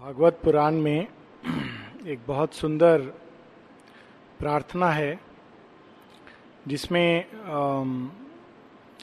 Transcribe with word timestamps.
भागवत 0.00 0.38
पुराण 0.44 0.74
में 0.74 1.06
एक 2.06 2.18
बहुत 2.26 2.54
सुंदर 2.54 3.00
प्रार्थना 4.38 4.90
है, 4.90 5.18
जिसमें 6.68 7.24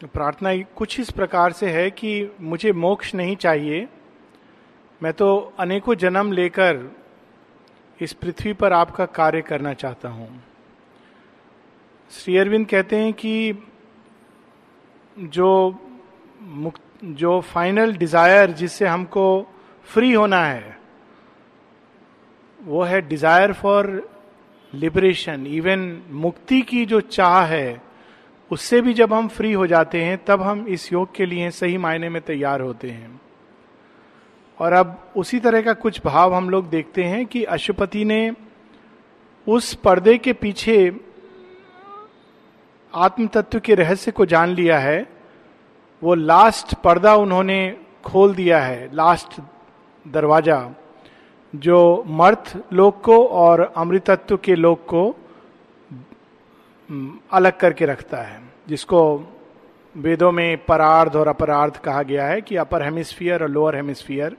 प्रार्थना 0.04 0.55
कुछ 0.75 0.99
इस 0.99 1.12
प्रकार 1.12 1.52
से 1.52 1.70
है 1.71 1.89
कि 1.91 2.29
मुझे 2.41 2.71
मोक्ष 2.73 3.13
नहीं 3.15 3.36
चाहिए। 3.36 3.88
मैं 5.02 5.12
तो 5.13 5.28
अनेकों 5.60 5.96
जन्म 5.96 6.32
लेकर 6.32 6.80
इस 8.00 8.14
पृथ्वी 8.14 8.54
पर 8.54 8.73
आपका 8.73 9.05
कार्य 9.05 9.41
करना 9.41 9.73
चाहता 9.73 10.09
हूँ। 10.09 10.29
श्री 12.11 12.38
अरविंद 12.38 12.68
कहते 12.68 12.95
हैं 12.95 13.14
कि 13.14 13.54
जो 15.18 15.52
मुक्त, 16.41 16.82
जो 17.04 17.39
फाइनल 17.43 17.95
डिज़ायर 17.95 18.52
जिससे 18.54 18.88
हमको 18.88 19.27
फ्री 19.88 20.11
होना 20.14 20.43
है 20.45 20.77
वो 22.67 22.84
है 22.84 23.02
डिज़ायर 23.02 23.52
फॉर 23.53 23.88
लिबरेशन 24.73 25.45
इवन 25.48 25.81
मुक्ति 26.12 26.62
की 26.62 26.85
जो 26.85 26.99
चाह 27.02 27.44
है, 27.45 27.81
उससे 28.52 28.81
भी 28.81 28.94
जब 28.94 29.13
हम 29.13 29.27
फ्री 29.27 29.52
हो 29.53 29.67
जाते 29.67 30.03
हैं, 30.03 30.17
तब 30.25 30.41
हम 30.41 30.66
इस 30.67 30.91
योग 30.94 31.16
के 31.16 31.25
लिए 31.25 31.49
सही 31.52 31.77
मायने 31.77 32.09
में 32.09 32.22
तैयार 32.22 32.61
होते 32.61 32.89
हैं। 32.89 33.22
और 34.58 34.73
अब 34.73 35.11
उसी 35.16 35.39
तरह 35.39 35.61
का 35.61 35.73
कुछ 35.73 36.02
भाव 36.05 36.34
हम 36.34 36.49
लोग 36.49 36.70
देखते 36.70 37.03
हैं 37.03 37.25
कि 37.25 37.44
अशुपति 37.44 38.05
ने 38.05 38.31
उस 39.47 39.73
पर्दे 39.73 40.17
के 40.17 40.34
पीछे 40.34 40.77
आत्म 42.94 43.27
तत्व 43.27 43.59
के 43.59 43.75
रहस्य 43.75 44.11
को 44.11 44.25
जान 44.25 44.49
लिया 44.49 44.80
है। 44.80 45.08
वो 46.02 46.16
लास्ट 46.16 46.73
पर्दा 46.75 47.16
उन्होंने 47.16 47.77
खोल 48.05 48.36
दिया 48.36 48.59
है 48.59 48.89
लास्ट 48.94 49.39
दरवाज़ा। 50.05 50.59
जो 51.56 52.04
मर्थ 52.08 52.58
लोक 52.74 53.02
को 53.04 53.28
और 53.28 53.74
अमृतत्व 53.78 54.38
के 54.38 54.56
लोक 54.56 54.86
को 54.86 55.16
अलग 57.31 57.58
करके 57.58 57.86
रखता 57.86 58.17
है, 58.17 58.42
जिसको 58.70 59.23
वेदों 59.98 60.31
में 60.31 60.66
परार्ध 60.66 61.16
और 61.16 61.28
अपरार्ध 61.28 61.78
कहा 61.78 62.04
गया 62.04 62.28
है 62.28 62.42
कि 62.42 62.56
अपर 62.56 62.84
हेमिस्फियर 62.84 63.44
और 63.44 63.50
लोअर 63.50 63.76
हेमिस्फियर, 63.76 64.38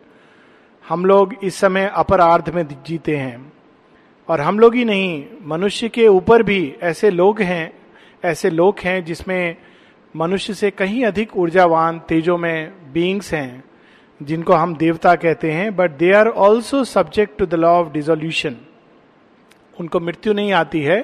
हम 0.89 1.05
लोग 1.05 1.35
इस 1.43 1.55
समय 1.55 1.93
अपरार्ध 1.95 2.55
में 2.55 2.67
जीते 2.87 3.17
हैं। 3.17 3.53
और 4.29 4.41
हम 4.41 4.59
लोग 4.59 4.75
ही 4.75 4.85
नहीं, 4.85 5.27
मनुष्य 5.45 5.89
के 5.89 6.09
ऊपर 6.09 6.43
भी 6.43 6.77
ऐसे 6.83 7.11
लोग 7.11 7.41
हैं, 7.41 7.73
ऐसे 8.25 8.51
लोग 8.51 8.77
हैं 8.79 9.05
जिसमें 9.05 9.57
मनुष्य 10.17 10.55
से 10.55 10.71
कहीं 10.71 11.05
अधिक 11.05 11.37
ऊर्जावान, 11.37 11.99
तेजो 11.99 12.37
में 12.37 12.93
बींग्स 12.93 13.35
हैं। 13.35 13.65
जिनको 14.21 14.53
हम 14.53 14.75
देवता 14.77 15.15
कहते 15.15 15.51
हैं 15.53 15.75
but 15.77 15.91
they 15.91 16.13
are 16.13 16.29
also 16.29 16.83
subject 16.85 17.39
to 17.39 17.47
the 17.47 17.55
law 17.55 17.71
of 17.71 17.93
dissolution 17.93 18.57
उनको 19.81 20.01
मृत्यु 20.01 20.33
नहीं 20.33 20.53
आती 20.53 20.81
है, 20.83 21.01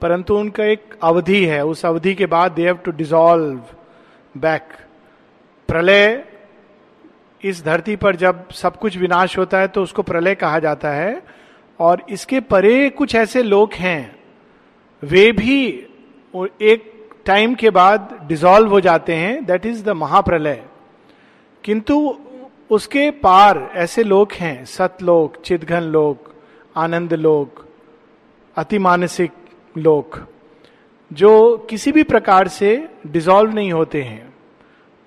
परंतु 0.00 0.36
उनका 0.36 0.64
एक 0.64 0.94
अवधि 1.02 1.44
है। 1.44 1.64
उस 1.64 1.84
अवधि 1.86 2.14
के 2.14 2.26
बाद 2.26 2.52
they 2.52 2.64
have 2.64 2.76
to 2.76 2.90
dissolve 2.90 4.40
back 4.40 4.68
प्रलय 5.68 6.24
इस 7.42 7.64
धरती 7.64 7.96
पर 7.96 8.16
जब 8.16 8.48
सब 8.50 8.76
कुछ 8.76 8.96
विनाश 8.96 9.36
होता 9.38 9.58
है 9.58 9.68
तो 9.68 9.82
उसको 9.82 10.02
प्रलय 10.02 10.34
कहा 10.34 10.58
जाता 10.58 10.90
है। 10.90 11.22
और 11.80 12.02
इसके 12.10 12.40
परे 12.40 12.88
कुछ 12.90 13.14
ऐसे 13.14 13.42
लोग 13.42 13.72
हैं, 13.72 14.16
वे 15.02 15.30
भी 15.32 15.66
एक 16.62 16.92
टाइम 17.26 17.54
के 17.54 17.70
बाद 17.70 18.18
डिजोल्व 18.28 18.70
हो 18.70 18.80
जाते 18.80 19.14
हैं। 19.14 19.44
दैट 19.44 19.66
इज़ 19.66 19.84
द 19.84 19.88
महाप्रलय। 19.88 20.62
किंतु 21.64 22.16
उसके 22.70 23.10
पार 23.10 23.70
ऐसे 23.74 24.02
लोग 24.02 24.32
हैं, 24.32 24.64
सतलोक 24.64 25.36
चिदघन 25.44 25.80
लोक, 25.80 26.34
आनंद 26.76 27.14
लोक, 27.14 27.66
अति 28.56 28.78
मानसिक 28.78 29.32
लोक, 29.78 30.18
जो 31.12 31.56
किसी 31.70 31.92
भी 31.92 32.02
प्रकार 32.02 32.48
से 32.48 32.88
डिजोल्व 33.06 33.54
नहीं 33.54 33.72
होते 33.72 34.02
हैं। 34.02 34.34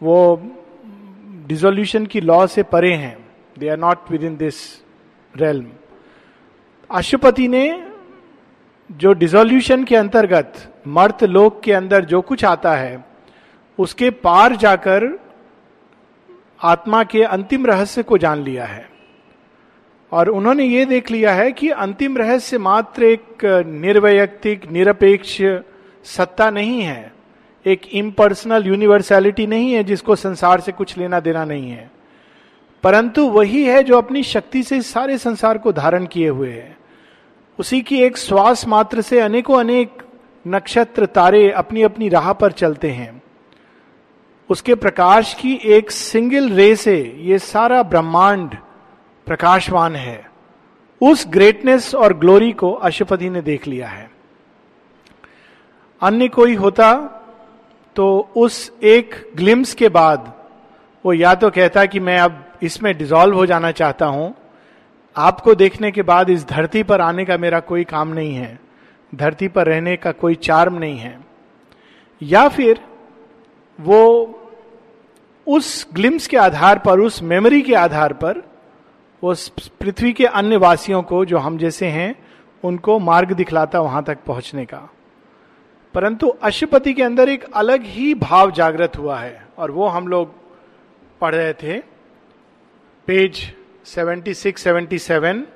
वो 0.03 0.41
डिजोल्यूशन 1.47 2.05
की 2.05 2.21
लॉ 2.21 2.47
से 2.47 2.63
परे 2.63 2.93
हैं। 2.93 3.17
They 3.59 3.69
are 3.69 3.77
not 3.77 4.11
within 4.23 4.37
this 4.37 4.55
realm 5.37 5.65
अशुपति 6.91 7.47
ने 7.47 7.87
जो 8.91 9.13
डिजोल्यूशन 9.13 9.83
के 9.83 9.95
अंतर्गत, 9.95 10.53
मर्त 10.87 11.23
लोक 11.23 11.61
के 11.61 11.73
अंदर 11.73 12.05
जो 12.05 12.21
कुछ 12.21 12.45
आता 12.45 12.75
है, 12.75 13.05
उसके 13.79 14.09
पार 14.09 14.55
जाकर 14.55 15.26
आत्मा 16.61 17.03
के 17.03 17.23
अंतिम 17.23 17.65
रहस्य 17.65 18.03
को 18.03 18.17
जान 18.17 18.43
लिया 18.43 18.65
है। 18.65 18.89
और 20.11 20.29
उन्होंने 20.29 20.65
ये 20.65 20.85
देख 20.85 21.11
लिया 21.11 21.33
है 21.33 21.51
कि 21.51 21.69
अंतिम 21.69 22.17
रहस्य 22.17 22.57
मात्र 22.57 23.03
एक 23.03 23.25
निर्वैयक्तिक, 23.67 24.71
निरपेक्ष 24.71 25.41
सत्ता 26.03 26.49
नहीं 26.49 26.81
है। 26.81 27.13
एक 27.67 27.81
इम्पर्सनल 27.93 28.67
यूनिवर्सैलिटी 28.67 29.47
नहीं 29.47 29.73
है, 29.73 29.83
जिसको 29.83 30.15
संसार 30.15 30.59
से 30.59 30.71
कुछ 30.71 30.97
लेना 30.97 31.19
देना 31.19 31.45
नहीं 31.45 31.71
है। 31.71 31.91
परंतु 32.83 33.29
वही 33.29 33.65
है 33.65 33.83
जो 33.83 33.97
अपनी 33.97 34.23
शक्ति 34.23 34.63
से 34.63 34.81
सारे 34.81 35.17
संसार 35.17 35.57
को 35.57 35.71
धारण 35.71 36.05
किए 36.05 36.29
हुए 36.29 36.49
है। 36.49 36.77
उसी 37.59 37.81
की 37.81 38.01
एक 38.01 38.17
श्वास 38.17 38.67
मात्र 38.67 39.01
से 39.01 39.19
अनेकों 39.19 39.59
अनेक 39.59 39.91
नक्षत्र, 40.47 41.05
तारे 41.05 41.51
अपनी 41.51 41.81
अपनी 41.81 42.09
राह 42.09 42.33
पर 42.33 42.51
चलते 42.51 42.89
हैं। 42.89 43.21
उसके 44.49 44.75
प्रकाश 44.75 45.33
की 45.33 45.53
एक 45.65 45.91
सिंगल 45.91 46.49
रे 46.49 46.75
से 46.75 46.97
ये 47.19 47.39
सारा 47.39 47.81
ब्रह्मांड 47.83 48.55
प्रकाशवान 49.27 49.95
है। 49.95 50.25
उस 51.01 51.25
ग्रेटनेस 51.27 51.93
और 51.95 52.13
ग्लोरी 52.13 52.51
को 52.51 52.71
अशुपति 52.71 53.29
ने 53.29 53.41
देख 53.41 53.67
लिया 53.67 53.87
है। 53.87 54.09
अन्य 56.01 56.27
कोई 56.27 56.55
होता 56.55 56.93
तो 57.95 58.07
उस 58.35 58.71
एक 58.83 59.15
ग्लिम्स 59.35 59.73
के 59.73 59.89
बाद 59.89 60.33
वो 61.05 61.13
या 61.13 61.33
तो 61.35 61.49
कहता 61.49 61.85
कि 61.85 61.99
मैं 61.99 62.17
अब 62.19 62.43
इसमें 62.63 62.97
डिजॉल्व 62.97 63.35
हो 63.35 63.45
जाना 63.45 63.71
चाहता 63.71 64.05
हूँ। 64.05 64.33
आपको 65.15 65.55
देखने 65.55 65.91
के 65.91 66.01
बाद 66.01 66.29
इस 66.29 66.47
धरती 66.47 66.83
पर 66.83 67.01
आने 67.01 67.25
का 67.25 67.37
मेरा 67.37 67.59
कोई 67.59 67.83
काम 67.83 68.07
नहीं 68.07 68.35
है। 68.35 68.59
धरती 69.15 69.47
पर 69.47 69.67
रहने 69.67 69.95
का 69.97 70.11
कोई 70.11 70.35
चार्म 70.35 70.77
नहीं 70.77 70.97
है। 70.97 71.19
या 72.21 72.47
फिर 72.47 72.79
वो 73.81 74.33
उस 75.47 75.87
ग्लिम्स 75.93 76.27
के 76.27 76.37
आधार 76.37 76.79
पर, 76.79 76.99
उस 76.99 77.23
मेमोरी 77.23 77.61
के 77.61 77.73
आधार 77.73 78.13
पर, 78.13 78.43
उस 79.23 79.49
पृथ्वी 79.49 80.13
के 80.13 80.25
अन्य 80.25 80.57
वासियों 80.57 81.03
को, 81.03 81.25
जो 81.25 81.37
हम 81.37 81.57
जैसे 81.57 81.85
हैं, 81.85 82.15
उनको 82.63 82.99
मार्ग 82.99 83.31
दिखलाता 83.31 83.79
वहाँ 83.79 84.03
तक 84.03 84.17
पहुँचने 84.25 84.65
का। 84.65 84.89
परंतु 85.93 86.27
अशुपति 86.27 86.93
के 86.93 87.03
अंदर 87.03 87.29
एक 87.29 87.43
अलग 87.53 87.83
ही 87.83 88.13
भाव 88.13 88.51
जागृत 88.51 88.97
हुआ 88.97 89.19
है, 89.19 89.47
और 89.57 89.71
वो 89.71 89.87
हम 89.87 90.07
लोग 90.07 90.31
पढ़ 91.21 91.35
रहे 91.35 91.53
थे, 91.53 91.77
page 93.07 93.53
76 93.85 94.57
77 94.57 95.47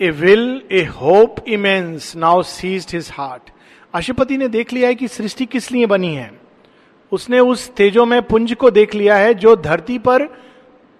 a 0.00 0.10
will, 0.10 0.62
a 0.72 0.84
hope 0.84 1.48
immense 1.48 2.16
now 2.16 2.42
seized 2.42 2.94
his 2.94 3.10
heart. 3.12 3.50
अशुपति 3.94 4.36
ने 4.36 4.48
देख 4.48 4.72
लिया 4.72 4.88
है 4.88 4.94
कि 4.94 5.08
सृष्टि 5.08 5.46
किस 5.46 5.72
लिए 5.72 5.86
बनी 5.86 6.14
है। 6.14 6.47
उसने 7.12 7.40
उस 7.40 7.68
तेजो 7.70 8.04
में 8.06 8.20
पुंज 8.22 8.52
को 8.54 8.70
देख 8.70 8.94
लिया 8.94 9.16
है 9.16 9.34
जो 9.34 9.54
धरती 9.56 9.98
पर 9.98 10.24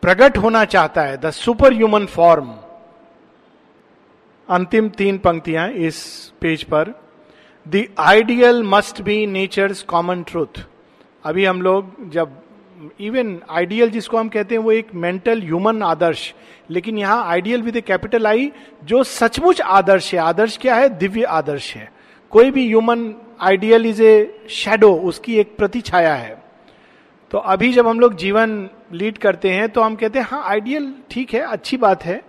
प्रकट 0.03 0.39
होना 0.39 0.65
चाहता 0.65 1.03
है 1.03 1.17
द 1.17 1.31
सुपर 1.31 1.73
ह्यूमन 1.73 2.07
फॉर्म 2.07 2.55
अंतिम 4.49 4.89
तीन 4.89 5.19
पंक्तियाँ 5.19 5.69
इस 5.69 5.99
पेज 6.41 6.63
पर। 6.65 6.95
The 7.67 7.85
ideal 7.99 8.63
must 8.63 9.03
be 9.03 9.27
nature's 9.27 9.83
common 9.83 10.23
truth 10.23 10.61
अभी 11.25 11.45
हम 11.45 11.63
लोग 11.63 12.11
जब 12.11 12.37
इवन 13.01 13.39
आइडियल 13.51 13.91
जिसको 13.91 14.17
हम 14.17 14.29
कहते 14.29 14.55
हैं 14.55 14.63
वो 14.63 14.73
एक 14.73 14.95
मेंटल 14.95 15.43
ह्यूमन 15.43 15.83
आदर्श। 15.83 16.35
लेकिन 16.71 16.99
यहाँ 16.99 17.25
आइडियल 17.27 17.63
विद 17.63 17.81
कैपिटल 17.81 18.27
आई 18.27 18.51
जो 18.85 19.03
सचमुच 19.05 19.61
आदर्श 19.61 20.13
है। 20.15 20.21
आदर्श 20.21 20.57
क्या 20.57 20.77
है? 20.77 20.89
दिव्य 20.89 21.23
आदर्श 21.23 21.75
है। 21.77 21.91
कोई 22.31 22.51
भी 22.51 22.67
human 22.67 23.09
ideal 23.41 23.87
is 23.87 24.03
a 24.03 24.47
shadow 24.51 24.93
उसकी 25.09 25.37
एक 25.39 25.57
प्रति 25.57 25.81
छाया 25.81 26.15
है 26.15 26.37
तो 27.31 27.39
अभी 27.39 27.73
जब 27.73 27.87
हम 27.87 28.01
लोग 28.01 28.15
जीवन 28.17 28.69
लीड 28.93 29.19
करते 29.19 29.51
हैं 29.51 29.69
तो 29.69 29.83
हम 29.83 29.97
कहते 29.97 30.19
हैं 30.19 30.27
हाँ 30.27 30.43
आइडियल 30.51 30.93
ठीक 31.11 31.35
है, 31.35 31.41
अच्छी 31.43 31.77
बात 31.77 32.05
है। 32.05 32.23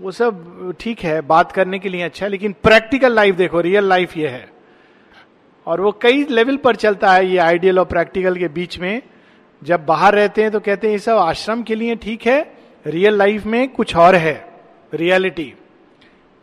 वो 0.00 0.10
सब 0.10 0.74
ठीक 0.80 1.00
है, 1.00 1.20
बात 1.22 1.52
करने 1.52 1.78
के 1.78 1.88
लिए 1.88 2.02
अच्छा 2.02 2.24
है, 2.26 2.30
लेकिन 2.30 2.54
प्रैक्टिकल 2.62 3.14
लाइफ 3.14 3.34
देखो 3.36 3.60
रियल 3.60 3.84
लाइफ 3.84 4.16
ये 4.16 4.28
है। 4.28 4.48
और 5.66 5.80
वो 5.80 5.92
कई 6.02 6.24
लेवल 6.30 6.56
पर 6.56 6.76
चलता 6.76 7.12
है 7.12 7.26
ये 7.26 7.38
आइडियल 7.38 7.78
और 7.78 7.84
प्रैक्टिकल 7.84 8.36
के 8.36 8.48
बीच 8.50 8.78
में। 8.78 9.02
जब 9.62 9.84
बाहर 9.86 10.14
रहते 10.14 10.42
हैं 10.42 10.50
तो 10.50 10.60
कहते 10.60 10.86
हैं, 10.86 10.92
ये 10.92 10.98
सब 10.98 11.18
आश्रम 11.18 11.62
के 11.62 11.74
लिए 11.74 11.96
ठीक 11.96 12.26
है 12.26 12.40
रियल 12.86 13.18
लाइफ 13.18 13.46
में 13.46 13.68
कुछ 13.68 13.96
और 13.96 14.14
है 14.16 14.34
रियलिटी 14.92 15.52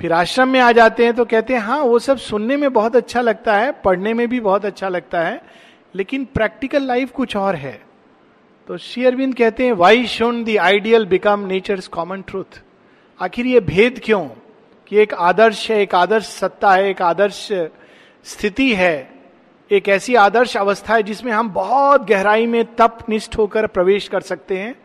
फिर 0.01 0.13
आश्रम 0.13 0.50
में 0.50 0.60
आ 0.60 0.72
जाते 0.72 1.06
हैं 1.06 1.13
तो 1.13 1.25
कहते 1.25 1.54
हैं 1.54 1.62
हाँ 1.62 1.80
वो 1.80 2.00
सब 2.00 2.18
सुनने 2.18 2.57
में 2.57 2.74
बहुत 2.74 2.96
अच्छा 2.96 3.22
लगता 3.22 3.57
है, 3.57 3.72
पढ़ने 3.72 4.13
में 4.13 4.28
भी 4.30 4.40
बहुत 4.40 4.66
अच्छा 4.66 4.90
लगता 4.90 5.22
है, 5.22 5.42
लेकिन 5.96 6.25
प्रैक्टिकल 6.25 6.84
लाइफ 6.84 7.12
कुछ 7.12 7.36
और 7.36 7.56
है। 7.56 7.81
तो 8.68 8.78
शेयरविंद 8.78 9.36
कहते 9.36 9.66
हैं 9.66 9.74
why 9.74 10.07
shone 10.07 10.44
the 10.44 10.57
ideal 10.57 11.06
become 11.06 11.40
nature 11.40 11.80
common 11.92 12.22
truth 12.22 12.62
आखिर 13.19 13.46
ये 13.46 13.60
भेद 13.60 14.01
क्यों? 14.04 14.28
कि 14.88 14.98
एक 14.98 15.13
आदर्श 15.13 15.72
है, 15.72 15.81
एक 15.81 15.96
आदर्श 15.96 16.25
सत्ता 16.25 16.72
है, 16.72 16.90
एक 16.90 17.01
आदर्श 17.01 17.48
स्थिति 18.24 18.74
है, 18.75 19.12
एक 19.72 19.90
ऐसी 19.90 20.16
आदर्श 20.16 20.57
अवस्था 20.57 20.96
है 20.96 21.04
जिसमें 21.04 21.31
हम 21.31 21.50
बहुत 21.50 22.07
गहराई 22.07 22.46
में 22.48 22.75
तप 22.75 22.98
निष्ठ 23.10 23.38
होकर 23.38 23.68
प्रवेश 23.68 24.07
कर 24.07 24.22
सकते 24.22 24.57
हैं। 24.57 24.75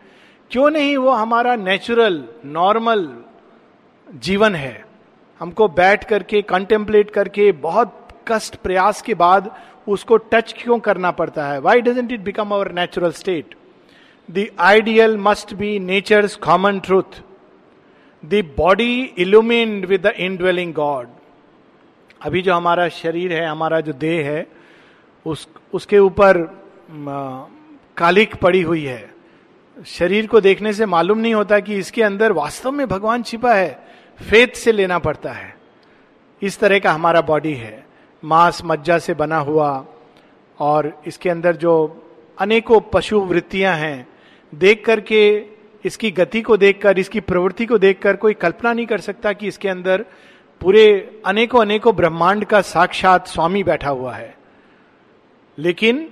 क्यों 0.51 0.69
नहीं, 0.69 0.97
वो 0.97 1.09
हमारा 1.09 1.55
नेचुरल 1.55 2.23
नॉर्मल 2.45 3.23
जीवन 4.15 4.55
है। 4.55 4.84
हमको 5.39 5.67
बैठ 5.67 6.03
करके 6.03 6.41
कंटेम्पलेट 6.41 7.11
करके, 7.11 7.51
बहुत 7.51 8.07
कष्ट, 8.27 8.55
प्रयास 8.55 9.01
के 9.01 9.13
बाद 9.13 9.51
उसको 9.87 10.17
टच 10.17 10.53
क्यों 10.57 10.79
करना 10.79 11.11
पड़ता 11.11 11.47
है? 11.47 11.59
Why 11.59 11.81
doesn't 11.81 12.11
it 12.11 12.19
become 12.19 12.51
our 12.51 12.71
natural 12.71 13.11
state 13.11 13.55
the 14.29 14.47
ideal 14.59 15.17
must 15.17 15.53
be 15.53 15.77
nature 15.79 16.27
common 16.43 16.79
truth 16.79 17.21
the 18.23 18.43
body 18.57 19.01
illumined 19.17 19.85
with 19.85 20.07
the 20.07 20.13
indwelling 20.17 20.73
God 20.73 21.07
अभी 22.21 22.41
जो 22.41 22.53
हमारा 22.53 22.87
शरीर 22.89 23.33
है, 23.33 23.45
हमारा 23.47 23.79
जो 23.79 23.93
देह 23.93 24.29
है, 24.29 24.45
उस, 25.25 25.47
उसके 25.73 25.99
ऊपर 25.99 26.37
कालिक 27.97 28.35
पड़ी 28.35 28.61
हुई 28.61 28.83
है। 28.83 29.13
शरीर 29.85 30.27
को 30.27 30.41
देखने 30.41 30.73
से 30.73 30.85
मालूम 30.85 31.17
नहीं 31.17 31.33
होता 31.33 31.59
कि 31.59 31.75
इसके 31.75 32.03
अंदर 32.03 32.31
वास्तव 32.31 32.71
में 32.71 32.87
भगवान 32.87 33.23
छिपा 33.23 33.53
है। 33.53 33.79
फेत 34.19 34.55
से 34.55 34.71
लेना 34.71 34.99
पड़ता 34.99 35.31
है। 35.31 35.55
इस 36.41 36.59
तरह 36.59 36.79
का 36.79 36.91
हमारा 36.91 37.21
बॉडी 37.21 37.53
है। 37.53 37.85
मांस 38.23 38.61
मज्जा 38.65 38.97
से 38.99 39.13
बना 39.13 39.37
हुआ 39.37 39.85
और 40.59 41.01
इसके 41.07 41.29
अंदर 41.29 41.55
जो 41.55 41.73
अनेकों 42.39 42.79
पशु 42.93 43.19
वृत्तियाँ 43.19 43.75
हैं, 43.75 44.07
देख 44.53 44.85
करके, 44.85 45.45
इसकी 45.85 46.11
गति 46.11 46.41
को 46.41 46.57
देखकर 46.57 46.99
इसकी 46.99 47.19
प्रवृत्ति 47.19 47.65
को 47.65 47.77
देखकर 47.77 48.15
कोई 48.15 48.33
कल्पना 48.33 48.73
नहीं 48.73 48.85
कर 48.85 48.99
सकता 48.99 49.33
कि 49.33 49.47
इसके 49.47 49.69
अंदर 49.69 50.05
पूरे 50.61 50.85
अनेकों 51.25 51.61
अनेकों 51.61 51.95
ब्रह्मांड 51.95 52.45
का 52.45 52.61
साक्षात 52.61 53.27
स्वामी 53.27 53.63
बैठा 53.63 53.89
हुआ 53.89 54.13
है। 54.13 54.33
लेकिन 55.57 56.09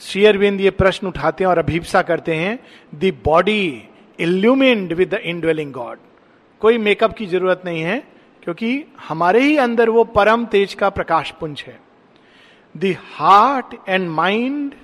श्री 0.00 0.24
ये 0.62 0.70
प्रश्न 0.70 1.06
उठाते 1.06 1.44
हैं 1.44 1.50
और 1.50 1.58
अभिप्सा 1.58 2.02
करते 2.02 2.34
हैं 2.34 2.58
the 2.94 3.12
body 3.24 3.88
with 4.20 5.08
the 5.10 5.14
indwelling 5.14 5.72
God 5.72 5.98
कोई 6.60 6.78
मेकअप 6.78 7.12
की 7.12 7.26
ज़रूरत 7.26 7.62
नहीं 7.64 7.82
है, 7.82 7.98
क्योंकि 8.42 8.84
हमारे 9.08 9.40
ही 9.40 9.56
अंदर 9.58 9.88
वो 9.88 10.04
परम 10.06 10.44
तेज 10.46 10.74
का 10.74 10.88
प्रकाश 10.90 11.30
पुंज 11.40 11.64
है। 11.66 11.78
The 12.74 12.94
heart 13.08 13.74
and 13.88 14.08
mind 14.10 14.74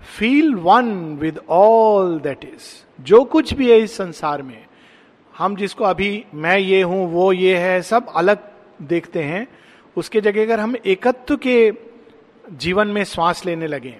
feel 0.00 0.54
one 0.54 0.92
with 1.20 1.40
all 1.50 2.18
that 2.20 2.44
is 2.44 2.64
जो 2.98 3.22
कुछ 3.26 3.52
भी 3.54 3.70
है 3.70 3.78
इस 3.78 3.96
संसार 3.96 4.42
में, 4.42 4.64
हम 5.34 5.56
जिसको 5.56 5.84
अभी 5.84 6.24
मैं 6.34 6.58
ये 6.58 6.82
हूँ, 6.82 7.06
वो 7.06 7.32
ये 7.32 7.56
है, 7.56 7.80
सब 7.82 8.06
अलग 8.16 8.48
देखते 8.82 9.22
हैं। 9.22 9.46
उसके 9.96 10.20
जगह 10.20 10.42
अगर 10.42 10.60
हम 10.60 10.74
एकत्व 10.76 11.36
के 11.36 11.72
जीवन 12.54 12.88
में 12.88 13.02
श्वास 13.04 13.44
लेने 13.46 13.66
लगे। 13.66 13.94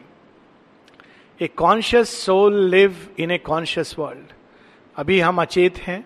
A 1.40 1.46
conscious 1.56 2.08
soul 2.16 2.58
live 2.70 2.96
in 3.18 3.30
a 3.30 3.38
conscious 3.38 3.94
world 3.98 4.32
अभी 4.96 5.18
हम 5.20 5.40
अचेत 5.42 5.78
हैं 5.78 6.04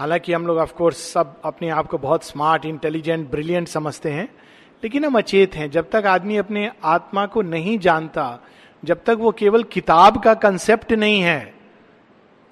हालाँकि 0.00 0.32
हम 0.32 0.46
लोग 0.46 0.58
ऑफकोर्स 0.58 0.96
सब 1.12 1.34
अपने 1.44 1.68
आप 1.68 1.86
को 1.86 1.98
बहुत 1.98 2.24
स्मार्ट 2.24 2.64
इंटेलिजेंट 2.64 3.30
ब्रिलियंट 3.30 3.68
समझते 3.68 4.10
हैं, 4.10 4.28
लेकिन 4.82 5.04
हम 5.04 5.18
अचेत 5.18 5.54
हैं। 5.54 5.70
जब 5.70 5.90
तक 5.90 6.06
आदमी 6.06 6.36
अपने 6.36 6.70
आत्मा 6.84 7.26
को 7.26 7.42
नहीं 7.42 7.78
जानता, 7.78 8.40
जब 8.82 9.02
तक 9.04 9.16
वो 9.20 9.32
केवल 9.32 9.62
किताब 9.62 10.22
का 10.22 10.34
कंसेप्ट 10.34 10.92
नहीं 10.92 11.20
है, 11.20 11.54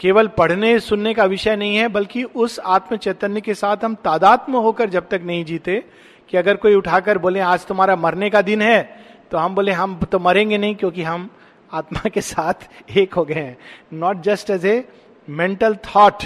केवल 0.00 0.28
पढ़ने, 0.28 0.78
सुनने 0.80 1.14
का 1.14 1.24
विषय 1.24 1.56
नहीं 1.56 1.76
है, 1.76 1.88
बल्कि 1.88 2.24
उस 2.24 2.58
आत्म 2.58 2.96
चैतन्य 2.96 3.40
के 3.40 3.54
साथ 3.54 3.84
हम 3.84 3.94
तादात्म 3.94 4.56
होकर 4.58 4.90
जब 4.90 5.08
तक 5.08 5.22
नहीं 5.24 5.44
जीते, 5.44 5.82
कि 6.30 6.36
अगर 6.36 6.56
कोई 6.56 6.74
उठाकर 6.74 7.18
बोले, 7.18 7.40
आज 7.40 7.66
तुम्हारा 7.66 7.96
मरने 7.96 8.30
का 8.30 8.42
दिन 8.42 8.62
है 8.62 8.82
तो 9.30 9.38
हम 9.38 9.54
बोले, 9.54 9.72
हम 9.72 10.00
तो 10.02 10.18
मरेंगे 10.18 10.58
नहीं, 10.58 10.74
क्योंकि 10.74 11.02
हम 11.02 11.30
आत्मा 11.72 12.08
के 12.08 12.20
साथ 12.20 12.68
एक 12.96 13.14
हो 13.14 13.24
गए 13.24 13.34
हैं। 13.34 13.56
Not 13.92 14.20
just 14.22 14.50
as 14.50 14.66
a 14.66 14.84
mental 15.28 15.76
thought 15.86 16.22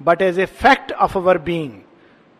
but 0.00 0.22
as 0.22 0.38
a 0.38 0.46
fact 0.46 0.92
of 0.92 1.18
our 1.18 1.38
being 1.38 1.72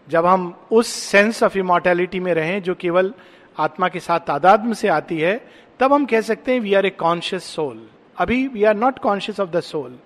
जब 0.08 0.26
हम 0.26 0.54
उस 0.70 0.86
सेंस 0.86 1.42
ऑफ़ 1.42 1.58
इमोर्टैलिटी 1.58 2.20
में 2.20 2.32
रहें 2.34 2.62
जो 2.62 2.74
केवल 2.74 3.12
आत्मा 3.58 3.88
के 3.88 4.00
साथ 4.00 4.20
तादात्म 4.20 4.72
से 4.72 4.88
आती 4.88 5.18
है, 5.18 5.40
तब 5.80 5.92
हम 5.92 6.04
कह 6.06 6.20
सकते 6.20 6.52
हैं 6.52 6.60
we 6.60 6.74
are 6.74 6.86
a 6.86 6.90
conscious 6.90 7.44
soul 7.44 7.86
अभी 8.16 8.46
we 8.48 8.64
are 8.64 8.74
not 8.76 8.98
conscious 8.98 9.40
of 9.40 9.50
the 9.50 9.60
soul 9.60 9.98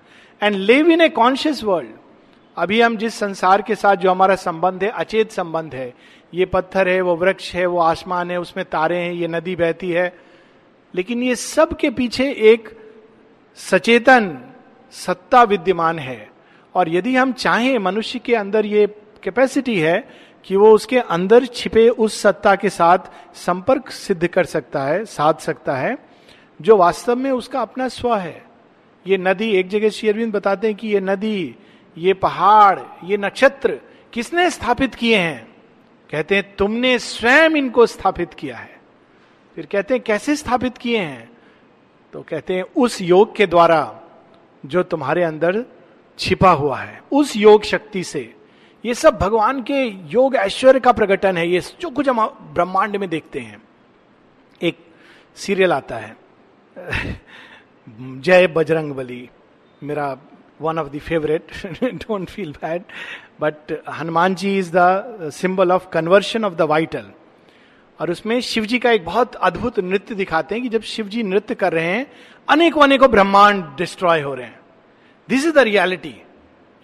and 0.43 0.57
live 0.57 0.91
in 0.91 1.01
a 1.01 1.09
conscious 1.09 1.65
world 1.65 1.95
अभी 2.57 2.81
हम 2.81 2.97
जिस 2.97 3.15
संसार 3.15 3.63
के 3.63 3.75
साथ 3.75 3.97
जो 3.97 4.11
हमारा 4.11 4.35
संबंध 4.35 4.85
है, 4.85 4.89
अचेत 4.91 5.31
संबंध 5.31 5.75
है, 5.75 5.93
ये 6.35 6.45
पत्थर 6.45 6.89
है, 6.89 7.01
वो 7.01 7.17
वृक्ष 7.17 7.55
है, 7.55 7.67
वो 7.67 7.79
आसमान 7.79 8.31
है, 8.31 8.41
उसमें 8.41 8.65
तारे 8.65 8.97
हैं, 8.97 9.13
ये 9.13 9.29
नदी 9.29 9.57
बहती 9.57 9.91
है, 9.91 10.13
लेकिन 10.95 11.23
ये 11.23 11.35
सब 11.37 11.77
के 11.77 11.91
पीछे 11.91 12.31
एक 12.31 12.69
सचेतन, 13.57 14.39
सत्ता 14.93 15.43
विद्यमान 15.43 15.99
है। 15.99 16.36
और 16.77 16.89
यदि 16.89 17.17
हम 17.17 17.33
चाहें 17.33 17.79
मनुष्य 17.79 18.19
के 18.19 18.35
अंदर 18.35 18.67
ये 18.67 18.87
कैपेसिटी 19.23 19.81
है 19.81 20.09
कि 20.45 20.57
वो 20.57 20.73
उसके 20.73 20.99
अंदर 20.99 21.45
छिपे 21.45 21.89
उस 21.89 22.21
सत्ता 22.21 22.57
के 22.57 22.71
साथ 22.71 22.99
संपर्क 23.35 23.89
सिद्ध 23.89 24.27
कर 24.27 24.45
सकता 24.45 24.83
है, 24.83 25.05
साध 25.05 25.39
सकता 25.39 25.77
है, 25.77 25.99
जो 26.63 26.77
वास्तव 26.77 27.17
में 27.17 27.31
उसका 27.31 27.61
अपना 27.61 27.89
स्व 27.89 28.17
है। 28.17 28.45
ये 29.07 29.17
नदी, 29.17 29.51
एक 29.51 29.69
जगह 29.69 29.91
शेयरविंद 29.91 30.33
बताते 30.33 30.67
हैं 30.67 30.77
कि 30.77 30.89
ये 30.89 31.01
नदी, 31.01 31.57
ये 31.99 32.15
पहाड़, 32.15 32.81
ये 33.05 33.17
नक्षत्र 33.17 33.81
किसने 34.13 34.51
स्थापित 34.51 34.95
किए 34.95 35.17
हैं? 35.17 35.49
कहते 36.11 36.37
हैं, 36.37 36.57
तुमने 36.57 36.99
स्वयं 36.99 37.51
इनको 37.51 37.87
स्थापित 37.87 38.35
किया 38.35 38.57
है। 38.57 38.81
फिर 39.55 39.67
कहते 39.67 39.95
हैं, 39.95 40.03
कैसे 40.03 40.37
स्थापित 40.37 40.79
किए 40.79 40.99
हैं? 40.99 41.31
तो 42.13 42.23
कहते 42.23 42.55
हैं, 42.55 42.65
उस 42.77 43.03
योग 43.03 43.37
के 43.37 43.47
द्वारा 43.47 44.01
जो 44.67 44.83
तुम्हारे 44.83 45.23
अंदर 45.23 45.76
छिपा 46.19 46.51
हुआ 46.51 46.79
है। 46.79 47.01
उस 47.13 47.37
योग 47.37 47.65
शक्ति 47.65 48.03
से 48.05 48.33
ये 48.85 48.95
सब 48.95 49.19
भगवान 49.19 49.63
के 49.63 49.83
योग 50.13 50.37
ऐश्वर्य 50.37 50.81
का 50.81 50.93
प्रकटन 50.93 51.37
है, 51.37 51.49
ये 51.49 51.61
जो 51.81 51.91
कुछ 51.91 52.09
हम 52.09 52.27
ब्रह्मांड 52.55 52.97
में 52.97 53.09
देखते 53.09 53.41
हैं। 53.41 53.63
एक 54.61 54.79
सीरियल 55.37 55.73
आता 55.73 55.97
है। 55.97 56.17
जय 57.89 58.47
बजरंग 58.47 58.93
बली, 58.93 59.29
मेरा 59.83 60.17
one 60.61 60.79
of 60.79 60.89
the 60.89 60.99
favourite 60.99 61.53
don't 61.85 62.29
feel 62.31 62.53
bad 62.53 62.83
but 63.41 63.73
Hanuman 63.91 64.35
ji 64.35 64.57
is 64.59 64.71
the 64.75 65.31
symbol 65.35 65.73
of 65.73 65.89
conversion 65.89 66.45
of 66.45 66.55
the 66.55 66.63
vital 66.63 67.11
और 68.01 68.11
उसमें 68.11 68.41
शिव 68.41 68.65
जी 68.65 68.79
का 68.79 68.91
एक 68.91 69.05
बहुत 69.05 69.35
अद्भुत 69.35 69.79
नृत्य 69.81 70.15
दिखाते 70.15 70.55
हैं 70.55 70.63
कि 70.63 70.69
जब 70.69 70.83
शिव 70.83 71.09
जी 71.09 71.23
नृत्य 71.23 71.55
कर 71.55 71.73
रहे 71.73 71.85
हैं 71.85 72.07
अनेकों 72.49 72.83
अनेकों 72.83 73.11
ब्रह्मांड 73.11 73.65
डिस्ट्रॉय 73.79 74.21
हो 74.21 74.35
रहे 74.35 74.47
हैं। 74.47 74.61
दिस 75.29 75.45
इज़ 75.47 75.55
द 75.55 75.59
रियलिटी 75.61 76.15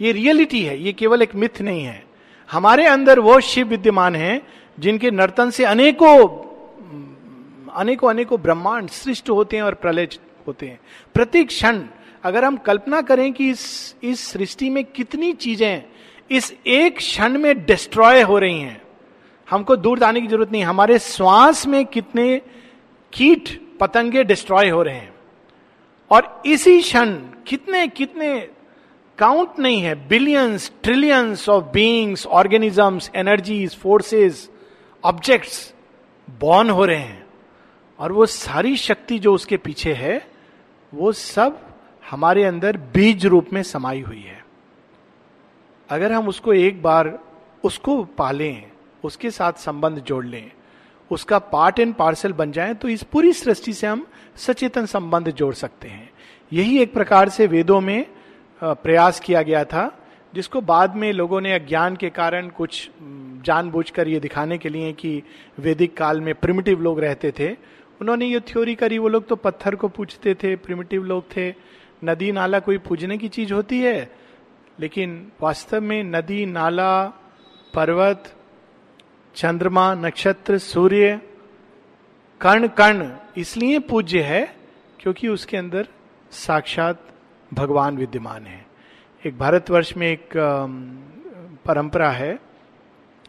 ये 0.01 0.13
रियलिटी 0.13 0.63
है. 0.63 0.79
ये 0.79 0.93
केवल 0.93 1.23
एक 1.23 1.35
मिथ 1.35 1.61
नहीं 1.63 1.85
है. 1.85 2.05
हमारे 2.49 2.87
अंदर 2.87 3.21
वो 3.21 3.39
शिव 3.41 3.67
विद्यमान 3.69 4.17
है, 4.17 4.41
जिनके 4.79 5.11
नर्तन 5.11 5.51
से 5.51 5.65
अनेकों 5.65 6.17
अनेकों 7.73 8.09
अनेकों 8.11 8.41
ब्रह्मांड 8.43 8.89
सृष्ट 8.91 9.31
होते 9.31 9.57
हैं 9.57 9.63
और 9.63 9.75
प्रलय 9.75 10.09
होते 10.47 10.67
हैं. 10.67 10.79
प्रत्येक 11.15 11.49
क्षण, 11.49 11.81
अगर 12.25 12.45
हम 12.45 12.57
कल्पना 12.57 13.01
करें 13.03 13.33
कि 13.33 13.49
इस 13.51 13.95
इस 14.03 14.27
सृष्टि 14.27 14.69
में 14.71 14.85
कितनी 14.87 15.33
चीज़ें 15.35 15.83
इस 16.31 16.53
एक 16.67 16.97
क्षण 16.97 17.39
में 17.39 17.65
डिस्ट्रॉय 17.65 18.23
हो 18.23 18.39
रही 18.39 18.61
हैं, 18.61 18.83
हमको 19.49 19.77
दूर 19.77 19.99
जाने 19.99 20.21
की 20.21 20.27
ज़रूरत 20.27 20.53
नहीं. 20.53 20.65
हमारे 20.65 20.99
श्वास 20.99 21.67
में 21.67 21.85
कितने 21.87 22.41
कीट, 23.13 23.49
पतंगे 23.81 24.25
डिस्ट्रॉय 24.25 24.69
हो 24.69 24.83
रहे 24.83 24.95
हैं. 24.95 25.12
और 26.13 26.43
इसी 26.47 26.81
क्षण 26.81 27.17
कितने 27.47 27.89
कितने 27.89 28.49
काउंट 29.19 29.59
नहीं 29.59 29.83
है 29.83 30.09
billions 30.09 30.73
trillions 30.83 31.49
of 31.49 31.65
beings 31.65 32.27
organisms 32.27 33.11
energies 33.17 33.77
forces 33.77 34.51
objects 35.05 35.75
born 36.41 36.71
हो 36.71 36.85
रहे 36.85 36.99
हैं। 36.99 37.27
और 37.99 38.13
वो 38.13 38.27
सारी 38.27 38.77
शक्ति 38.77 39.19
जो 39.19 39.35
उसके 39.35 39.57
पीछे 39.57 39.93
है, 39.93 40.27
वो 40.95 41.13
सब 41.13 41.77
हमारे 42.11 42.45
अंदर 42.45 42.77
बीज 42.77 43.27
रूप 43.27 43.49
में 43.53 43.63
समाई 43.63 44.01
हुई 44.01 44.21
है। 44.21 44.45
अगर 45.91 46.13
हम 46.13 46.29
उसको 46.29 46.53
एक 46.53 46.83
बार, 46.83 47.19
उसको 47.65 48.05
पालें, 48.05 48.71
उसके 49.05 49.31
साथ 49.31 49.53
संबंध 49.53 49.99
जोड़ 49.99 50.27
लें 50.27 50.51
उसका 51.13 51.39
पार्ट 51.39 51.79
एंड 51.81 51.95
पार्सल 51.95 52.33
बन 52.33 52.53
जाए 52.53 52.75
तो 52.75 52.89
इस 52.89 53.03
पूरी 53.03 53.33
सृष्टि 53.33 53.73
से 53.73 53.87
हम 53.87 54.07
सचेतन 54.37 54.87
संबंध 54.87 55.31
जोड़ 55.31 55.55
सकते 55.55 55.89
हैं। 55.89 56.11
यही 56.53 56.79
एक 56.79 56.93
प्रकार 56.95 57.29
से 57.29 57.47
वेदों 57.47 57.81
में 57.81 58.07
प्रयास 58.63 59.21
किया 59.21 59.43
गया 59.43 59.65
था, 59.65 59.91
जिसको 60.35 60.61
बाद 60.63 60.95
में 60.97 61.13
लोगों 61.13 61.41
ने 61.41 61.53
अज्ञान 61.53 61.97
के 61.97 62.11
कारण 62.11 62.49
कुछ 62.49 62.89
जानबूझकर 63.45 64.09
ये 64.09 64.21
दिखाने 64.21 64.59
के 64.59 64.69
लिए 64.69 64.93
कि 64.93 65.23
वैदिक 65.59 65.97
काल 65.97 66.21
में 66.21 66.35
प्रिमिटिव 66.35 66.81
लोग 66.81 67.01
रहते 67.01 67.33
थे। 67.39 67.51
उन्होंने 68.01 68.27
ये 68.27 68.41
थ्योरी 68.41 68.75
करी, 68.75 68.99
वो 68.99 69.09
लोग 69.09 69.27
तो 69.29 69.37
पत्थर 69.37 69.75
को 69.75 69.89
पूछते 69.89 70.35
थे 70.35 70.55
प्रिमिटिव 70.57 71.05
लोग 71.05 71.25
थे। 71.37 71.49
नदी 72.03 72.31
नाला 72.33 72.59
कोई 72.59 72.79
पूजने 72.79 73.19
की 73.19 73.29
चीज़ 73.29 73.53
होती 73.53 73.81
है, 73.81 74.11
लेकिन 74.79 75.33
वास्तव 75.41 75.81
में 75.81 76.03
नदी, 76.05 76.45
नाला, 76.47 77.03
पर्वत 77.75 78.33
चंद्रमा, 79.37 79.93
नक्षत्र, 79.95 80.59
सूर्य 80.59 81.21
कर्ण 82.41 82.69
कर्ण 82.69 83.11
इसलिए 83.37 83.79
पूज्य 83.79 84.21
है 84.23 84.45
क्योंकि 85.01 85.29
उसके 85.29 85.57
अंदर 85.57 85.89
साक्षात 86.33 87.01
भगवान 87.51 87.97
विद्यमान 87.97 88.47
है। 88.47 88.65
एक 89.23 89.39
भारतवर्ष 89.39 89.97
में 89.97 90.07
एक 90.09 90.29
परंपरा 91.67 92.11
है 92.11 92.39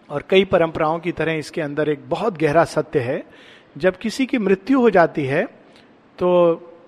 और 0.09 0.23
कई 0.29 0.45
परंपराओं 0.45 0.99
की 0.99 1.11
तरह 1.11 1.33
इसके 1.33 1.61
अंदर 1.61 1.89
एक 1.89 2.09
बहुत 2.09 2.37
गहरा 2.37 2.63
सत्य 2.65 2.99
है। 2.99 3.23
जब 3.77 3.97
किसी 3.97 4.25
की 4.25 4.37
मृत्यु 4.37 4.79
हो 4.81 4.89
जाती 4.89 5.25
है 5.25 5.43
तो 6.19 6.29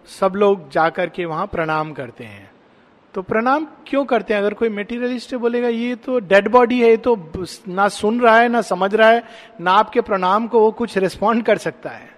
सब 0.10 0.34
लोग 0.36 0.70
जाकर 0.72 1.10
के 1.10 1.26
वहाँ 1.26 1.46
प्रणाम 1.48 1.94
करते 1.94 2.24
हैं। 2.24 2.50
तो 3.16 3.22
प्रणाम 3.22 3.66
क्यों 3.88 4.04
करते 4.06 4.34
हैं? 4.34 4.40
अगर 4.42 4.54
कोई 4.54 4.70
मेटीरियलिस्ट 4.70 5.36
बोलेगा, 5.36 5.68
ये 5.68 5.96
तो 5.96 6.18
डेड 6.22 6.48
बॉडी 6.52 6.80
है, 6.82 6.90
ये 6.90 6.98
तो 6.98 7.16
ना 7.68 7.88
सुन 7.90 8.20
रहा 8.22 8.38
है, 8.38 8.48
ना 8.50 8.62
समझ 8.64 8.94
रहा 8.96 9.10
है, 9.10 9.24
ना 9.62 9.72
आपके 9.74 10.02
प्रणाम 10.02 10.48
को 10.48 10.60
वो 10.60 10.72
कुछ 10.74 10.98
रिस्पॉन्ड 10.98 11.44
कर 11.46 11.58
सकता 11.58 11.90
है. 11.90 12.10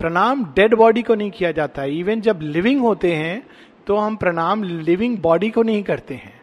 प्रणाम 0.00 0.44
डेड 0.56 0.74
बॉडी 0.74 1.02
को 1.02 1.14
नहीं 1.14 1.30
किया 1.30 1.50
जाता 1.52 1.82
है। 1.82 1.98
इवन 1.98 2.20
जब 2.20 2.40
लिविंग 2.42 2.80
होते 2.80 3.12
हैं 3.14 3.42
तो 3.86 3.96
हम 3.96 4.16
प्रणाम 4.16 4.62
लिविंग 4.62 5.16
बॉडी 5.18 5.50
को 5.50 5.62
नहीं 5.62 5.82
करते 5.82 6.14
हैं। 6.14 6.40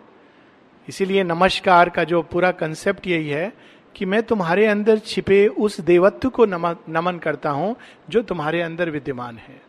इसीलिए 0.87 1.23
नमस्कार 1.23 1.89
का 1.89 2.03
जो 2.03 2.21
पूरा 2.21 2.51
कंसेप्ट 2.53 3.07
यही 3.07 3.27
है 3.29 3.51
कि 3.95 4.05
मैं 4.05 4.21
तुम्हारे 4.23 4.65
अंदर 4.65 4.97
छिपे 4.99 5.45
उस 5.47 5.79
देवत्व 5.81 6.29
को 6.29 6.45
नमन 6.45 7.19
करता 7.23 7.49
हूँ, 7.49 7.75
जो 8.09 8.21
तुम्हारे 8.21 8.61
अंदर 8.61 8.89
विद्यमान 8.89 9.37
है। 9.37 9.61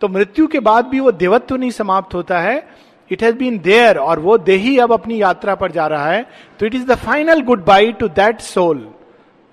तो 0.00 0.08
मृत्यु 0.08 0.46
के 0.46 0.60
बाद 0.60 0.86
भी 0.86 1.00
वो 1.00 1.12
देवत्व 1.12 1.56
नहीं 1.56 1.70
समाप्त 1.70 2.14
होता 2.14 2.40
है 2.40 2.58
इट 3.10 3.22
हैज़ 3.22 3.36
बीन 3.36 3.58
देयर 3.58 3.98
और 3.98 4.18
वो 4.20 4.36
देही 4.38 4.76
अब 4.78 4.92
अपनी 4.92 5.20
यात्रा 5.22 5.54
पर 5.54 5.72
जा 5.72 5.86
रहा 5.86 6.10
है। 6.10 6.24
तो 6.58 6.66
it 6.66 6.74
is 6.74 6.86
the 6.86 6.94
final 6.94 7.40
goodbye 7.64 7.92
to 7.92 8.08
that 8.08 8.40
soul 8.40 8.86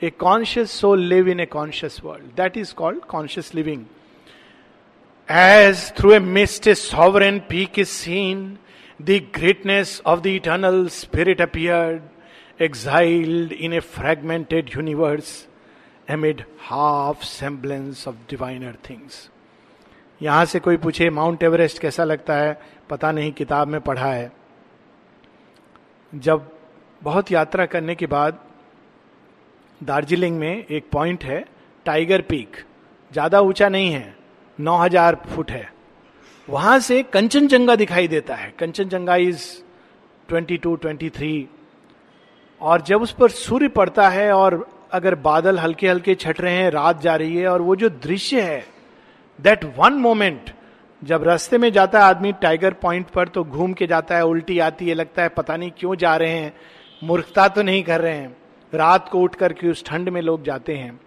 a 0.02 0.10
conscious 0.10 0.72
soul 0.72 1.04
live 1.04 1.30
in 1.30 1.40
a 1.40 1.46
conscious 1.46 2.00
world 2.04 2.26
that 2.38 2.58
is 2.58 2.74
called 2.74 3.04
conscious 3.10 3.54
living 3.56 3.86
as 5.32 5.92
through 5.98 6.12
a 6.14 6.20
mist 6.20 6.68
a 6.68 6.74
sovereign 6.76 7.40
peak 7.50 7.80
is 7.80 7.90
seen 7.90 8.58
the 9.02 9.22
greatness 9.36 10.02
of 10.06 10.20
the 10.20 10.28
eternal 10.28 10.88
spirit 10.88 11.42
appeared 11.42 12.02
exiled 12.62 13.52
in 13.52 13.74
a 13.74 13.80
fragmented 13.80 14.70
universe 14.76 15.30
amid 16.12 16.44
half 16.62 17.24
semblance 17.26 18.08
of 18.08 18.16
diviner 18.32 18.74
things 18.90 19.30
यहाँ 20.22 20.46
से 20.46 20.60
कोई 20.60 20.78
पूछे 20.78 21.10
mount 21.10 21.44
Everest 21.44 21.80
कैसा 21.80 22.04
लगता 22.04 22.36
है? 22.36 22.60
पता 22.90 23.12
नहीं 23.12 23.32
किताब 23.32 23.68
में 23.68 23.80
पढ़ा 23.82 24.08
है। 24.08 24.32
जब 26.14 26.52
बहुत 27.02 27.32
यात्रा 27.32 27.66
करने 27.66 27.96
के 27.96 28.06
बाद 28.08 28.40
दार्जिलिंग 29.82 30.38
में 30.40 30.66
एक 30.66 30.90
पॉइंट 30.92 31.24
है 31.24 31.44
टाइगर 31.86 32.22
पीक। 32.22 32.58
ज़्यादा 33.12 33.40
ऊँचा 33.42 33.70
नहीं 33.70 33.92
है 33.92 34.16
9000 34.60 35.16
फुट 35.26 35.52
है। 35.52 35.72
वहाँ 36.48 36.80
से 36.80 37.02
कंचनजंगा 37.04 37.76
दिखाई 37.76 38.08
देता 38.08 38.36
है। 38.36 38.54
कंचनजंगा 38.60 39.16
इज़ 39.16 39.46
22, 40.30 40.78
23 40.78 41.46
और 42.62 42.82
जब 42.82 43.02
उस 43.02 43.12
पर 43.12 43.30
सूर्य 43.30 43.68
पड़ता 43.68 44.08
है 44.10 44.32
और 44.34 44.66
अगर 44.94 45.16
बादल 45.22 45.60
हल्के 45.60 45.88
हल्के 45.90 46.16
छट 46.16 46.42
रहे 46.42 46.54
हैं 46.54 46.70
रात 46.72 47.02
जा 47.02 47.16
रही 47.16 47.36
है 47.36 47.48
और 47.48 47.62
वो 47.62 47.76
जो 47.76 47.90
दृश्य 47.90 48.42
है 48.42 48.66
दैट 49.40 49.64
वन 49.78 49.94
मोमेंट 49.94 50.50
जब 51.04 51.24
रास्ते 51.24 51.58
में 51.58 51.72
जाता 51.72 52.00
है 52.00 52.06
आदमी 52.06 52.32
टाइगर 52.32 52.74
पॉइंट 52.74 53.08
पर 53.08 53.28
तो 53.28 53.44
घूम 53.44 53.74
के 53.74 53.88
जाता 53.88 54.16
है, 54.16 54.26
उल्टी 54.26 54.60
आती 54.60 54.90
है, 54.90 54.94
लगता 54.96 55.22
है 55.22 55.30
पता 55.30 55.58
नहीं 55.58 55.72
क्यों 55.78 55.96
जा 55.96 56.16
रहे 56.16 56.32
हैं। 56.32 56.54
मूर्खता 57.04 57.48
तो 57.48 57.62
नहीं 57.62 57.84
कर 57.84 58.02
रहे 58.02 58.14
हैं। 58.14 58.36
रात 58.74 59.10
को 59.10 59.20
उठ 59.20 59.36
करके 59.36 59.70
उस 59.70 59.86
ठंड 59.86 60.10
में 60.10 60.22
लोग 60.22 60.44
जाते 60.44 60.76
हैं। 60.76 61.00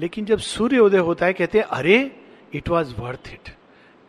लेकिन 0.00 0.24
जब 0.24 0.38
सूर्य 0.38 0.78
उदय 0.78 0.98
होता 0.98 1.26
है, 1.26 1.32
कहते 1.32 1.58
हैं, 1.58 1.66
अरे 1.66 2.20
इट 2.54 2.68
वॉज़ 2.68 2.94
वर्थ 2.98 3.28
इट 3.32 3.54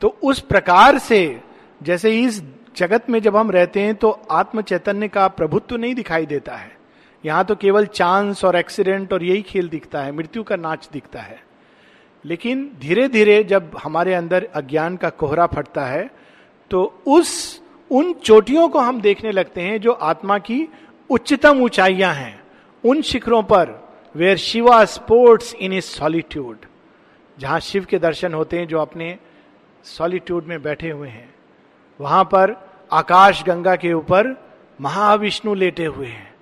तो 0.02 0.18
उस 0.24 0.40
प्रकार 0.40 0.98
से, 0.98 1.42
जैसे 1.84 2.20
इस 2.22 2.42
जगत 2.76 3.10
में 3.10 3.20
जब 3.22 3.36
हम 3.36 3.52
रहते 3.52 3.82
हैं 3.82 3.96
तो 3.96 4.10
आत्म 4.32 4.62
चैतन्य 4.62 5.08
का 5.08 5.28
प्रभुत्व 5.28 5.78
नहीं 5.78 5.96
दिखाई 5.96 6.26
देता 6.26 6.56
है। 6.56 6.78
यहाँ 7.26 7.46
तो 7.46 7.56
केवल 7.56 7.86
चांस 7.86 8.44
और 8.46 8.56
एक्सीडेंट 8.56 9.14
और 9.14 9.24
यही 9.24 9.42
खेल 9.42 9.70
दिखता 9.70 10.02
है, 10.02 10.12
मृत्यु 10.12 10.44
का 10.44 10.56
नाच 10.56 10.90
दिखता 10.94 11.22
है। 11.22 11.51
लेकिन 12.26 12.78
धीरे 12.80 13.08
धीरे 13.08 13.44
जब 13.44 13.78
हमारे 13.84 14.14
अंदर 14.14 14.48
अज्ञान 14.54 14.98
का 14.98 15.10
कोहरा 15.10 15.46
फटता 15.46 15.86
है 15.86 16.10
तो 16.72 16.84
उस, 17.08 17.62
उन 17.92 18.14
चोटियों 18.14 18.68
को 18.70 18.80
हम 18.80 19.02
देखने 19.02 19.32
लगते 19.32 19.62
हैं 19.62 19.82
जो 19.82 19.92
आत्मा 19.92 20.38
की 20.38 20.68
उच्चतम 21.10 21.62
ऊंचाइयाँ 21.62 22.14
हैं। 22.14 22.40
उन 22.84 23.02
शिखरों 23.02 23.44
पर 23.44 23.90
where 24.16 24.38
Shiva 24.38 24.86
sports 24.86 25.54
in 25.56 25.74
his 25.74 25.84
solitude 25.84 26.66
जहाँ 27.38 27.60
शिव 27.60 27.86
के 27.86 28.00
दर्शन 28.00 28.34
होते 28.34 28.60
हैं 28.60 28.68
जो 28.68 28.80
अपने 28.80 29.18
सॉलिट्यूड 29.84 30.46
में 30.46 30.62
बैठे 30.62 30.90
हुए 30.90 31.08
हैं। 31.08 31.34
वहाँ 32.00 32.24
पर 32.24 32.56
आकाश 32.92 33.44
गंगा 33.44 33.76
के 33.76 33.94
ऊपर 33.94 34.36
महाविष्णु 34.82 35.54
लेटे 35.54 35.86
हुए 35.86 36.08
हैं। 36.08 36.34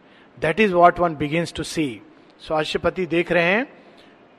That 0.41 0.59
is 0.59 0.74
what 0.74 1.00
one 1.00 1.15
begins 1.15 1.53
to 1.53 1.63
see 1.63 2.01
स्वास्थ्यपति 2.39 3.05
देख 3.05 3.31
रहे 3.31 3.43
हैं 3.43 3.78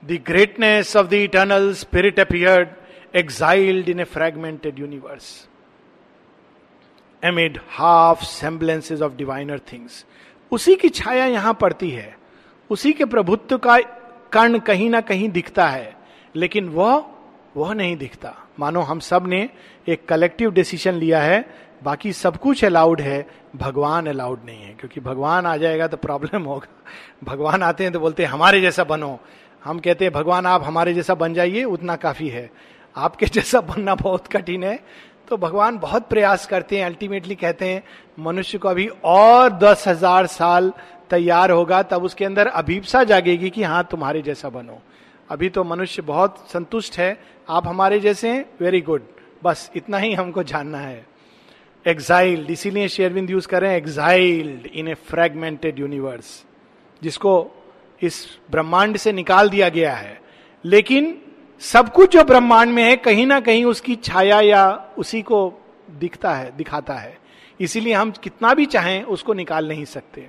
the 0.04 0.20
greatness 0.26 0.96
of 0.96 1.06
the 1.06 1.12
eternal 1.12 1.74
spirit 1.74 2.20
appeared 2.20 2.68
exiled 3.16 3.88
in 3.88 4.00
a 4.00 4.04
fragmented 4.04 4.78
universe 4.78 5.48
amid 7.24 7.60
half 7.68 8.24
semblances 8.24 9.02
of 9.02 9.12
diviner 9.12 9.58
things 9.58 10.06
उसी 10.52 10.76
की 10.76 10.88
छाया 10.88 11.26
यहाँ 11.26 11.54
पड़ती 11.54 11.90
है। 11.90 12.16
उसी 12.70 12.92
के 12.92 13.04
प्रभुत्व 13.04 13.58
का 13.58 13.78
कर्ण 14.32 14.58
कहीं 14.58 14.90
ना 14.90 15.00
कहीं 15.00 15.28
दिखता 15.28 15.68
है, 15.68 15.96
लेकिन 16.36 16.68
वह 16.68 17.04
वह 17.56 17.74
नहीं 17.74 17.96
दिखता। 17.96 18.46
मानो 18.58 18.80
हम 18.80 19.00
सबने 19.00 19.50
एक 19.88 20.08
कलेक्टिव 20.08 20.50
डिसीज़न 20.50 20.94
लिया 20.94 21.22
है, 21.22 21.54
बाकी 21.82 22.12
सब 22.12 22.36
कुछ 22.36 22.64
अलाउड 22.64 23.00
है, 23.00 23.28
भगवान 23.56 24.06
अलाउड 24.06 24.40
नहीं 24.46 24.62
है, 24.62 24.74
क्योंकि 24.74 25.00
भगवान 25.00 25.46
आ 25.46 25.56
जाएगा 25.56 25.86
तो 25.86 25.96
प्रॉब्लम 25.96 26.42
होगा। 26.42 26.68
भगवान 27.24 27.62
आते 27.62 27.84
हैं 27.84 27.92
तो 27.92 28.00
बोलते 28.00 28.24
हैं, 28.24 28.30
हमारे 28.30 28.60
जैसा 28.60 28.84
बनो। 28.84 29.20
हम 29.64 29.78
कहते 29.78 30.04
हैं, 30.04 30.12
भगवान, 30.14 30.46
आप 30.46 30.62
हमारे 30.62 30.94
जैसा 30.94 31.14
बन 31.14 31.34
जाइए, 31.34 31.64
उतना 31.64 31.96
काफ़ी 31.96 32.28
है। 32.28 32.50
आपके 32.96 33.26
जैसा 33.34 33.60
बनना 33.60 33.94
बहुत 33.94 34.26
कठिन 34.26 34.64
है। 34.64 34.78
तो 35.28 35.36
भगवान 35.36 35.78
बहुत 35.78 36.08
प्रयास 36.08 36.46
करते 36.46 36.78
हैं, 36.78 36.86
अल्टीमेटली 36.86 37.34
कहते 37.34 37.64
हैं, 37.64 37.82
मनुष्य 38.18 38.58
को 38.58 38.68
अभी 38.68 38.86
और 39.04 39.50
दस 39.50 39.88
हज़ार 39.88 40.26
साल 40.26 40.72
तैयार 41.10 41.50
होगा, 41.50 41.82
तब 41.82 42.04
उसके 42.04 42.24
अंदर 42.24 42.46
अभीपसा 42.46 43.04
जागेगी 43.04 43.50
कि 43.50 43.62
हाँ 43.62 43.88
तुम्हारे 43.90 44.22
जैसा 44.22 44.48
बनो। 44.48 44.82
अभी 45.30 45.48
तो 45.48 45.64
मनुष्य 45.64 46.02
बहुत 46.02 46.46
संतुष्ट 46.52 46.98
है, 46.98 47.20
आप 47.48 47.66
हमारे 47.66 48.00
जैसे 48.00 48.28
हैं 48.28 48.44
वेरी 48.60 48.80
गुड 48.80 49.02
बस 49.44 49.70
इतना 49.76 49.98
ही 49.98 50.14
हमको 50.14 50.42
जानना 50.42 50.78
है। 50.78 51.06
एग्जाइल्ड 51.86 52.50
इसीलिए 52.50 52.88
शेयरविंद 52.88 53.30
यूज़ 53.30 53.48
करें 53.48 53.76
exiled 53.76 54.66
in 54.66 54.88
a 54.88 54.94
fragmented 54.94 55.78
universe 55.78 56.44
जिसको 57.02 57.59
इस 58.02 58.26
ब्रह्मांड 58.50 58.96
से 58.96 59.12
निकाल 59.12 59.48
दिया 59.48 59.68
गया 59.68 59.94
है 59.94 60.20
लेकिन 60.64 61.16
सब 61.60 61.92
कुछ 61.92 62.12
जो 62.12 62.24
ब्रह्मांड 62.24 62.72
में 62.72 62.82
है, 62.82 62.96
कहीं 62.96 63.26
ना 63.26 63.40
कहीं 63.40 63.64
उसकी 63.64 63.96
छाया 63.96 64.40
या 64.40 64.92
उसी 64.98 65.22
को 65.22 65.52
दिखता 65.90 66.34
है, 66.34 66.56
दिखाता 66.56 66.94
है 66.94 67.18
इसीलिए 67.60 67.94
हम 67.94 68.10
कितना 68.22 68.54
भी 68.54 68.66
चाहें, 68.66 69.02
उसको 69.04 69.32
निकाल 69.32 69.68
नहीं 69.68 69.84
सकते 69.84 70.28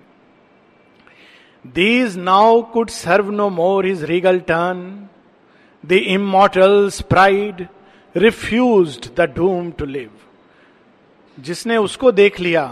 These 1.76 2.18
now 2.18 2.64
could 2.74 2.90
serve 2.90 3.28
no 3.30 3.48
more 3.50 3.84
his 3.84 4.00
regal 4.10 4.40
turn. 4.42 5.10
The 5.84 6.00
immortal's 6.10 7.02
pride 7.02 7.70
refused 8.16 9.16
the 9.16 9.28
doom 9.28 9.72
to 9.74 9.86
live. 9.86 10.16
जिसने 11.40 11.78
उसको 11.78 12.12
देख 12.12 12.40
लिया, 12.40 12.64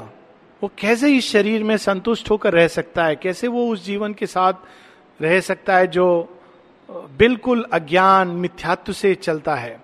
वो 0.62 0.72
कैसे 0.77 1.15
इस 1.18 1.32
शरीर 1.32 1.63
में 1.63 1.77
संतुष्ट 1.77 2.29
होकर 2.29 2.53
रह 2.53 2.68
सकता 2.68 3.06
है 3.06 3.15
कैसे 3.15 3.48
वो 3.48 3.68
उस 3.68 3.86
जीवन 3.86 4.13
के 4.13 4.27
साथ 4.27 4.53
रह 5.21 5.39
सकता 5.39 5.77
है 5.77 5.88
जो 5.88 6.07
बिल्कुल 6.89 7.63
अज्ञान 7.73 8.27
मिथ्यात्व 8.27 8.93
से 8.93 9.13
चलता 9.15 9.55
है। 9.55 9.79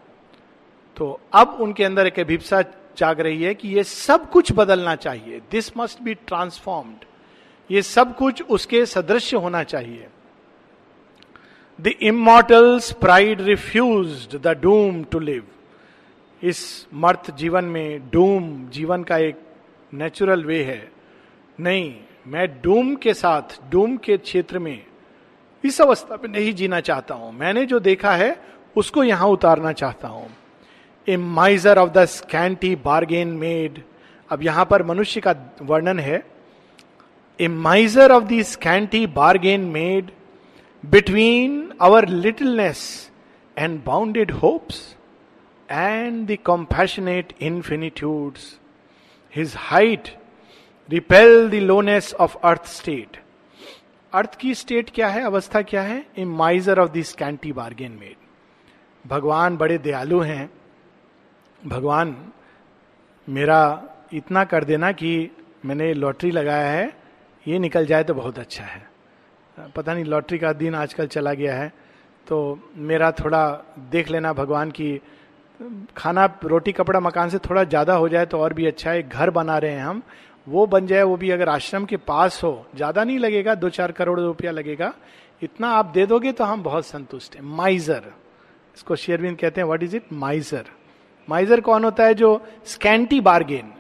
तो 0.98 1.20
अब 1.34 1.58
उनके 1.62 1.84
अंदर 1.84 2.08
एक 2.08 2.20
अभिप्सा 2.20 2.62
जाग 2.98 3.20
रही 3.20 3.44
है 3.44 3.54
कि 3.56 3.68
ये 3.68 3.84
सब 3.84 4.30
कुछ 4.32 4.52
बदलना 4.52 4.96
चाहिए। 4.96 5.42
दिस 5.52 5.72
मस्ट 5.78 6.02
बी 6.02 6.14
ट्रांसफॉर्म्ड 6.14 7.06
ये 7.70 7.82
सब 7.82 8.16
कुछ 8.16 8.42
उसके 8.42 8.86
सदृश 8.86 9.34
होना 9.34 9.64
चाहिए। 9.64 10.08
The 11.80 11.88
immortal's 11.88 12.92
pride 12.92 13.42
refuse 13.42 14.36
the 14.36 14.58
doom 14.62 15.04
to 15.04 15.20
live 15.20 15.44
इस 16.42 16.88
मर्थ 16.94 17.32
जीवन 17.32 17.66
में 17.66 18.10
डूम 18.10 18.68
जीवन 18.70 19.04
का 19.04 19.18
एक 19.18 19.40
नेचुरल 19.94 20.44
वे 20.44 20.64
है। 20.64 20.92
नहीं, 21.60 21.96
मैं 22.28 22.48
डूम 22.62 22.96
के 22.96 23.14
साथ 23.14 23.60
डूम 23.72 23.98
के 23.98 24.18
क्षेत्र 24.18 24.60
में 24.60 24.86
इस 25.66 25.82
अवस्था 25.82 26.16
में 26.16 26.30
नहीं 26.30 26.54
जीना 26.54 26.80
चाहता 26.80 27.16
हूँ। 27.16 27.32
मैंने 27.34 27.66
जो 27.66 27.80
देखा 27.80 28.12
है, 28.16 28.36
उसको 28.76 29.04
यहाँ 29.04 29.28
उतारना 29.28 29.72
चाहता 29.74 30.08
हूँ। 30.08 30.30
A 31.08 31.18
miser 31.18 31.78
of 31.78 31.90
the 31.90 32.06
scanty 32.06 32.76
bargain 32.76 33.28
made 33.38 33.82
अब 34.30 34.44
यहाँ 34.44 34.66
पर 34.66 34.84
मनुष्य 34.84 35.22
का 35.22 35.36
वर्णन 35.62 36.00
है। 36.00 36.24
A 37.40 37.48
miser 37.48 38.12
of 38.12 38.24
the 38.24 38.42
scanty 38.44 39.06
bargain 39.16 39.62
made 39.72 40.12
between 40.84 41.72
our 41.82 42.08
littleness 42.08 42.82
and 43.58 43.80
bounded 43.86 44.32
hopes 44.34 44.80
and 45.70 46.28
the 46.28 46.38
compassionate 46.46 47.34
infinitudes 47.42 48.54
his 49.34 49.54
height 49.58 50.10
repel 50.90 51.50
the 51.50 51.62
lowness 51.64 52.14
of 52.14 52.36
earth 52.44 52.66
state 52.68 53.18
earth 54.16 54.36
की 54.36 54.54
state 54.56 54.90
क्या 54.90 55.08
है, 55.08 55.22
अवस्था 55.24 55.62
क्या 55.64 55.82
है? 55.82 56.06
A 56.18 56.26
miser 56.26 56.80
of 56.80 56.92
this 56.92 57.14
scanty 57.14 57.52
bargain 57.54 57.92
made 57.92 58.16
भगवान 59.06 59.58
बड़े 59.58 59.78
दयालु 59.80 60.20
हैं। 60.22 60.50
भगवान 61.62 62.16
मेरा 63.28 63.60
इतना 64.14 64.44
कर 64.46 64.64
देना 64.64 64.92
कि 64.94 65.32
मैंने 65.66 65.94
लॉटरी 65.94 66.32
लगाया 66.32 66.70
है, 66.70 66.92
ये 67.46 67.60
निकल 67.60 67.86
जाए 67.86 68.04
तो 68.04 68.14
बहुत 68.14 68.40
अच्छा 68.40 68.64
है। 68.64 68.88
पता 69.58 69.94
नहीं, 69.94 70.06
लॉटरी 70.06 70.38
का 70.38 70.54
दिन 70.54 70.76
आजकल 70.76 71.08
चला 71.08 71.34
गया 71.34 71.56
है 71.56 71.72
तो 72.28 72.38
मेरा 72.78 73.12
थोड़ा 73.14 73.46
देख 73.92 74.10
लेना 74.10 74.34
भगवान 74.34 74.72
की 74.72 75.00
खाना, 75.98 76.26
रोटी, 76.44 76.72
कपड़ा, 76.72 77.00
मकान 77.00 77.30
से 77.30 77.38
थोड़ा 77.40 77.64
ज़्यादा 77.66 77.94
हो 77.96 78.08
जाए 78.10 78.26
तो 78.26 78.40
और 78.40 78.54
भी 78.54 78.66
अच्छा 78.66 78.92
है। 78.92 79.04
घर 79.04 79.30
बना 79.32 79.58
रहे 79.58 79.72
हैं 79.72 79.84
हम 79.84 80.02
वो 80.48 80.66
बन 80.68 80.88
जाए, 80.88 81.04
वो 81.04 81.16
भी 81.18 81.30
अगर 81.32 81.50
आश्रम 81.50 81.86
के 81.86 81.98
पास 82.00 82.44
हो, 82.44 82.66
ज़्यादा 82.76 83.04
नहीं 83.04 83.20
लगेगा 83.20 83.56
दो 83.56 83.70
चार 83.70 83.92
करोड़ 83.92 84.20
रुपया 84.20 84.52
लगेगा, 84.52 84.94
इतना 85.42 85.70
आप 85.70 85.86
दे 85.86 86.06
दोगे 86.06 86.32
तो 86.32 86.44
हम 86.44 86.64
बहुत 86.64 86.86
संतुष्ट 86.86 87.36
हैं। 87.36 87.42
माइजर, 87.44 88.04
इसको 88.78 88.96
शेयरविंद 88.96 89.38
कहते 89.38 89.62
हैं 89.62 89.66
what 89.66 89.84
is 89.84 89.96
it 89.96 90.14
miser. 90.14 90.66
Miser 91.28 91.62
कौन 91.62 91.84
होता 91.84 92.04
है 92.04 92.14
जो 92.14 92.40
स्कैंटी 92.66 93.20
बार्गेन 93.22 93.72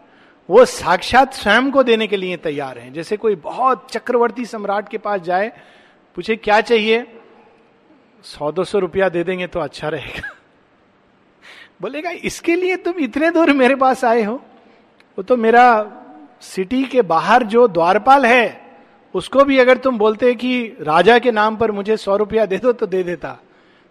वो 0.49 0.63
साक्षात 0.65 1.33
स्वयं 1.33 1.69
को 1.71 1.83
देने 1.83 2.07
के 2.07 2.17
लिए 2.17 2.37
तैयार 2.37 2.77
हैं। 2.79 2.91
जैसे 2.93 3.17
कोई 3.17 3.35
बहुत 3.37 3.87
चक्रवर्ती 3.91 4.45
सम्राट 4.45 4.89
के 4.89 4.97
पास 4.97 5.21
जाए, 5.21 5.51
पूछे, 6.17 6.35
क्या 6.35 6.59
चाहिए? 6.61 7.05
सौ 8.23 8.51
दो 8.51 8.63
सौ 8.63 8.79
रुपया 8.79 9.09
दे 9.09 9.23
देंगे 9.23 9.47
तो 9.47 9.59
अच्छा 9.59 9.89
रहेगा। 9.89 10.29
बोलेगा, 11.81 12.09
इसके 12.09 12.55
लिए 12.55 12.75
तुम 12.77 12.99
इतने 12.99 13.29
दूर 13.31 13.51
मेरे 13.53 13.75
पास 13.75 14.03
आए 14.05 14.23
हो? 14.23 14.35
वो 15.17 15.23
तो 15.23 15.37
मेरा 15.37 15.65
सिटी 16.41 16.83
के 16.83 17.01
बाहर 17.03 17.43
जो 17.45 17.67
द्वारपाल 17.67 18.25
है, 18.25 18.61
उसको 19.15 19.43
भी 19.45 19.57
अगर 19.59 19.77
तुम 19.77 19.97
बोलते 19.97 20.33
कि 20.35 20.65
राजा 20.81 21.17
के 21.19 21.31
नाम 21.31 21.55
पर 21.55 21.71
मुझे 21.71 21.97
सौ 21.97 22.15
रुपया 22.17 22.45
दे 22.45 22.57
दो 22.57 22.71
तो 22.73 22.85
दे 22.87 23.03
देता। 23.03 23.37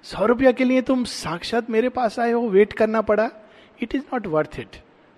सौ 0.04 0.26
रुपया 0.26 0.52
के 0.52 0.64
लिए 0.64 0.80
तुम 0.82 1.04
साक्षात 1.04 1.70
मेरे 1.70 1.88
पास 1.88 2.18
आए 2.18 2.32
हो, 2.32 2.40
वेट 2.40 2.72
करना 2.72 3.00
पड़ा। 3.02 3.28
It 3.78 3.94
is 3.94 4.02
not 4.04 4.26
worth 4.26 4.58
it 4.60 4.76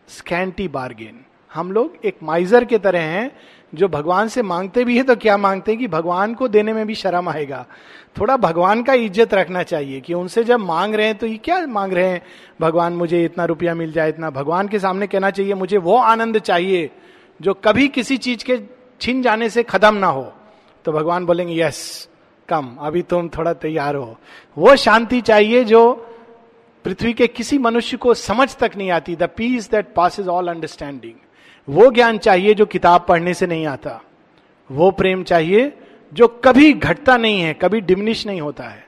scanty 0.08 0.68
bargain 0.70 1.24
हम 1.52 1.70
लोग 1.72 1.96
एक 2.04 2.16
माइजर 2.22 2.64
के 2.64 2.78
तरह 2.78 3.00
हैं, 3.00 3.30
जो 3.72 3.88
भगवान 3.88 4.28
से 4.28 4.42
मांगते 4.42 4.84
भी 4.84 4.96
है 4.96 5.02
तो 5.02 5.14
क्या 5.16 5.36
मांगते 5.36 5.72
हैं 5.72 5.78
कि 5.80 5.86
भगवान 5.88 6.34
को 6.34 6.48
देने 6.48 6.72
में 6.72 6.86
भी 6.86 6.94
शर्म 6.94 7.28
आएगा? 7.28 7.64
थोड़ा 8.16 8.36
भगवान 8.36 8.82
का 8.82 8.92
इज़्ज़त 8.94 9.34
रखना 9.34 9.62
चाहिए 9.62 10.00
कि 10.00 10.14
उनसे 10.14 10.44
जब 10.44 10.60
मांग 10.60 10.94
रहे 10.94 11.06
हैं 11.06 11.16
तो 11.18 11.26
ये 11.26 11.36
क्या 11.36 11.60
मांग 11.66 11.92
रहे 11.92 12.08
हैं? 12.08 12.22
भगवान, 12.60 12.92
मुझे 12.92 13.24
इतना 13.24 13.44
रुपया 13.44 13.74
मिल 13.74 13.92
जाए, 13.92 14.08
इतना। 14.08 14.30
भगवान 14.30 14.68
के 14.68 14.78
सामने 14.78 15.06
कहना 15.06 15.30
चाहिए, 15.30 15.54
मुझे 15.54 15.76
वो 15.78 15.96
आनंद 15.96 16.38
चाहिए। 16.40 16.90
जो 17.40 17.54
कभी 17.54 17.88
किसी 17.88 18.16
चीज़ 18.16 18.44
के 18.44 18.60
छिन 19.00 19.22
जाने 19.22 19.50
से 19.50 19.62
खत्म 19.62 19.94
ना 19.94 20.06
हो 20.06 20.32
तो 20.84 20.92
भगवान 20.92 21.26
बोलेंगे, 21.26 21.62
यस, 21.62 22.08
कम, 22.48 22.76
अभी 22.80 23.02
तुम 23.02 23.28
थोड़ा 23.28 23.52
तैयार 23.52 23.94
हो। 23.94 24.18
वो 24.58 24.76
शांति 24.76 25.20
चाहिए 25.20 25.64
जो 25.64 25.92
पृथ्वी 26.84 27.12
के 27.12 27.26
किसी 27.26 27.58
मनुष्य 27.58 27.96
को 27.96 28.14
समझ 28.14 28.56
तक 28.56 28.70
नहीं 28.76 28.90
आती, 28.90 29.16
the 29.16 29.22
peace 29.22 29.70
that 29.70 29.94
passes 30.20 30.28
all 30.28 30.48
understanding. 30.48 31.14
वो 31.68 31.90
ज्ञान 31.90 32.18
चाहिए 32.18 32.54
जो 32.54 32.66
किताब 32.66 33.06
पढ़ने 33.08 33.34
से 33.34 33.46
नहीं 33.46 33.66
आता। 33.66 34.00
वो 34.70 34.90
प्रेम 34.90 35.22
चाहिए 35.22 35.78
जो 36.12 36.28
कभी 36.28 36.72
घटता 36.72 37.16
नहीं 37.16 37.40
है, 37.40 37.54
कभी 37.54 37.80
डिमिनिश 37.80 38.26
नहीं 38.26 38.40
होता 38.40 38.64
है। 38.64 38.86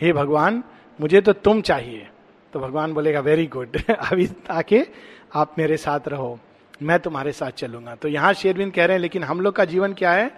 हे 0.00 0.12
भगवान, 0.12 0.64
मुझे 1.00 1.20
तो 1.20 1.32
तुम 1.32 1.60
चाहिए। 1.60 2.08
तो 2.52 2.60
भगवान 2.60 2.92
बोलेगा 2.92 3.20
वेरी 3.20 3.46
गुड 3.46 3.76
अभी 3.90 4.28
आके 4.50 4.86
आप 5.34 5.54
मेरे 5.58 5.76
साथ 5.76 6.00
रहो। 6.08 6.38
मैं 6.80 6.98
तुम्हारे 7.00 7.32
साथ 7.32 7.50
चलूँगा। 7.52 7.94
तो 7.94 8.08
यहाँ 8.08 8.32
शेरविंद 8.34 8.72
कह 8.72 8.84
रहे 8.84 8.96
हैं, 8.96 9.00
लेकिन 9.00 9.24
हम 9.24 9.40
लोग 9.40 9.54
का 9.54 9.64
जीवन 9.64 9.92
क्या 9.92 10.12
है? 10.12 10.30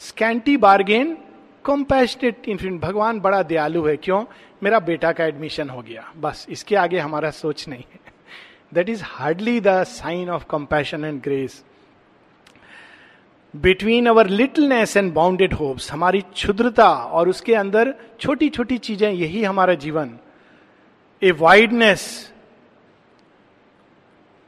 स्कैंटी 0.00 0.56
बार्गेन 0.56 1.16
कॉम्पैशनेट 1.64 2.48
इन्फिनिट 2.48 2.80
भगवान 2.80 3.20
बड़ा 3.20 3.42
दयालु 3.42 3.86
है। 3.86 3.96
क्यों? 3.96 4.24
मेरा 4.62 4.78
बेटा 4.80 5.12
का 5.12 5.24
एडमिशन 5.24 5.70
हो 5.70 5.82
गया। 5.82 6.12
बस, 6.16 6.46
इसके 6.50 6.76
आगे 6.76 6.98
हमारा 6.98 7.30
सोच 7.30 7.68
नहीं 7.68 7.84
है। 7.92 8.00
That 8.74 8.88
is 8.88 9.02
hardly 9.04 9.60
the 9.60 9.82
sign 9.84 10.30
of 10.30 10.44
compassion 10.50 11.04
and 11.04 11.20
grace 11.22 11.64
between 13.54 14.06
our 14.06 14.26
littleness 14.28 14.96
and 14.96 15.12
bounded 15.12 15.54
hopes 15.54 15.90
हमारी 15.92 16.20
क्षुद्रता 16.22 16.88
और 16.88 17.28
उसके 17.28 17.54
अंदर 17.54 17.94
छोटी 18.20 18.48
छोटी 18.48 18.78
चीज़ें, 18.78 19.10
यही 19.10 19.42
हमारा 19.44 19.74
जीवन। 19.74 20.18
A 21.22 21.30
wideness 21.30 22.32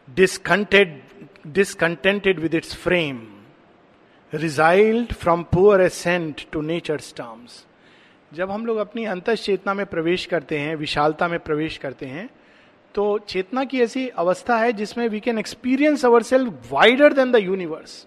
discontented 0.09 1.01
discontented 1.45 2.39
with 2.39 2.55
its 2.55 2.75
frame, 2.87 3.19
recoiled 4.35 5.13
from 5.13 5.43
poor 5.43 5.81
assent 5.81 6.41
to 6.53 6.61
nature 6.61 6.97
terms 6.97 7.67
जब 8.35 8.51
हम 8.51 8.67
लोग 8.67 8.77
अपनी 8.77 9.05
अंत 9.05 9.31
चेतना 9.31 9.75
में 9.75 9.87
प्रवेश 9.87 10.27
करते 10.27 10.59
हैं 10.59 10.77
विशालता 10.77 11.29
में 11.29 11.41
प्रवेश 11.41 11.79
करते 11.79 12.07
हैं 12.07 12.31
तो 12.95 13.19
चेतना 13.19 13.65
की 13.65 13.81
ऐसी 13.81 14.09
अवस्था 14.09 14.59
है 14.59 14.73
जिसमें 14.73 15.09
we 15.09 15.21
can 15.21 15.39
experience 15.39 16.05
our 16.05 16.23
self 16.23 16.73
wider 16.73 17.13
than 17.13 17.33
the 17.33 17.37
universe 17.37 18.07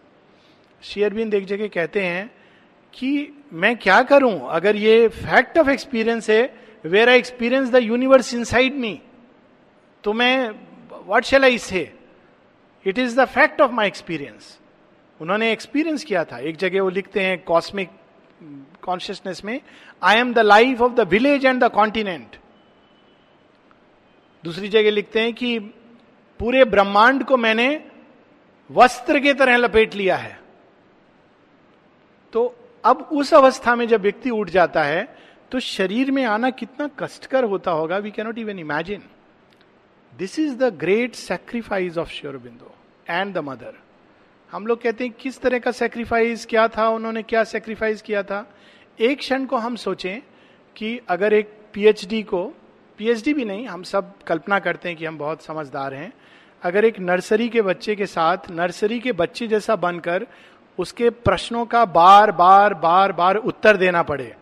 शेयरबिंद 0.84 1.34
एक 1.34 1.46
जगह 1.46 1.68
कहते 1.68 2.02
हैं 2.02 2.32
कि 2.94 3.34
मैं 3.54 3.78
क्या 3.78 4.02
करूँ? 4.02 4.48
अगर 4.50 4.76
ये 4.76 5.08
फैक्ट 5.08 5.58
ऑफ़ 5.58 5.70
एक्सपीरियंस 5.70 6.30
है 6.30 6.56
where 6.86 7.10
I 7.10 7.18
experience 7.18 7.70
the 7.70 7.76
universe 7.76 8.34
inside 8.44 8.74
me 8.74 9.02
तो 10.04 10.14
मैं 10.14 10.52
what 11.08 11.24
shall 11.24 11.44
I 11.44 11.58
say 11.58 12.05
it 12.86 13.00
is 13.00 13.20
the 13.20 13.26
fact 13.26 13.62
of 13.62 13.72
my 13.72 13.88
experience 13.88 14.58
उन्होंने 15.20 15.52
एक्सपीरियंस 15.52 16.04
किया 16.04 16.24
था। 16.24 16.38
एक 16.40 16.56
जगह 16.58 16.82
वो 16.82 16.90
लिखते 16.90 17.22
हैं 17.22 17.44
कॉस्मिक 17.44 17.90
कॉन्शियसनेस 18.82 19.44
में 19.46 19.60
I 20.02 20.18
am 20.18 20.34
the 20.34 20.40
life 20.40 20.82
of 20.82 20.94
the 20.94 21.08
village 21.10 21.46
and 21.46 21.64
the 21.64 21.70
continent 21.72 22.36
दूसरी 24.44 24.68
जगह 24.70 24.92
लिखते 24.92 25.20
हैं 25.20 25.34
कि, 25.34 25.60
पूरे 26.40 26.66
ब्रह्मांड 26.66 27.24
को 27.24 27.38
मैंने 27.38 27.68
वस्त्र 28.70 29.20
के 29.20 29.34
तरह 29.34 29.56
लपेट 29.58 29.96
लिया 29.96 30.16
है। 30.16 30.40
तो 32.34 32.56
अब 32.84 33.02
उस 33.12 33.34
अवस्था 33.34 33.76
में 33.76 33.88
जब 33.88 34.02
व्यक्ति 34.02 34.30
उठ 34.30 34.50
जाता 34.50 34.84
है 34.84 35.18
तो 35.52 35.60
शरीर 35.60 36.12
में 36.12 36.24
आना 36.26 36.50
कितना 36.50 36.90
कष्टकर 37.00 37.44
होता 37.44 37.72
होगा। 37.72 37.98
We 37.98 38.12
cannot 38.12 38.38
even 38.38 38.60
imagine 38.60 39.04
this 40.18 40.38
is 40.40 40.56
the 40.56 40.74
great 40.80 41.16
sacrifice 41.16 41.98
of 41.98 42.10
Sri Aurobindo 42.10 42.72
and 43.10 43.34
the 43.34 43.38
Mother 43.38 43.74
हम 44.50 44.68
लोग 44.68 44.82
कहते 44.82 45.04
हैं, 45.04 45.14
किस 45.14 45.40
तरह 45.42 45.60
का 45.60 45.72
सेक्रीफाइस 45.72 46.46
क्या 46.46 46.68
था, 46.68 46.88
उन्होंने 46.90 47.24
क्या 47.24 47.44
सेक्रीफाइस 47.44 48.02
किया 48.02 48.22
था? 48.24 48.46
एक 49.00 49.20
क्षण 49.20 49.46
को 49.46 49.58
हम 49.58 49.76
सोचें 49.76 50.22
कि 50.76 51.00
अगर 51.10 51.34
एक 51.34 51.52
पीएचडी 51.74 52.22
को 52.24 52.44
पीएचडी 53.00 53.34
भी 53.34 53.46
नहीं, 53.46 53.68
हम 53.68 53.84
सब 53.84 54.14
कल्पना 54.24 54.60
करते 54.60 54.90
हैं 54.90 54.98
कि 54.98 55.06
हम 55.06 55.18
बहुत 55.18 55.42
समझदार 55.42 55.94
हैं। 55.94 56.12
अगर 56.64 56.86
एक 56.86 57.00
नर्सरी 57.00 57.48
के 57.50 57.62
बच्चे 57.62 57.96
के 57.96 58.06
साथ 58.06 58.50
नर्सरी 58.52 59.00
के 59.00 59.12
बच्चे 59.14 59.48
जैसा 59.48 59.76
बनकर 59.76 60.26
उसके 60.78 61.10
प्रश्नों 61.10 61.66
का 61.66 61.84
बार 61.86 62.32
बार 62.32 62.74
बार 62.74 63.12
बार 63.12 63.36
उत्तर 63.36 63.78
देना 63.78 64.04
पड़े 64.04 64.36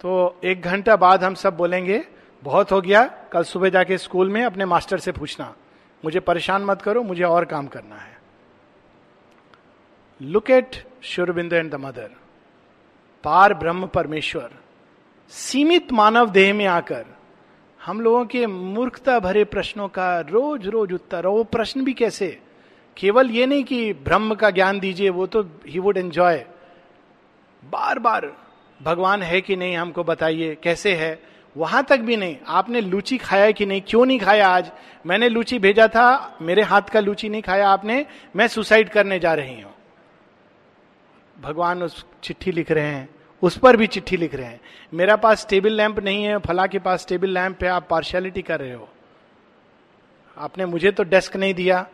तो 0.00 0.40
एक 0.44 0.62
घंटा 0.62 0.96
बाद 0.96 1.24
हम 1.24 1.34
सब 1.34 1.56
बोलेंगे 1.56 1.98
बहुत 2.46 2.72
हो 2.72 2.80
गया, 2.80 3.04
कल 3.32 3.42
सुबह 3.42 3.68
जाके 3.68 3.98
स्कूल 3.98 4.28
में 4.30 4.44
अपने 4.44 4.64
मास्टर 4.64 4.98
से 4.98 5.12
पूछना, 5.12 5.54
मुझे 6.02 6.20
परेशान 6.20 6.64
मत 6.64 6.82
करो, 6.82 7.02
मुझे 7.02 7.24
और 7.24 7.44
काम 7.44 7.66
करना 7.66 7.96
है। 7.96 8.14
Look 10.20 10.50
eight 10.50 10.76
Sri Aurobindo 11.02 11.52
and 11.52 11.70
the 11.70 11.74
Mother 11.74 12.10
पार 13.24 13.54
ब्रह्म 13.54 13.86
परमेश्वर, 13.86 14.50
सीमित 15.32 15.92
मानव 15.92 16.30
देह 16.30 16.54
में 16.54 16.66
आकर, 16.66 17.04
हम 17.80 18.00
लोगों 18.00 18.24
के 18.26 18.46
मूर्खता 18.46 19.18
भरे 19.20 19.44
प्रश्नों 19.44 19.88
का 19.88 20.18
रोज 20.20 20.66
रोज 20.68 20.92
उत्तर 20.92 21.26
वो 21.26 21.44
प्रश्न 21.44 21.84
भी 21.84 21.92
कैसे? 21.92 22.28
केवल 22.96 23.30
ये 23.30 23.46
नहीं 23.46 23.64
कि 23.64 23.92
ब्रह्म 23.94 24.34
का 24.34 24.50
ज्ञान 24.50 24.80
दीजिए, 24.80 25.10
वो 25.10 25.26
तो 25.26 25.42
ही 25.66 25.78
वुड 25.78 25.96
एंजॉय 25.96 26.44
बार 27.62 27.98
बार 27.98 28.32
भगवान 28.80 29.22
है 29.22 29.40
कि 29.40 29.56
नहीं 29.56 29.76
हमको 29.76 30.04
बताइए, 30.04 30.54
कैसे 30.62 30.94
है? 30.94 31.35
वहाँ 31.56 31.84
तक 31.84 31.98
भी 31.98 32.16
नहीं। 32.16 32.36
आपने 32.46 32.80
लूची 32.80 33.18
खाया 33.18 33.50
कि 33.50 33.66
नहीं? 33.66 33.80
क्यों 33.80 34.06
नहीं 34.06 34.18
खाया 34.18 34.48
आज? 34.48 34.70
मैंने 35.06 35.28
लूची 35.28 35.58
भेजा 35.58 35.88
था, 35.88 36.38
मेरे 36.42 36.62
हाथ 36.62 36.82
का 36.82 37.00
लूची 37.00 37.28
नहीं 37.28 37.42
खाया 37.42 37.68
आपने, 37.68 38.06
मैं 38.36 38.48
सुसाइड 38.48 38.88
करने 38.88 39.18
जा 39.18 39.34
रही 39.34 39.60
हूँ। 39.60 39.74
भगवान 41.40 41.82
उस 41.82 42.04
चिट्ठी 42.22 42.52
लिख 42.52 42.70
रहे 42.70 42.84
हैं, 42.84 43.08
उस 43.42 43.58
पर 43.58 43.76
भी 43.76 43.86
चिट्ठी 43.86 44.16
लिख 44.16 44.34
रहे 44.34 44.46
हैं। 44.46 44.60
मेरा 44.94 45.16
पास 45.16 45.46
टेबल 45.50 45.72
लैंप 45.72 45.98
नहीं 45.98 46.24
है, 46.24 46.38
फला 46.38 46.66
के 46.66 46.78
पास 46.78 47.06
टेबल 47.08 47.30
लैंप 47.30 47.64
है, 47.64 47.68
आप 47.68 47.86
पार्शियलिटी 47.90 48.42
कर 48.42 48.60
रहे 48.60 48.72
हो। 48.72 48.88
आपने 50.36 50.66
मुझे 50.66 50.90
तो 50.90 51.02
डेस्क 51.02 51.36
नहीं 51.36 51.54
दिया, 51.54 51.86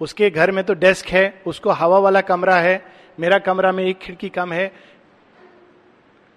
उसके 0.00 0.30
घर 0.30 0.50
में 0.50 0.64
तो 0.64 0.74
डेस्क 0.74 1.06
है, 1.06 1.42
उसको 1.46 1.70
हवा 1.70 1.98
वाला 1.98 2.20
कमरा 2.20 2.56
है, 2.56 2.84
मेरा 3.20 3.38
कमरा 3.38 3.72
में 3.72 3.84
एक 3.84 3.98
खिड़की 3.98 4.28
कम 4.28 4.52
है। 4.52 4.72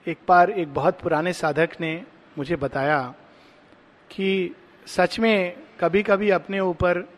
एक 0.07 0.17
बार 0.27 0.51
एक 0.51 0.73
बहुत 0.73 0.99
पुराने 0.99 1.33
साधक 1.33 1.69
ने 1.81 2.03
मुझे 2.37 2.55
बताया 2.55 3.13
कि 4.11 4.55
सच 4.87 5.19
में 5.19 5.57
कभी 5.79 6.03
कभी 6.03 6.29
अपने 6.29 6.59
ऊपर 6.59 7.09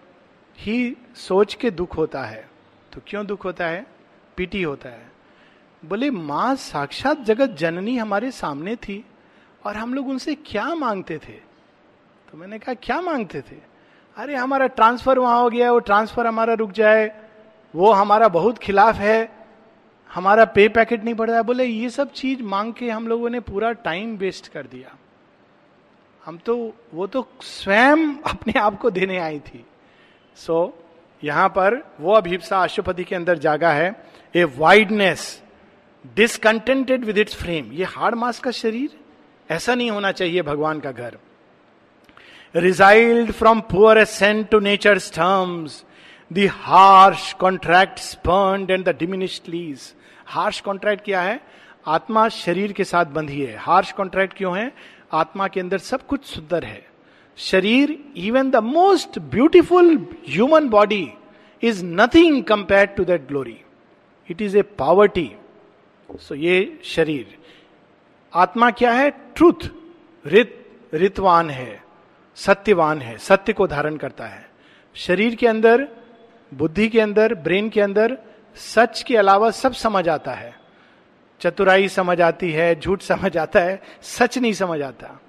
ही 0.57 0.97
सोच 1.15 1.53
के 1.53 1.71
दुख 1.71 1.97
होता 1.97 2.23
है। 2.23 2.49
तो 2.93 3.01
क्यों 3.07 3.25
दुख 3.25 3.45
होता 3.45 3.65
है? 3.65 3.87
पीटी 4.37 4.63
होता 4.63 4.89
है। 4.89 5.11
बोले, 5.85 6.09
माँ, 6.09 6.55
साक्षात 6.55 7.19
जगत 7.19 7.49
जननी 7.49 7.97
हमारे 7.97 8.31
सामने 8.31 8.75
थी 8.75 9.05
और 9.65 9.75
हम 9.75 9.93
लोग 9.93 10.09
उनसे 10.09 10.35
क्या 10.35 10.75
मांगते 10.75 11.17
थे? 11.17 11.33
तो 12.31 12.37
मैंने 12.37 12.59
कहा, 12.59 12.73
क्या 12.73 13.01
मांगते 13.01 13.41
थे? 13.41 13.55
अरे, 14.17 14.35
हमारा 14.35 14.67
ट्रांसफ़र 14.67 15.19
वहाँ 15.19 15.41
हो 15.41 15.49
गया, 15.49 15.71
वो 15.71 15.79
ट्रांसफ़र 15.79 16.27
हमारा 16.27 16.53
रुक 16.53 16.71
जाए, 16.71 17.21
वो 17.75 17.91
हमारा 17.91 18.27
बहुत 18.27 18.57
खिलाफ 18.57 18.95
है, 18.95 19.31
हमारा 20.13 20.45
पे 20.45 20.67
पैकेट 20.67 21.03
नहीं 21.03 21.13
बढ़ 21.13 21.27
रहा 21.27 21.37
है। 21.37 21.43
बोले, 21.43 21.65
ये 21.65 21.89
सब 21.89 22.11
चीज़ 22.11 22.43
मांग 22.43 22.73
के 22.73 22.89
हम 22.89 23.07
लोगों 23.07 23.29
ने 23.29 23.39
पूरा 23.39 23.71
टाइम 23.71 24.17
वेस्ट 24.17 24.47
कर 24.47 24.67
दिया। 24.67 24.97
हम 26.27 26.37
तो 26.37 26.55
वो 26.93 27.05
तो 27.07 27.25
स्वयं 27.41 27.97
अपने 28.27 28.59
आप 28.59 28.77
को 28.79 28.89
देने 28.91 29.17
आई 29.17 29.39
थी। 29.39 29.63
सो 30.37 30.65
so, 30.65 31.25
यहाँ 31.25 31.47
पर 31.49 31.75
वो 31.99 32.13
अभिप्सा 32.13 32.57
अशुपति 32.63 33.03
के 33.03 33.15
अंदर 33.15 33.37
जागा 33.37 33.71
है। 33.71 33.95
A 34.35 34.43
wideness 34.57 35.41
discontented 36.15 37.05
with 37.05 37.17
its 37.17 37.35
frame 37.35 37.71
ये 37.71 37.83
हार्ड 37.83 38.15
मास 38.15 38.39
का 38.39 38.51
शरीर? 38.51 38.89
ऐसा 39.49 39.75
नहीं 39.75 39.91
होना 39.91 40.11
चाहिए 40.11 40.41
भगवान 40.41 40.79
का 40.79 40.91
घर। 40.91 41.17
Recoiled 42.55 43.31
from 43.31 43.61
poor 43.61 43.97
assent 43.97 44.49
to 44.49 44.59
nature 44.59 44.99
terms 45.15 45.83
the 46.31 46.49
harsh 46.51 47.31
contract 47.33 47.99
spurn 47.99 48.67
and 48.71 48.85
the 48.85 48.95
diminished 48.99 49.49
lease 49.49 49.93
harsh 50.27 50.59
contract 50.61 51.05
क्या 51.05 51.21
है? 51.21 51.39
आत्मा 51.87 52.27
शरीर 52.29 52.71
के 52.71 52.83
साथ 52.83 53.05
बंधी 53.05 53.41
है। 53.41 53.57
हार्श 53.57 53.91
कॉन्ट्रैक्ट 53.91 54.37
क्यों 54.37 54.57
है? 54.57 54.71
आत्मा 55.11 55.47
के 55.47 55.59
अंदर 55.59 55.77
सब 55.77 56.07
कुछ 56.07 56.25
सुंदर 56.25 56.63
है। 56.63 56.87
शरीर 57.37 58.13
even 58.17 58.49
the 58.51 58.55
most 58.55 59.19
beautiful 59.19 59.97
human 60.29 60.69
body 60.69 61.09
is 61.61 61.85
nothing 61.85 62.43
compare 62.43 62.85
to 62.85 63.05
that 63.05 63.27
glory 63.27 63.61
it 64.31 64.41
is 64.41 64.57
a 64.57 64.61
poverty 64.61 65.31
so 66.11 66.35
ये 66.35 66.79
शरीर। 66.83 67.37
आत्मा 68.33 68.71
क्या 68.71 68.91
है? 68.91 69.09
ट्रुथ 69.09 69.69
रित, 70.25 70.65
रितवान 70.93 71.49
है। 71.49 71.83
सत्यवान 72.35 73.01
है। 73.01 73.17
सत्य 73.17 73.53
को 73.53 73.67
धारण 73.67 73.97
करता 73.97 74.25
है। 74.25 74.49
शरीर 74.93 75.35
के 75.35 75.47
अंदर, 75.47 75.87
बुद्धि 76.53 76.87
के 76.89 76.99
अंदर, 76.99 77.33
ब्रेन 77.33 77.69
के 77.69 77.81
अंदर, 77.81 78.17
सच 78.55 79.03
के 79.03 79.17
अलावा 79.17 79.51
सब 79.51 79.73
समझ 79.73 80.09
आता 80.09 80.31
है। 80.31 80.66
चतुराई 81.39 81.87
समझ 81.87 82.21
आती 82.21 82.51
है, 82.51 82.79
झूठ 82.79 83.01
समझ 83.01 83.37
आता 83.37 83.59
है, 83.59 83.81
सच 84.01 84.37
नहीं 84.37 84.53
समझ 84.53 84.81
आता। 84.81 85.19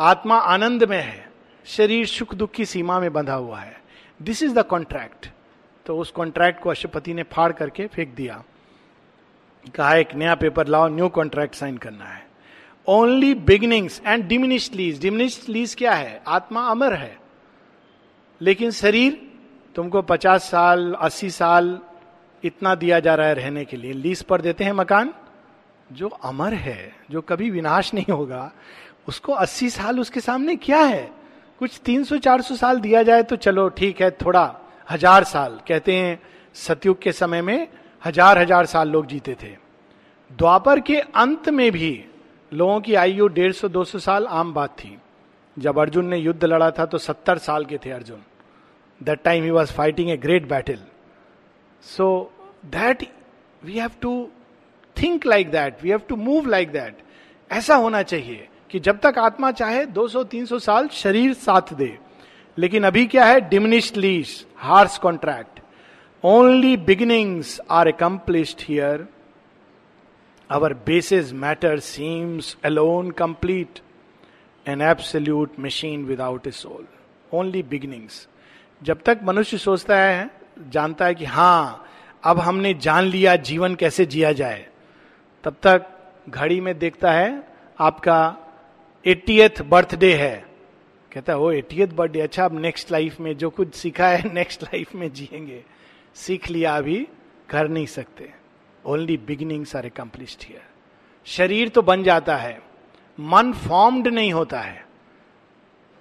आत्मा 0.00 0.38
आनंद 0.38 0.84
में 0.84 1.02
है, 1.02 1.30
शरीर 1.64 2.06
सुख 2.06 2.34
दुख 2.34 2.50
की 2.50 2.64
सीमा 2.64 3.00
में 3.00 3.12
बंधा 3.12 3.34
हुआ 3.34 3.60
है। 3.60 3.80
दिस 4.22 4.42
इज़ 4.42 4.54
द 4.54 4.62
कॉन्ट्रैक्ट 4.62 5.28
तो 5.86 5.98
उस 5.98 6.10
कॉन्ट्रैक्ट 6.10 6.62
को 6.62 6.70
अशुपति 6.70 7.14
ने 7.14 7.22
फाड़ 7.22 7.52
करके 7.52 7.86
फेंक 7.86 8.14
दिया। 8.14 8.42
कहा, 9.74 9.94
एक 9.94 10.14
नया 10.14 10.34
पेपर 10.34 10.66
लाओ 10.66 10.88
न्यू 10.88 11.08
कॉन्ट्रैक्ट 11.08 11.54
साइन 11.54 11.76
करना 11.76 12.04
है। 12.04 12.26
Only 12.86 13.34
beginnings 13.34 14.02
and 14.06 14.24
diminished 14.24 14.74
lease 14.74 15.00
diminished 15.00 15.48
lease 15.48 15.74
क्या 15.74 15.94
है? 15.94 16.22
आत्मा 16.28 16.66
अमर 16.68 16.94
है। 16.94 17.18
लेकिन 18.40 18.70
शरीर 18.70 19.32
तुमको 19.74 20.02
पचास 20.02 20.42
साल, 20.42 20.92
अस्सी 21.00 21.30
साल 21.30 21.80
इतना 22.44 22.74
दिया 22.74 23.00
जा 23.00 23.14
रहा 23.14 23.26
है 23.26 23.34
रहने 23.34 23.64
के 23.64 23.76
लिए। 23.76 23.92
लीज 23.92 24.22
पर 24.22 24.40
देते 24.40 24.64
हैं 24.64 24.72
मकान। 24.72 25.14
जो 25.90 26.08
अमर 26.08 26.54
है, 26.54 26.92
जो 27.10 27.20
कभी 27.22 27.50
विनाश 27.50 27.92
नहीं 27.94 28.12
होगा, 28.12 28.50
उसको 29.08 29.32
80 29.34 29.68
साल 29.70 30.00
उसके 30.00 30.20
सामने 30.20 30.56
क्या 30.58 30.80
है? 30.80 31.10
कुछ 31.60 31.78
300-400 31.80 32.56
साल 32.56 32.80
दिया 32.80 33.02
जाए 33.02 33.22
तो 33.22 33.36
चलो 33.38 33.68
ठीक 33.70 34.00
है, 34.02 34.10
थोड़ा 34.12 34.60
हज़ार 34.88 35.24
साल। 35.24 35.58
कहते 35.68 35.94
हैं, 35.94 36.20
सतयुग 36.56 37.00
के 37.02 37.12
समय 37.12 37.42
में 37.42 37.68
हज़ार 38.02 38.38
हज़ार 38.38 38.66
साल 38.66 38.88
लोग 38.88 39.06
जीते 39.06 39.36
थे। 39.42 39.56
द्वापर 40.30 40.80
के 40.80 40.96
अंत 40.96 41.48
में 41.48 41.70
भी 41.72 41.92
लोगों 42.52 42.80
की 42.80 42.94
आयु 42.94 43.26
डेढ़ 43.28 43.52
सौ, 43.52 43.68
दो 43.68 43.84
साल 43.84 44.26
आम 44.26 44.52
बात 44.54 44.78
थी। 44.78 44.96
जब 45.56 45.78
अर्जुन 45.78 46.06
ने 46.06 46.16
युद्ध 46.16 46.44
लड़ा 46.44 46.70
था 46.70 46.84
तो 46.86 46.98
सत्तर 46.98 47.38
साल 47.40 47.64
के 47.64 47.78
थे 47.78 47.90
Arjun. 47.90 48.22
That 49.00 49.22
time 49.24 49.44
he 49.44 49.50
was 49.50 49.72
fighting 49.72 50.10
a 50.10 50.16
great 50.18 50.48
battle 50.48 50.78
so 51.84 52.08
that 52.66 53.06
we 53.62 53.78
have 53.78 53.90
to 54.00 54.12
think 54.96 55.26
like 55.26 55.50
that 55.50 55.82
we 55.82 55.90
have 55.90 56.00
to 56.08 56.16
move 56.16 56.46
like 56.46 56.70
that 56.72 56.98
ऐसा 57.50 57.74
होना 57.74 58.02
चाहिए 58.02 58.48
कि 58.70 58.80
जब 58.80 58.98
तक 58.98 59.18
आत्मा 59.18 59.50
चाहे 59.52 59.84
200-300 59.86 60.58
साल 60.60 60.88
शरीर 60.88 61.32
साथ 61.34 61.72
दे। 61.74 61.96
लेकिन 62.58 62.84
अभी 62.84 63.06
क्या 63.06 63.24
है? 63.24 63.40
Diminished 63.40 63.96
lease 63.96 64.46
harsh 64.56 64.98
contract 64.98 65.60
only 66.24 66.76
beginnings 66.76 67.60
are 67.70 67.88
accomplished 67.88 68.62
here 68.62 69.06
our 70.50 70.74
basis 70.86 71.32
matter 71.32 71.78
seems 71.78 72.56
alone 72.64 73.10
complete 73.10 73.78
an 74.66 74.82
absolute 74.82 75.60
machine 75.60 76.04
without 76.04 76.46
a 76.46 76.50
soul 76.50 76.86
only 77.32 77.62
beginnings 77.62 78.26
जब 78.82 79.02
तक 79.02 79.20
मनुष्य 79.24 79.58
सोचता 79.58 79.96
है, 79.96 80.30
जानता 80.70 81.06
है 81.06 81.14
कि 81.14 81.24
हाँ 81.24 81.86
अब 82.24 82.38
हमने 82.38 82.74
जान 82.74 83.04
लिया, 83.04 83.36
जीवन 83.36 83.74
कैसे 83.74 84.06
जिया 84.06 84.32
जाए। 84.32 84.66
तब 85.44 85.56
तक 85.62 85.86
घड़ी 86.28 86.60
में 86.60 86.78
देखता 86.78 87.12
है 87.12 87.48
आपका 87.80 88.36
एटीएथ 89.06 89.62
बर्थडे 89.62 90.14
है। 90.14 90.46
कहता 91.12 91.32
है 91.32 91.38
वो 91.38 91.52
एटीएथ 91.52 91.88
बर्थडे 91.88 92.20
अच्छा 92.20 92.44
अब 92.44 92.58
नेक्स्ट 92.58 92.92
लाइफ 92.92 93.20
में 93.20 93.36
जो 93.36 93.50
कुछ 93.50 93.74
सीखा 93.74 94.08
है 94.08 94.34
नेक्स्ट 94.34 94.62
लाइफ 94.62 94.94
में 94.94 95.12
जिएँगे। 95.12 95.64
सीख 96.14 96.50
लिया 96.50 96.76
अभी 96.76 97.08
कर 97.48 97.68
नहीं 97.68 97.86
सकते। 97.86 98.32
Only 98.86 99.16
beginnings 99.16 99.76
are 99.76 99.86
accomplished 99.86 100.44
here 100.48 100.62
शरीर 101.24 101.68
तो 101.68 101.82
बन 101.82 102.02
जाता 102.02 102.36
है। 102.36 102.62
मन 103.20 103.52
फॉर्म्ड 103.52 104.08
नहीं 104.08 104.32
होता 104.32 104.60
है। 104.60 104.86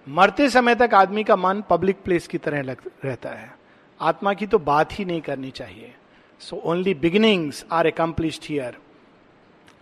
मरते 0.10 0.50
समय 0.50 0.76
तक 0.76 0.90
आदमी 0.94 1.24
का 1.24 1.36
मन 1.36 1.64
पब्लिक 1.70 1.98
प्लेस 2.04 2.28
की 2.28 2.38
तरह 2.38 2.62
लग, 2.62 2.78
रहता 3.06 3.30
है। 3.30 3.58
आत्मा 4.02 4.34
की 4.34 4.48
तो 4.48 4.60
बात 4.60 5.00
ही 5.00 5.06
नहीं 5.06 5.22
करनी 5.22 5.52
चाहिए। 5.52 5.96
So 6.40 6.56
only 6.56 6.94
beginnings 6.94 7.66
are 7.72 7.88
accomplished 7.88 8.44
here 8.46 8.78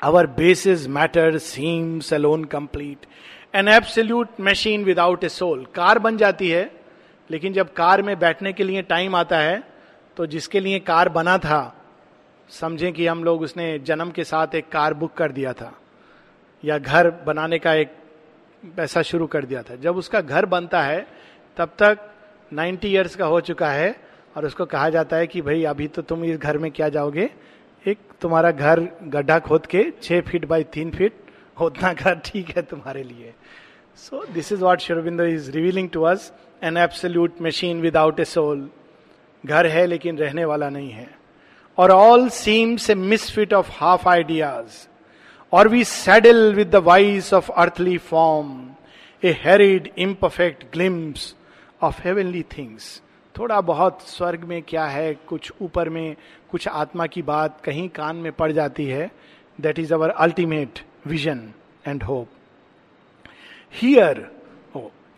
our 0.01 0.27
basis 0.27 0.87
matter 0.87 1.37
seems 1.37 2.13
alone 2.13 2.43
complete 2.43 3.05
an 3.55 3.67
absolute 3.67 4.39
machine 4.41 4.83
without 4.83 5.23
a 5.23 5.29
soul 5.29 5.65
car 5.75 5.99
बन 5.99 6.17
जाती 6.17 6.49
है, 6.49 6.69
लेकिन 7.29 7.53
जब 7.53 7.73
कार 7.73 8.01
में 8.01 8.17
बैठने 8.19 8.53
के 8.53 8.63
लिए 8.63 8.81
टाइम 8.81 9.15
आता 9.15 9.37
है 9.37 9.63
तो 10.17 10.25
जिसके 10.25 10.59
लिए 10.59 10.79
कार 10.79 11.09
बना 11.09 11.37
था, 11.37 11.73
समझें 12.49 12.91
कि 12.93 13.07
हम 13.07 13.23
लोग 13.23 13.41
उसने 13.41 13.67
जन्म 13.79 14.11
के 14.11 14.23
साथ 14.23 14.55
एक 14.55 14.69
कार 14.69 14.93
बुक 14.93 15.13
कर 15.13 15.31
दिया 15.31 15.53
था, 15.53 15.73
या 16.63 16.77
घर 16.77 17.09
बनाने 17.25 17.59
का 17.59 17.73
एक 17.73 17.91
पैसा 18.75 19.01
शुरू 19.01 19.27
कर 19.27 19.45
दिया 19.45 19.61
था। 19.61 19.75
जब 19.75 19.97
उसका 19.97 20.21
घर 20.21 20.45
बनता 20.47 20.81
है, 20.81 21.05
तब 21.57 21.75
तक 21.79 21.99
90 22.51 22.85
इयर्स 22.85 23.15
का 23.15 23.25
हो 23.25 23.41
चुका 23.41 23.69
है, 23.71 23.95
और 24.35 24.45
उसको 24.45 24.65
कहा 24.67 24.89
जाता 24.89 25.17
है 25.17 25.27
कि 25.27 25.41
भाई, 25.41 25.63
अभी 25.65 25.87
तो 25.87 26.01
तुम 26.01 26.23
इस 26.25 26.37
घर 26.37 26.57
में 26.57 26.71
क्या 26.71 26.89
जाओगे? 26.89 27.29
तुम्हारा 28.21 28.51
घर 28.51 28.79
गड्ढा 29.13 29.39
खोद 29.39 29.65
के 29.65 29.83
छह 30.01 30.21
फीट 30.29 30.45
बाई 30.45 30.63
तीन 30.73 30.91
फीट 30.91 31.13
उतना 31.61 31.93
घर 31.93 32.15
ठीक 32.25 32.49
है 32.57 32.61
तुम्हारे 32.63 33.03
लिए। 33.03 33.33
So 33.97 34.23
this 34.33 34.51
is 34.51 34.63
what 34.63 34.79
शेरबिंदो 34.79 35.23
is 35.25 35.51
revealing 35.51 35.89
to 35.89 36.01
us 36.03 36.31
an 36.63 36.77
absolute 36.77 37.41
machine 37.41 37.81
without 37.81 38.19
a 38.19 38.25
soul 38.25 38.69
घर 39.43 39.67
है 39.67 39.85
लेकिन 39.85 40.17
रहने 40.17 40.45
वाला 40.45 40.69
नहीं 40.69 40.91
है। 40.91 41.09
और 41.77 41.91
all 41.91 42.27
seems 42.33 42.89
a 42.89 42.95
misfit 42.95 43.53
of 43.53 43.71
half 43.73 44.07
ideas 44.09 44.85
और 45.53 45.67
we 45.67 45.83
saddle 45.83 46.53
with 46.55 46.69
the 46.69 46.83
voice 46.85 47.33
of 47.33 47.51
earthly 47.51 47.97
form 47.97 48.47
a 49.23 49.31
hurried 49.43 49.89
imperfect 49.97 50.63
glimpse 50.73 51.35
of 51.81 52.01
heavenly 52.03 52.43
things 52.57 53.01
थोड़ा 53.39 53.59
बहुत 53.61 54.01
स्वर्ग 54.01 54.43
में 54.43 54.61
क्या 54.61 54.85
है, 54.85 55.13
कुछ 55.27 55.51
ऊपर 55.61 55.89
में, 55.89 56.15
कुछ 56.51 56.67
आत्मा 56.67 57.05
की 57.05 57.21
बात 57.21 57.61
कहीं 57.61 57.87
कान 57.89 58.15
में 58.15 58.31
पड़ 58.31 58.51
जाती 58.51 58.85
है। 58.85 59.09
That 59.59 59.79
is 59.79 59.93
our 59.93 60.09
ultimate 60.09 60.79
vision 61.07 61.49
and 61.87 62.03
hope 62.03 62.29
here 63.73 64.25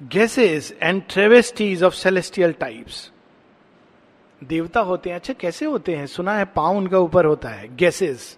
guesses 0.02 0.74
and 0.82 1.02
travesties 1.10 1.84
of 1.84 1.94
celestial 1.94 2.52
types 2.52 3.12
देवता 4.42 4.80
होते 4.80 5.10
हैं 5.10 5.18
अच्छा 5.18 5.34
कैसे 5.34 5.66
होते 5.66 5.96
हैं? 5.96 6.06
सुना 6.08 6.34
है, 6.34 6.46
पाव 6.46 6.78
उनका 6.78 7.00
ऊपर 7.00 7.26
होता 7.26 7.50
है। 7.50 7.76
गेसेस 7.76 8.38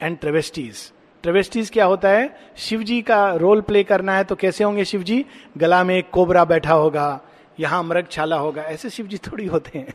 एंड 0.00 0.18
ट्रेवेस्टीज 0.18 0.92
ट्रेवेस्टीज 1.24 1.70
क्या 1.70 1.84
होता 1.84 2.08
है? 2.08 2.52
शिव 2.56 2.82
जी 2.82 3.00
का 3.02 3.34
रोल 3.34 3.60
प्ले 3.60 3.82
करना 3.84 4.16
है 4.16 4.24
तो 4.24 4.34
कैसे 4.34 4.64
होंगे 4.64 4.84
शिव 4.84 5.02
जी 5.02 5.24
गला 5.58 5.82
में 5.84 5.94
एक 5.96 6.10
कोबरा 6.10 6.44
बैठा 6.44 6.74
होगा 6.74 7.20
यहाँ 7.60 7.82
मृग 7.82 8.06
छाला 8.10 8.36
होगा। 8.36 8.62
ऐसे 8.62 8.90
शिव 8.90 9.06
जी 9.06 9.18
थोड़ी 9.18 9.46
होते 9.46 9.78
हैं। 9.78 9.94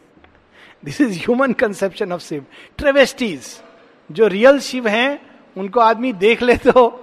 This 0.85 1.01
is 1.01 1.19
human 1.19 1.53
conception 1.53 2.11
of 2.11 2.21
Shiva 2.21 2.45
travesties 2.77 3.47
जो 4.09 4.27
रियल 4.27 4.59
शिव 4.59 4.87
हैं 4.87 5.19
उनको 5.55 5.79
आदमी 5.79 6.13
देख 6.13 6.41
ले 6.41 6.55
तो। 6.57 6.99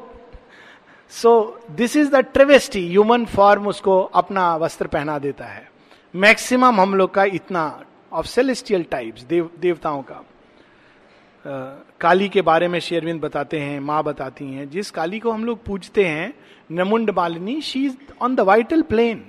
So 1.12 1.60
this 1.70 1.96
is 1.96 2.10
the 2.10 2.16
travesty 2.16 2.86
human 2.88 3.24
form 3.24 3.66
उसको 3.68 4.00
अपना 4.00 4.56
वस्त्र 4.56 4.86
पहना 4.86 5.18
देता 5.18 5.44
है। 5.44 5.68
मैक्सिमम 6.14 6.80
हम 6.80 6.94
लोग 6.94 7.14
का 7.14 7.24
इतना 7.24 7.82
ऑफ़ 8.12 8.26
सेलेस्टियल 8.26 8.82
टाइप्स 8.82 9.22
देव 9.22 9.50
देवताओं 9.58 10.02
का। 10.02 10.20
uh, 10.20 12.00
काली 12.00 12.28
के 12.28 12.42
बारे 12.42 12.68
में 12.68 12.78
शेरविंद 12.80 13.20
बताते 13.20 13.60
हैं 13.60 13.80
माँ 13.80 14.02
बताती 14.04 14.52
हैं। 14.52 14.68
जिस 14.70 14.90
काली 14.90 15.18
को 15.18 15.30
हम 15.30 15.44
लोग 15.44 15.64
पूजते 15.64 16.04
हैं 16.04 16.32
नमुंड 16.72 17.10
Malini 17.10 17.60
she 17.60 17.84
is 17.86 17.96
on 18.22 18.34
the 18.34 18.40
vital 18.40 18.82
plane 18.82 19.24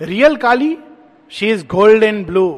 real 0.00 0.36
Kali 0.36 0.76
she 1.30 1.50
is 1.50 1.66
gold 1.66 2.04
and 2.04 2.26
blue 2.26 2.48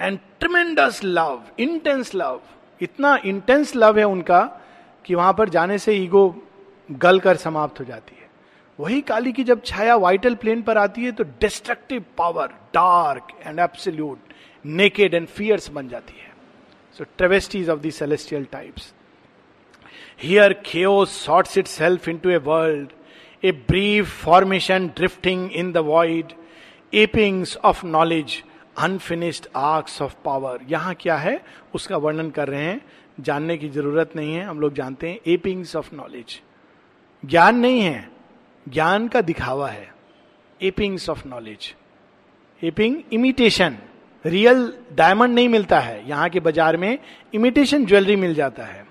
and 0.00 0.18
tremendous 0.40 1.00
love 1.04 1.42
intense 1.58 2.14
love 2.14 2.40
इतना 2.80 3.16
इंटेंस 3.24 3.74
लव 3.76 3.98
है 3.98 4.04
उनका 4.04 4.40
कि 5.04 5.14
वहाँ 5.14 5.32
पर 5.38 5.48
जाने 5.48 5.78
से 5.78 5.92
ईगो 5.92 6.28
गल 6.90 7.20
कर 7.20 7.36
समाप्त 7.36 7.80
हो 7.80 7.84
जाती 7.84 8.14
है। 8.14 8.28
वही 8.78 9.00
काली 9.00 9.32
की 9.32 9.44
जब 9.44 9.62
छाया 9.64 9.96
वाइटल 9.96 10.34
प्लेन 10.34 10.62
पर 10.62 10.78
आती 10.78 11.04
है 11.04 11.12
तो 11.12 11.24
destructive 11.24 12.04
power 12.18 12.46
dark 12.74 13.28
and 13.46 13.58
absolute 13.58 14.32
naked 14.64 15.14
and 15.14 15.26
fierce 15.26 15.70
बन 15.70 15.88
जाती 15.88 16.20
है। 16.20 16.32
So 16.98 17.04
travesties 17.18 17.70
of 17.70 17.80
the 17.80 17.90
of 17.90 18.52
types 18.52 18.92
here 20.22 20.52
खेओ 20.66 21.04
Here 21.04 21.58
itself 21.66 22.08
into 22.18 22.30
a 22.30 22.38
world, 22.38 22.88
a 23.44 23.52
brief 23.52 24.08
formation 24.24 24.92
drifting 24.94 25.50
in 25.50 25.72
the 25.72 25.82
void, 25.82 26.24
apings 26.94 27.56
of 27.56 27.86
knowledge 27.86 28.42
unfinished 28.78 29.46
arcs 29.56 30.02
of 30.02 30.14
power 30.24 30.58
यहाँ 30.68 30.94
क्या 30.94 31.16
है? 31.16 31.40
उसका 31.74 31.96
वर्णन 31.96 32.30
कर 32.30 32.48
रहे 32.48 32.64
हैं। 32.64 32.80
जानने 33.20 33.56
की 33.58 33.68
ज़रूरत 33.68 34.16
नहीं 34.16 34.34
है। 34.34 34.44
हम 34.44 34.60
लोग 34.60 34.74
जानते 34.74 35.08
हैं 35.10 35.18
एपिंग्स 35.26 35.76
ऑफ़ 35.76 35.94
नॉलेज 35.94 36.40
ज्ञान 37.24 37.56
नहीं 37.56 37.80
है। 37.80 38.10
ज्ञान 38.68 39.08
का 39.08 39.20
दिखावा 39.20 39.68
है। 39.68 39.94
Apings 40.62 41.08
of 41.10 41.28
knowledge 41.28 41.74
aping 42.62 42.96
imitation 43.12 43.78
real 44.26 44.72
diamond 44.92 45.34
नहीं 45.34 45.48
मिलता 45.48 45.80
है। 45.80 46.08
यहाँ 46.08 46.28
के 46.28 46.40
बाज़ार 46.40 46.76
में 46.76 46.98
इमिटेशन 47.34 47.86
ज्वेलरी 47.86 48.16
मिल 48.16 48.34
जाता 48.34 48.64
है। 48.64 48.89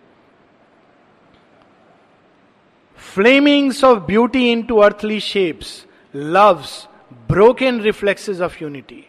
Of 3.84 4.00
beauty 4.00 4.52
into 4.64 4.78
earthly 4.78 5.20
shapes 5.20 5.86
love's 6.16 6.88
broken 7.14 7.82
reflexes 7.82 8.42
of 8.42 8.64
unity 8.64 9.06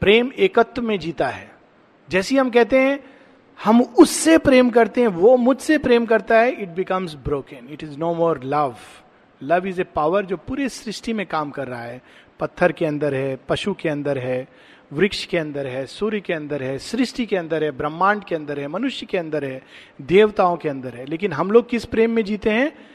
प्रेम 0.00 0.32
एकत्व 0.38 0.82
में 0.82 0.98
जीता 0.98 1.28
है। 1.28 1.50
जैसी 2.10 2.36
हम 2.36 2.50
कहते 2.50 2.78
हैं, 2.78 3.04
हम 3.64 3.82
उससे 3.82 4.38
प्रेम 4.38 4.70
करते 4.70 5.00
हैं, 5.00 5.08
वो 5.08 5.36
मुझसे 5.36 5.78
प्रेम 5.78 6.06
करता 6.06 6.38
है 6.38 6.50
it 6.50 6.68
becomes 6.68 7.14
broken 7.14 7.68
it 7.70 7.82
is 7.82 7.98
no 7.98 8.14
more 8.14 8.40
love 8.44 8.76
love 9.42 9.66
is 9.66 9.80
a 9.80 9.84
power 9.84 10.24
जो 10.24 10.36
पूरी 10.36 10.68
सृष्टि 10.68 11.12
में 11.12 11.26
काम 11.26 11.50
कर 11.50 11.68
रहा 11.68 11.82
है। 11.82 12.02
पत्थर 12.40 12.72
के 12.72 12.86
अंदर 12.86 13.14
है, 13.14 13.38
पशु 13.48 13.74
के 13.74 13.88
अंदर 13.88 14.18
है, 14.18 14.48
वृक्ष 14.92 15.26
के 15.26 15.38
अंदर 15.38 15.66
है, 15.66 15.86
सूर्य 15.86 16.20
के 16.20 16.32
अंदर 16.32 16.62
है, 16.62 16.78
सृष्टि 16.78 17.26
के 17.26 17.36
अंदर 17.36 17.64
है, 17.64 17.70
ब्रह्मांड 17.70 18.24
के 18.24 18.34
अंदर 18.34 18.60
है, 18.60 18.68
मनुष्य 18.68 19.06
के 19.06 19.18
अंदर 19.18 19.44
है, 19.44 19.62
देवताओं 20.02 20.56
के 20.56 20.68
अंदर 20.68 20.94
है। 20.94 21.06
लेकिन 21.06 21.32
हम 21.32 21.50
लोग 21.50 21.68
किस 21.68 21.84
प्रेम 21.84 22.10
में 22.10 22.24
जीते 22.24 22.50
हैं? 22.50 22.93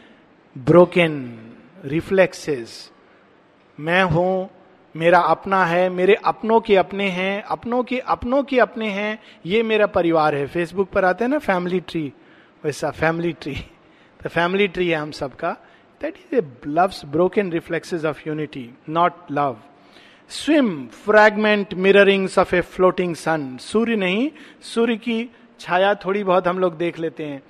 ब्रोकन 0.56 1.14
रिफ्लेक्सेस 1.86 2.92
मैं 3.78 4.04
हूँ, 4.04 4.50
मेरा 4.96 5.20
अपना 5.20 5.64
है, 5.66 5.90
मेरे 5.90 6.16
अपनों 6.26 6.60
के 6.60 6.76
अपने 6.76 7.10
हैं, 7.10 7.42
अपनों 7.44 7.84
के 7.84 8.00
अपनों 8.00 8.42
के 8.44 8.60
अपने 8.60 8.90
हैं, 8.90 9.20
ये 9.46 9.62
मेरा 9.64 9.86
परिवार 9.88 10.36
है। 10.36 10.48
फेसबुक 10.48 10.90
पर 10.90 11.06
आते 11.06 11.24
हैं 11.24 11.32
ना 11.32 11.38
फैमिली 11.38 11.80
ट्री 11.80 12.12
वैसा 12.64 12.92
फैमिली 12.92 13.32
ट्री 13.34 13.54
तो 14.22 14.30
फैमिली 14.30 14.68
ट्री 14.68 14.88
है 14.90 14.98
हम 14.98 15.12
सबका। 15.12 15.52
That 16.02 16.18
is 16.18 16.36
a 16.36 16.44
love's 16.68 17.06
broken 17.06 17.52
reflexes 17.52 18.06
of 18.06 18.22
unity 18.28 18.70
not 18.90 19.32
love 19.32 19.58
swim 20.32 20.86
fragment 21.06 21.74
mirrorings 21.74 22.38
of 22.40 22.56
a 22.56 22.62
floating 22.62 23.16
sun 23.16 23.58
सूर्य 23.62 23.96
नहीं, 23.96 24.30
सूर्य 24.62 24.96
की 24.98 25.30
छाया 25.60 25.94
थोड़ी 25.96 26.24
बहुत 26.24 26.48
हम 26.48 26.60
लोग 26.60 26.78
देख 26.78 27.00
लेते 27.00 27.24
हैं। 27.24 27.42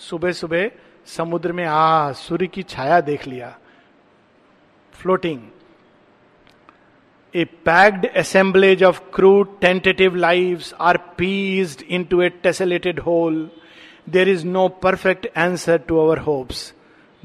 सुबह 0.00 0.32
सुबह 0.32 0.70
समुद्र 1.06 1.52
में, 1.52 1.64
आ, 1.64 2.12
सूर्य 2.12 2.46
की 2.46 2.62
छाया 2.62 3.00
देख 3.00 3.26
लिया। 3.26 3.58
Floating 4.92 5.40
a 7.34 7.44
packed 7.44 8.06
assemblage 8.16 8.84
of 8.84 9.00
crude 9.14 9.60
tentative 9.60 10.14
live 10.14 10.62
are 10.80 10.96
pieced 10.96 11.82
into 12.04 12.22
a 12.22 12.28
tessellated 12.28 13.00
whole 13.00 13.50
there 14.08 14.28
is 14.28 14.46
no 14.46 14.68
perfect 14.68 15.26
answer 15.26 15.78
to 15.78 15.98
our 15.98 16.18
hopes 16.18 16.74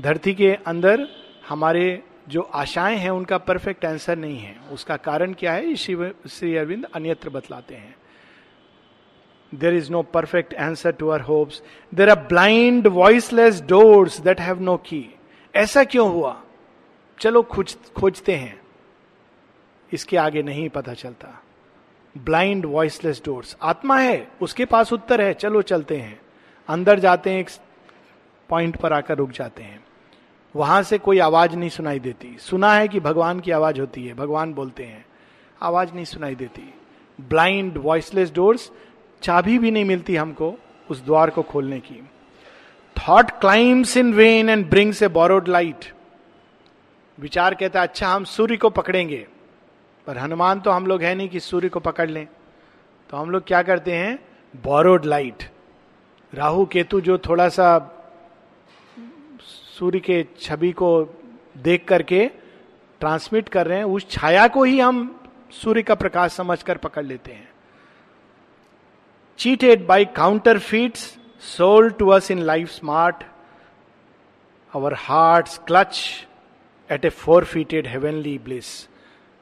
धरती 0.02 0.34
के 0.34 0.58
अंदर 0.68 1.08
हमारे 1.50 2.04
जो 2.28 2.42
आशाएँ 2.42 2.98
हैं, 2.98 3.10
उनका 3.10 3.38
परफेक्ट 3.38 3.86
आंसर 3.86 4.18
नहीं 4.18 4.38
है। 4.38 4.56
उसका 4.72 4.98
कारण 4.98 5.34
क्या 5.34 5.54
है? 5.54 5.76
श्री 5.76 6.56
अरविंद 6.56 6.86
अन्यत्र 6.94 7.30
बतलाते 7.30 7.76
हैं। 7.76 7.96
There 9.56 9.74
is 9.74 9.92
no 9.92 10.02
perfect 10.02 10.56
answer 10.56 10.92
to 10.92 11.10
our 11.10 11.22
hopes 11.22 11.64
there 11.94 12.10
are 12.10 12.20
blind 12.20 12.88
voiceless 12.88 13.62
doors 13.62 14.20
that 14.22 14.40
have 14.40 14.60
no 14.60 14.78
key 14.78 15.16
ऐसा 15.56 15.84
क्यों 15.84 16.12
हुआ? 16.12 16.42
चलो 17.20 17.44
खोज 17.44 17.78
खोजते 17.98 18.36
हैं। 18.36 18.62
इसके 19.94 20.18
आगे 20.18 20.44
नहीं 20.44 20.70
पता 20.70 20.94
चलता। 20.94 21.44
ब्लाइंड 22.18 22.66
वॉइसलेस 22.66 23.22
डोर्स 23.26 23.58
आत्मा 23.62 24.00
है, 24.00 24.28
उसके 24.42 24.66
पास 24.66 24.94
उत्तर 24.94 25.22
है। 25.22 25.34
चलो 25.34 25.62
चलते 25.62 25.98
हैं। 25.98 26.22
अंदर 26.68 27.00
जाते 27.00 27.30
हैं, 27.30 27.40
एक 27.40 27.50
पॉइंट 28.50 28.76
पर 28.76 28.94
आकर 28.94 29.18
रुक 29.18 29.32
जाते 29.32 29.64
हैं। 29.64 29.84
वहाँ 30.56 30.84
से 30.84 30.98
कोई 30.98 31.20
आवाज़ 31.20 31.56
नहीं 31.56 31.70
सुनाई 31.70 32.00
देती। 32.00 32.38
सुना 32.40 32.74
है 32.74 32.88
कि 32.88 33.00
भगवान 33.00 33.40
की 33.40 33.52
आवाज़ 33.52 33.80
होती 33.80 34.08
है। 34.08 34.14
भगवान 34.14 34.54
बोलते 34.54 34.84
हैं, 34.84 35.06
आवाज़ 35.62 35.94
नहीं 35.94 36.06
सुनाई 36.06 36.36
देती। 36.36 36.74
ब्लाइंड 37.22 37.78
वॉइसलेस 37.78 38.34
डोर्स 38.34 38.72
चाबी 39.26 39.58
भी 39.60 39.72
नहीं 39.72 39.86
मिलती 39.86 40.16
हमको 40.16 40.54
उस 40.90 41.04
द्वार 41.06 41.30
को 41.30 41.42
खोलने 41.44 41.80
की। 41.80 42.02
Thought 42.96 43.32
climbs 43.32 43.96
in 43.98 44.14
vain 44.14 44.50
and 44.50 44.70
brings 44.70 45.02
a 45.04 45.08
borrowed 45.10 45.48
light 45.48 45.86
विचार 47.18 47.54
कहता 47.54 47.80
है 47.80 47.88
अच्छा 47.88 48.08
हम 48.08 48.24
सूर्य 48.24 48.58
को 48.58 48.70
पकड़ेंगे, 48.70 49.26
पर 50.08 50.18
हनुमान 50.18 50.60
तो 50.60 50.72
हम 50.72 50.88
लोग 50.88 51.04
है 51.04 51.14
नहीं 51.16 51.30
कि 51.30 51.40
सूर्य 51.40 51.70
को 51.70 51.80
पकड़ 51.80 52.10
लें। 52.10 52.28
तो 53.10 53.18
हम 53.18 53.30
लोग 53.30 53.46
क्या 53.48 53.62
करते 53.64 53.92
हैं? 53.92 54.18
बोरोड 54.54 55.06
लाइट 55.06 55.44
राहु 56.34 56.66
केतु 56.66 57.02
जो 57.02 57.18
थोड़ा 57.18 57.48
सा 57.50 57.68
सूर्य 59.80 60.00
के 60.00 60.26
छवि 60.40 60.72
को 60.72 60.90
देख 61.58 61.86
करके 61.88 62.26
ट्रांसमिट 63.02 63.50
कर 63.50 63.68
रहे 63.68 63.78
हैं, 63.78 63.86
उस 63.86 64.10
छाया 64.12 64.48
को 64.48 64.64
ही 64.64 64.80
हम 64.80 65.22
सूर्य 65.54 65.82
का 65.82 65.96
प्रकाश 65.96 66.32
समझकर 66.32 66.78
पकड़ 66.78 67.06
लेते 67.06 67.32
हैं। 67.32 67.48
Cheated 69.38 69.88
by 69.88 70.06
counterfeits 70.60 71.18
sold 71.40 71.90
to 71.90 72.08
us 72.08 72.32
in 72.32 72.40
life 72.40 72.70
smart 72.70 73.16
our 74.74 74.94
heart 74.94 75.66
clutch 75.68 76.28
at 76.92 77.06
a 77.06 77.10
forfeited 77.46 77.88
heavenly 77.88 78.38
bliss 78.38 78.90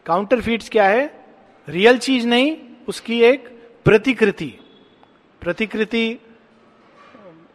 counterfeits 0.41 0.69
क्या 0.69 0.87
है? 0.87 1.25
रियल 1.69 1.97
चीज़ 1.97 2.27
नहीं, 2.27 2.57
उसकी 2.87 3.21
एक 3.21 3.47
प्रतिकृति। 3.85 4.59
प्रतिकृति 5.41 6.19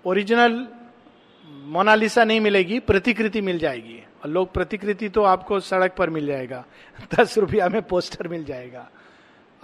ओरिजिनल 0.06 0.68
मोनालिसा 1.46 2.24
नहीं 2.24 2.40
मिलेगी, 2.40 2.78
प्रतिकृति 2.78 3.40
मिल 3.40 3.58
जाएगी। 3.58 4.04
और 4.24 4.30
लोग 4.30 4.52
प्रतिकृति 4.52 5.08
तो 5.08 5.22
आपको 5.22 5.60
सड़क 5.60 5.94
पर 5.98 6.10
मिल 6.10 6.26
जाएगा। 6.26 6.64
दस 7.14 7.38
रुपया 7.38 7.68
में 7.68 7.82
पोस्टर 7.82 8.28
मिल 8.28 8.44
जाएगा। 8.44 8.90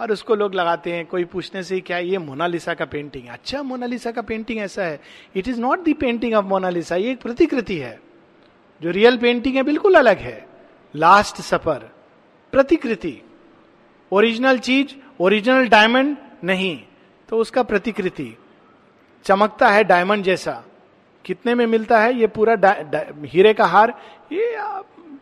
और 0.01 0.11
उसको 0.11 0.35
लोग 0.35 0.55
लगाते 0.55 0.93
हैं, 0.93 1.05
कोई 1.05 1.25
पूछने 1.25 1.63
से 1.63 1.79
क्या 1.79 1.97
ये 1.97 2.17
मोनालिसा 2.17 2.73
का 2.73 2.85
पेंटिंग 2.85 3.23
है? 3.23 3.33
अच्छा 3.33 3.63
मोनालिसा 3.63 4.11
का 4.11 4.21
पेंटिंग 4.21 4.59
ऐसा 4.59 4.83
है। 4.83 5.01
It 5.35 5.47
is 5.47 5.61
not 5.61 5.79
the 5.83 5.93
painting 5.93 6.33
of 6.33 6.45
Mona Lisa 6.45 6.95
ये 6.95 7.11
एक 7.11 7.21
प्रतिकृति 7.21 7.77
है। 7.77 8.01
जो 8.81 8.91
रियल 8.91 9.17
पेंटिंग 9.17 9.55
है, 9.55 9.63
बिल्कुल 9.63 9.95
अलग 9.95 10.17
है। 10.17 10.47
लास्ट 10.95 11.35
सफ़र 11.35 11.89
प्रतिकृति। 12.51 13.21
ओरिजिनल 14.11 14.59
चीज़ 14.59 14.87
ओरिजिनल 15.19 15.67
डायमंड 15.67 16.17
नहीं। 16.43 16.83
तो 17.29 17.37
उसका 17.37 17.63
प्रतिकृति। 17.63 18.37
चमकता 19.23 19.69
है 19.69 19.83
डायमंड 19.83 20.23
जैसा। 20.23 20.63
कितने 21.25 21.55
में 21.55 21.67
मिलता 21.67 21.99
है? 21.99 22.13
ये 22.13 22.27
पूरा 22.27 22.57
हीरे 23.25 23.53
का 23.53 23.65
हार। 23.65 24.01
ये 24.31 24.55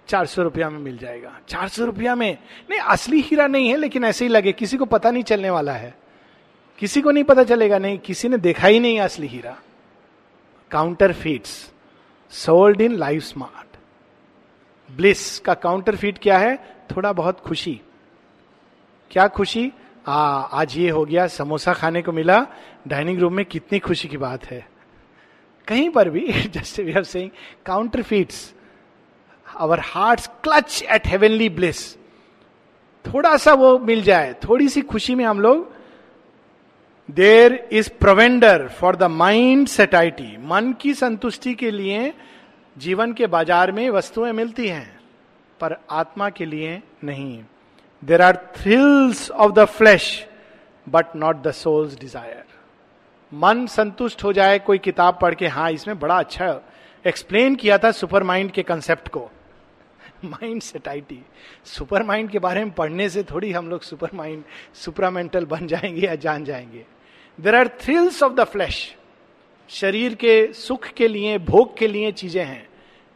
चार 0.08 0.26
सौ 0.26 0.44
रुपया 0.44 0.70
में 0.70 0.80
मिल 0.80 0.98
जाएगा। 0.98 1.40
चार 1.48 1.68
सौ 1.68 1.86
रुपया 1.86 2.16
में? 2.16 2.38
नहीं, 2.70 2.80
असली 2.80 3.22
हीरा 3.22 3.48
नहीं 3.48 3.70
है, 3.70 3.78
लेकिन 3.78 4.04
ऐसे 4.04 4.26
ही 4.26 4.30
लगे, 4.30 4.52
किसी 4.52 4.78
को 4.78 4.86
पता 4.86 5.12
नहीं 5.12 5.24
चलने 5.24 5.50
वाला 5.50 5.72
है। 5.72 5.98
किसी 6.80 7.02
को 7.02 7.12
नहीं 7.12 7.24
पता 7.24 7.44
चलेगा, 7.44 7.78
नहीं, 7.78 7.98
किसी 7.98 8.30
ने 8.30 8.38
देखा 8.38 8.68
ही 8.68 8.80
नहीं 8.80 9.00
असली 9.00 9.28
हीरा। 9.28 9.58
Counterfeits 11.14 11.74
sold 12.32 12.82
in 12.82 12.92
life 12.92 13.24
smart. 13.24 13.78
Bliss 14.92 15.40
का 15.40 15.54
काउंटर 15.54 15.96
फीट 15.96 16.18
क्या 16.18 16.38
है? 16.38 16.78
थोड़ा 16.96 17.14
बहुत 17.14 17.40
खुशी। 17.40 17.82
क्या 19.12 19.28
खुशी? 19.28 19.72
आ, 20.08 20.14
आज 20.42 20.78
ये 20.78 20.90
हो 20.90 21.06
गया, 21.06 21.28
समोसा 21.28 21.74
खाने 21.74 22.02
को 22.02 22.12
मिला। 22.12 22.48
डाइनिंग 22.88 23.20
रूम 23.20 23.34
में 23.34 23.46
कितनी 23.46 23.80
खुशी 23.80 24.08
की 24.08 24.18
बात 24.18 24.46
है। 24.46 24.68
कहीं 25.68 25.90
पर 25.90 26.10
भी, 26.10 26.28
just 26.32 26.80
we 26.80 26.94
are 26.94 27.04
saying, 27.04 27.30
counterfeits 28.02 28.54
our 29.56 29.80
heart 29.86 30.28
clutch 30.44 30.82
at 30.84 31.08
heavenly 31.08 31.50
bliss 31.50 31.96
थोड़ा 33.06 33.36
सा 33.38 33.54
वो 33.54 33.78
मिल 33.80 34.02
जाए, 34.04 34.34
थोड़ी 34.44 34.68
सी 34.70 34.82
खुशी 34.82 35.16
में 35.16 35.26
हम 35.26 35.40
लोग 35.40 35.72
there 37.10 37.54
is 37.72 37.90
provender 38.00 38.68
for 38.80 38.96
the 38.96 39.04
mind 39.04 39.68
satiety 39.68 40.36
मन 40.48 40.74
की 40.82 40.94
संतुष्टि 40.94 41.54
के 41.54 41.72
लिए 41.72 42.14
जीवन 42.76 43.14
के 43.14 43.28
बाज़ार 43.28 43.72
में 43.72 43.90
वस्तुएँ 43.90 44.32
मिलती 44.32 44.68
हैं, 44.68 45.00
पर 45.60 45.76
आत्मा 45.92 46.30
के 46.30 46.46
लिए 46.46 46.82
नहीं। 47.04 47.44
There 48.04 48.22
are 48.22 48.36
thrills 48.56 49.30
of 49.32 49.52
the 49.52 49.66
flesh 49.68 50.26
but 50.88 51.16
not 51.16 51.42
the 51.44 51.52
soul's 51.54 52.00
desire 52.00 52.44
मन 53.32 53.66
संतुष्ट 53.68 54.24
हो 54.24 54.34
जाए, 54.34 54.58
कोई 54.60 54.78
किताब 54.80 55.18
पढ़ 55.22 55.36
के 55.36 55.48
हाँ 55.48 55.70
इसमें 55.72 56.00
बड़ा 56.00 56.20
अच्छा 56.20 56.60
एक्सप्लेन 57.06 57.56
किया 57.56 57.78
था 57.78 57.92
सुपर 57.92 58.24
माइंड 58.24 58.52
के 58.52 58.64
कंसेप्ट 58.64 59.08
को। 59.08 59.30
माइंड 60.26 60.62
सेटाइटी 60.62 61.20
सुपर 61.66 62.04
माइंड 62.04 62.30
के 62.30 62.40
बारे 62.40 62.64
में 62.64 62.74
पढ़ने 62.74 63.10
से 63.10 63.24
थोड़ी 63.24 63.52
हम 63.52 63.70
लोग 63.70 63.82
सुपर 63.82 64.10
माइंड 64.14 64.44
सुपरामेंटल 64.74 65.46
बन 65.46 65.68
जाएँगे 65.68 66.08
या 66.08 66.16
जान 66.16 66.46
जाएँगे। 66.46 66.86
There 67.42 67.56
are 67.56 67.68
thrills 67.68 68.24
of 68.24 68.34
the 68.34 68.44
flesh 68.44 68.96
शरीर 69.70 70.16
के 70.16 70.54
सुख 70.54 70.88
के 70.88 71.08
लिए, 71.08 71.38
भोग 71.38 71.78
के 71.78 71.88
लिए 71.88 72.12
चीज़ें 72.12 72.46
हैं। 72.46 72.70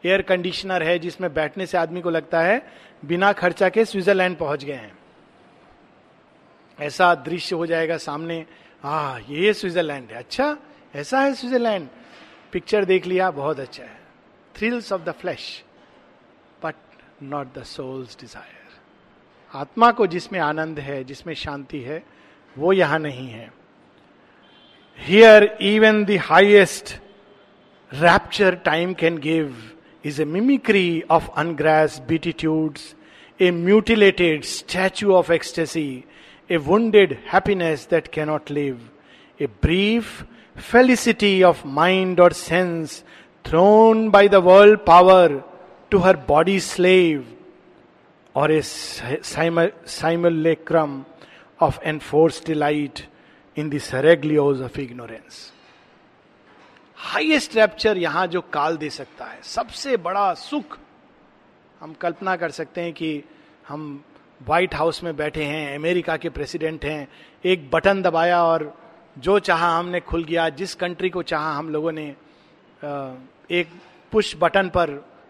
एयर 0.05 0.21
कंडीशनर 0.21 0.83
है 0.83 0.99
जिसमें 0.99 1.33
बैठने 1.33 1.65
से 1.65 1.77
आदमी 1.77 2.01
को 2.01 2.09
लगता 2.09 2.41
है 2.41 2.71
बिना 3.05 3.33
खर्चा 3.33 3.69
के 3.69 3.85
स्विट्जरलैंड 3.85 4.37
पहुँच 4.37 4.63
गए 4.63 4.73
हैं। 4.73 4.97
ऐसा 6.79 7.15
दृश्य 7.15 7.55
हो 7.55 7.65
जाएगा 7.65 7.97
सामने। 7.97 8.45
आ, 8.83 9.17
ये 9.29 9.53
स्विट्जरलैंड 9.53 10.09
है। 10.09 10.17
अच्छा 10.17 10.57
ऐसा 10.95 11.19
है 11.19 11.33
स्विट्जरलैंड 11.33 11.87
पिक्चर 12.51 12.85
देख 12.85 13.05
लिया, 13.05 13.31
बहुत 13.31 13.59
अच्छा 13.59 13.83
है। 13.83 13.99
Thrills 14.55 14.91
of 14.91 15.01
the 15.01 15.11
flesh 15.11 15.63
not 17.23 17.47
the 17.57 17.63
soul's 17.63 18.17
desire 18.19 18.55
आत्मा 19.53 19.91
को 19.91 20.05
जिसमें 20.07 20.39
आनंद 20.39 20.79
है, 20.79 21.03
जिसमें 21.03 21.33
शांति 21.33 21.79
है, 21.81 22.03
वो 22.55 22.73
यहाँ 22.73 22.99
नहीं 22.99 23.27
है। 23.29 23.51
Here 24.99 25.43
even 25.61 26.03
the 26.05 26.17
highest 26.21 26.93
rapture 27.91 28.55
time 28.65 28.93
can 28.93 29.17
give 29.17 29.55
is 30.05 30.21
a 30.21 30.25
mimicry 30.25 31.03
of 31.11 31.29
ungrasped 31.37 31.99
beatitudes 32.07 32.95
a 33.39 33.51
mutilated 33.51 34.43
statue 34.43 35.13
of 35.13 35.31
ecstasy 35.33 36.03
a 36.49 36.57
wounded 36.57 37.17
happiness 37.33 37.87
that 37.91 38.07
cannot 38.13 38.51
live 38.51 38.89
a 39.39 39.47
brief 39.61 40.23
felicity 40.71 41.41
of 41.43 41.67
mind 41.67 42.19
और 42.19 42.33
sense 42.33 43.03
thrown 43.45 44.09
by 44.11 44.27
the 44.31 44.35
world 44.45 44.79
power 44.89 45.56
to 45.91 45.99
her 45.99 46.13
body 46.13 46.59
slave, 46.59 47.25
or 48.35 48.51
a 48.51 48.61
simulacrum 49.97 51.05
of 51.59 51.79
enforced 51.83 52.45
delight 52.45 53.05
in 53.57 53.77
seraglios 53.79 54.61
of 54.61 54.79
ignorance 54.79 55.51
highest 56.97 57.55
rapture 57.55 57.97
यहाँ 57.97 58.25
जो 58.27 58.41
काल 58.53 58.77
दे 58.77 58.89
सकता 58.89 59.25
है, 59.25 59.41
सबसे 59.43 59.97
बड़ा 59.97 60.33
सुख 60.33 60.77
हम 61.79 61.93
कल्पना 61.93 62.35
कर 62.35 62.51
सकते 62.51 62.81
हैं 62.81 62.93
कि 62.93 63.23
हम 63.67 64.03
व्हाइट 64.41 64.75
हाउस 64.75 65.03
में 65.03 65.15
बैठे 65.17 65.43
हैं 65.43 65.75
अमेरिका 65.75 66.17
के 66.17 66.29
प्रेसिडेंट 66.29 66.85
हैं, 66.85 67.07
एक 67.45 67.69
बटन 67.71 68.01
दबाया 68.01 68.43
और 68.43 68.73
जो 69.17 69.39
चाहा 69.39 69.77
हमने 69.77 69.99
खुल 69.99 70.23
गया, 70.23 70.49
जिस 70.49 70.75
कंट्री 70.75 71.09
को 71.09 71.23
चाहा 71.23 71.51
हम 71.57 71.69
लोगों 71.69 71.91
ने 71.91 72.07
एक 73.51 73.67
पुश 74.11 74.35
बटन 74.39 74.69
पर 74.69 74.89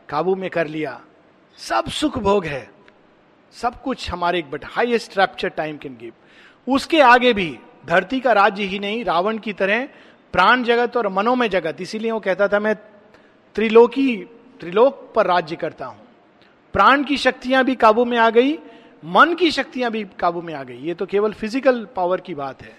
काबू 0.10 0.36
में 0.36 0.50
कर 0.50 0.67
लिया। 0.67 1.00
सब 1.60 1.88
सुख 1.89 2.17
भोग 2.20 2.46
है। 2.46 2.70
सब 3.54 3.82
कुछ 3.82 4.10
हमारे 4.12 4.39
एक 4.39 4.50
but 4.52 4.65
highest 4.65 5.17
rapture 5.17 5.50
time 5.50 5.78
can 5.78 5.98
give 6.00 6.13
उसके 6.67 7.00
आगे 7.02 7.34
भी, 7.34 7.58
धरती 7.86 8.20
का 8.20 8.32
राज्य 8.34 8.63
ही 8.63 8.80
नहीं, 8.80 9.04
रावण 9.06 9.38
की 9.38 9.54
तरह 9.54 9.88
प्राण 10.34 10.63
जगत 10.63 10.98
और 10.98 11.08
मनोमय 11.08 11.50
जगत। 11.50 11.82
इसीलिए 11.82 12.12
वो 12.12 12.20
कहता 12.20 12.48
था, 12.48 12.60
मैं 12.60 12.76
त्रिलोकी, 13.56 14.15
त्रिलोक 14.60 15.12
पर 15.15 15.26
राज्य 15.26 15.56
करता 15.56 15.86
हूँ। 15.86 16.00
प्राण 16.74 17.04
की 17.04 17.17
शक्तियाँ 17.17 17.63
भी 17.63 17.76
काबू 17.76 18.06
में 18.06 18.17
आ 18.17 18.30
गई, 18.30 18.58
मन 19.06 19.34
की 19.36 19.52
शक्तियाँ 19.52 19.91
भी 19.91 20.04
काबू 20.20 20.41
में 20.41 20.54
आ 20.54 20.63
गई। 20.63 20.78
ये 20.78 20.93
तो 20.93 21.06
केवल 21.06 21.34
फ़िज़िकल 21.34 21.86
पावर 21.96 22.22
की 22.22 22.36
बात 22.36 22.62
है। 22.62 22.78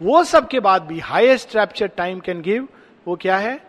वो 0.00 0.22
सब 0.24 0.48
के 0.48 0.60
बाद 0.60 0.82
भी 0.82 0.98
highest 1.00 1.56
rapture 1.56 1.86
time 1.86 2.20
can 2.20 2.40
give 2.42 2.68
वो 3.06 3.16
क्या 3.16 3.36
है? 3.38 3.60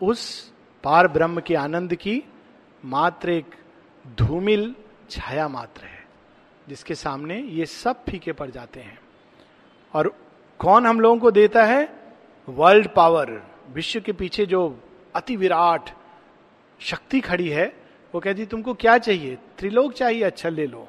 उस 0.00 0.52
पार 0.84 1.08
ब्रह्म 1.08 1.40
के 1.40 1.54
आनंद 1.54 1.94
की 1.94 2.22
मात्र 2.86 3.30
एक 3.30 3.54
धूमिल 4.04 4.74
छाया 5.10 5.48
मात्र 5.48 5.84
है, 5.84 6.04
जिसके 6.68 6.94
सामने 6.94 7.38
ये 7.38 7.66
सब 7.66 8.04
फीके 8.04 8.32
पड़ 8.32 8.50
जाते 8.50 8.80
हैं। 8.80 8.98
और 9.94 10.12
कौन 10.60 10.86
हम 10.86 11.00
लोगों 11.00 11.18
को 11.18 11.30
देता 11.30 11.64
है? 11.64 11.88
वर्ल्ड 12.48 12.88
पावर, 12.88 13.42
विश्व 13.72 14.00
के 14.00 14.12
पीछे 14.12 14.46
जो 14.46 14.78
अति 15.14 15.36
विराट 15.36 15.90
शक्ति 16.80 17.20
खड़ी 17.20 17.48
है, 17.48 17.66
वो 18.14 18.20
कहती, 18.20 18.46
तुमको 18.46 18.74
क्या 18.74 18.98
चाहिए? 18.98 19.36
त्रिलोक 19.58 19.92
चाहिए? 19.92 20.22
अच्छा 20.22 20.48
ले 20.48 20.66
लो। 20.66 20.88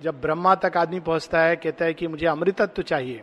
जब 0.00 0.20
ब्रह्मा 0.20 0.54
तक 0.54 0.76
आदमी 0.76 1.00
पहुँचता 1.00 1.40
है, 1.40 1.56
कहता 1.56 1.84
है 1.84 1.94
कि 1.94 2.06
मुझे 2.06 2.26
अमृतत्व 2.26 2.82
चाहिए। 2.82 3.22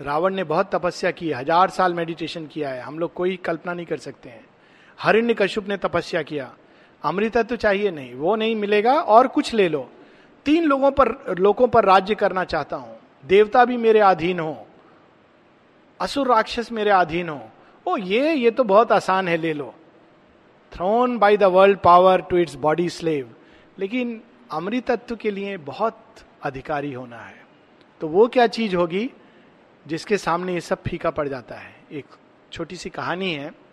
रावण 0.00 0.34
ने 0.34 0.44
बहुत 0.44 0.74
तपस्या 0.74 1.10
की, 1.10 1.32
हज़ार 1.32 1.70
साल 1.70 1.94
मेडिटेशन 1.94 2.46
किया 2.46 2.70
है, 2.70 2.80
हम 2.80 2.98
लोग 2.98 3.12
कोई 3.14 3.36
कल्पना 3.36 3.74
नहीं 3.74 3.86
कर 3.86 3.98
सकते 3.98 4.28
हैं। 4.28 4.44
हरिण्य 5.02 5.34
कश्यप 5.34 5.68
ने 5.68 5.76
तपस्या 5.76 6.22
किया। 6.22 6.54
अमृतत्व 7.04 7.56
चाहिए 7.56 7.90
नहीं, 7.90 8.14
वो 8.14 8.36
नहीं 8.36 8.56
मिलेगा 8.56 8.92
और 8.92 9.28
कुछ 9.28 9.54
ले 9.54 9.68
लो। 9.68 9.90
तीन 10.44 10.64
लोगों 10.64 10.90
पर 10.90 11.36
लोगों 11.38 11.68
पर 11.68 11.84
राज्य 11.84 12.14
करना 12.14 12.44
चाहता 12.44 12.76
हूँ। 12.76 12.98
देवता 13.26 13.64
भी 13.64 13.76
मेरे 13.76 14.00
अधीन 14.00 14.40
हो। 14.40 14.66
असुर 16.00 16.26
राक्षस 16.26 16.72
मेरे 16.72 16.90
अधीन 16.90 17.28
हो। 17.28 17.48
ओ, 17.86 17.96
ये 17.96 18.34
ये 18.34 18.50
तो 18.50 18.64
बहुत 18.64 18.92
आसान 18.92 19.28
है, 19.28 19.36
ले 19.36 19.52
लो। 19.52 19.74
Thrown 20.72 21.18
by 21.18 21.36
the 21.36 21.42
world 21.42 21.78
power 21.78 22.20
to 22.20 22.36
its 22.36 22.54
body 22.54 22.88
slave 22.88 23.34
लेकिन 23.78 24.22
अमृतत्व 24.52 25.16
के 25.16 25.30
लिए 25.30 25.56
बहुत 25.56 25.98
अधिकारी 26.42 26.92
होना 26.92 27.18
है। 27.18 27.46
तो 28.00 28.08
वो 28.08 28.28
क्या 28.28 28.46
चीज़ 28.46 28.76
होगी 28.76 29.10
जिसके 29.86 30.18
सामने 30.18 30.54
ये 30.54 30.60
सब 30.60 30.82
फीका 30.82 31.10
पड़ 31.10 31.28
जाता 31.28 31.54
है? 31.54 31.74
एक 31.92 32.04
छोटी 32.52 32.76
सी 32.76 32.90
कहानी 32.90 33.32
है। 33.32 33.67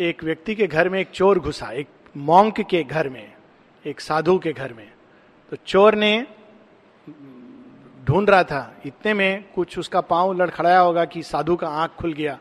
एक 0.00 0.24
व्यक्ति 0.24 0.54
के 0.54 0.66
घर 0.66 0.88
में 0.88 1.00
एक 1.00 1.08
चोर 1.08 1.38
घुसा, 1.38 1.70
एक 1.70 1.88
मॉन्क 2.16 2.60
के 2.60 2.84
घर 2.84 3.08
में, 3.08 3.32
एक 3.86 4.00
साधु 4.00 4.38
के 4.38 4.52
घर 4.52 4.72
में। 4.72 4.92
तो 5.50 5.56
चोर 5.66 5.94
ने 5.94 6.26
ढूंढ 8.04 8.30
रहा 8.30 8.44
था, 8.44 8.76
इतने 8.86 9.14
में 9.14 9.44
कुछ 9.54 9.78
उसका 9.78 10.00
पाँव 10.00 10.32
लड़खड़ाया 10.32 10.78
होगा 10.78 11.04
कि 11.04 11.22
साधु 11.22 11.56
का 11.56 11.68
आँख 11.68 11.90
खुल 11.90 12.12
गया। 12.12 12.38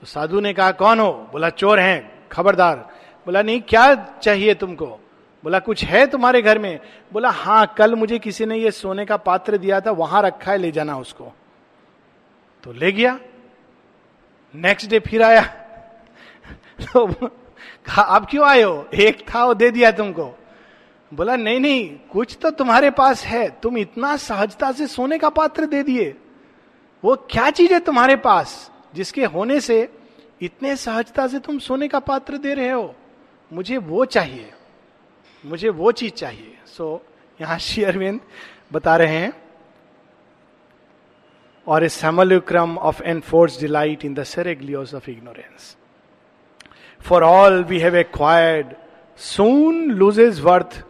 तो 0.00 0.06
साधु 0.06 0.40
ने 0.40 0.52
कहा, 0.52 0.70
कौन 0.70 1.00
हो? 1.00 1.28
बोला, 1.32 1.50
चोर 1.50 1.80
हैं, 1.80 2.28
खबरदार। 2.32 2.76
बोला, 3.26 3.42
नहीं, 3.42 3.60
क्या 3.60 3.94
चाहिए 3.94 4.54
तुमको? 4.54 4.86
बोला, 5.44 5.58
कुछ 5.58 5.84
है 5.84 6.06
तुम्हारे 6.06 6.42
घर 6.42 6.58
में? 6.58 6.80
बोला 7.12 7.30
हाँ 7.30 7.74
कल 7.78 7.94
मुझे 7.94 8.18
किसी 8.18 8.46
ने 8.46 8.56
ये 8.56 8.70
सोने 8.70 9.04
का 9.04 9.16
पात्र 9.16 9.56
दिया 9.56 9.80
था, 9.80 9.90
वहाँ 9.90 10.22
रखा 10.22 10.52
है, 10.52 10.58
ले 10.58 10.70
जाना 10.70 10.98
उसको। 10.98 11.32
तो 12.62 12.72
ले 12.72 12.92
गया। 12.92 13.20
नेक्स्ट 14.54 14.90
डे 14.90 14.98
फिर 14.98 15.22
आया। 15.22 15.62
तो 16.80 17.06
कहा 17.86 18.18
क्यों 18.18 18.46
आए 18.46 18.62
हो? 18.62 18.88
एक 18.94 19.34
था 19.34 19.44
वो 19.44 19.54
दे 19.54 19.70
दिया 19.70 19.90
तुमको. 19.90 20.38
बोला 21.14 21.36
नहीं 21.36 21.60
नहीं 21.60 21.98
कुछ 22.12 22.38
तो 22.42 22.50
तुम्हारे 22.50 22.90
पास 22.90 23.24
है। 23.24 23.48
तुम 23.60 23.78
इतना 23.78 24.16
सहजता 24.16 24.72
से 24.72 24.86
सोने 24.86 25.18
का 25.18 25.28
पात्र 25.28 25.66
दे 25.66 25.82
दिए। 25.82 26.14
वो 27.04 27.16
क्या 27.16 27.50
चीज़ 27.50 27.72
है 27.72 27.80
तुम्हारे 27.80 28.16
पास 28.16 28.72
जिसके 28.94 29.24
होने 29.24 29.60
से 29.60 29.88
इतने 30.42 30.76
सहजता 30.76 31.26
से 31.26 31.38
तुम 31.38 31.58
सोने 31.58 31.88
का 31.88 31.98
पात्र 31.98 32.38
दे 32.38 32.54
रहे 32.54 32.70
हो? 32.70 32.94
मुझे 33.52 33.76
वो 33.76 34.04
चाहिए। 34.04 34.52
मुझे 35.46 35.68
वो 35.68 35.92
चीज़ 35.92 36.12
चाहिए। 36.12 36.58
सो 36.66 37.02
so, 37.04 37.40
यहाँ 37.40 37.58
श्री 37.58 37.84
अरविंद 37.84 38.20
बता 38.72 38.96
रहे 38.96 39.16
हैं 39.16 39.32
और 41.66 41.84
a 41.84 41.88
simulacrum 41.88 42.78
of 42.78 43.02
enforced 43.02 43.60
delight 43.60 44.04
in 44.04 44.14
the 44.14 44.22
seraglios 44.22 44.94
of 44.94 45.10
ignorance 45.10 45.76
for 47.08 47.22
all 47.22 47.64
we 47.64 47.78
have 47.78 47.96
acquired 47.96 48.66
soon 49.16 49.90
loses 49.90 50.40
worth 50.40 50.84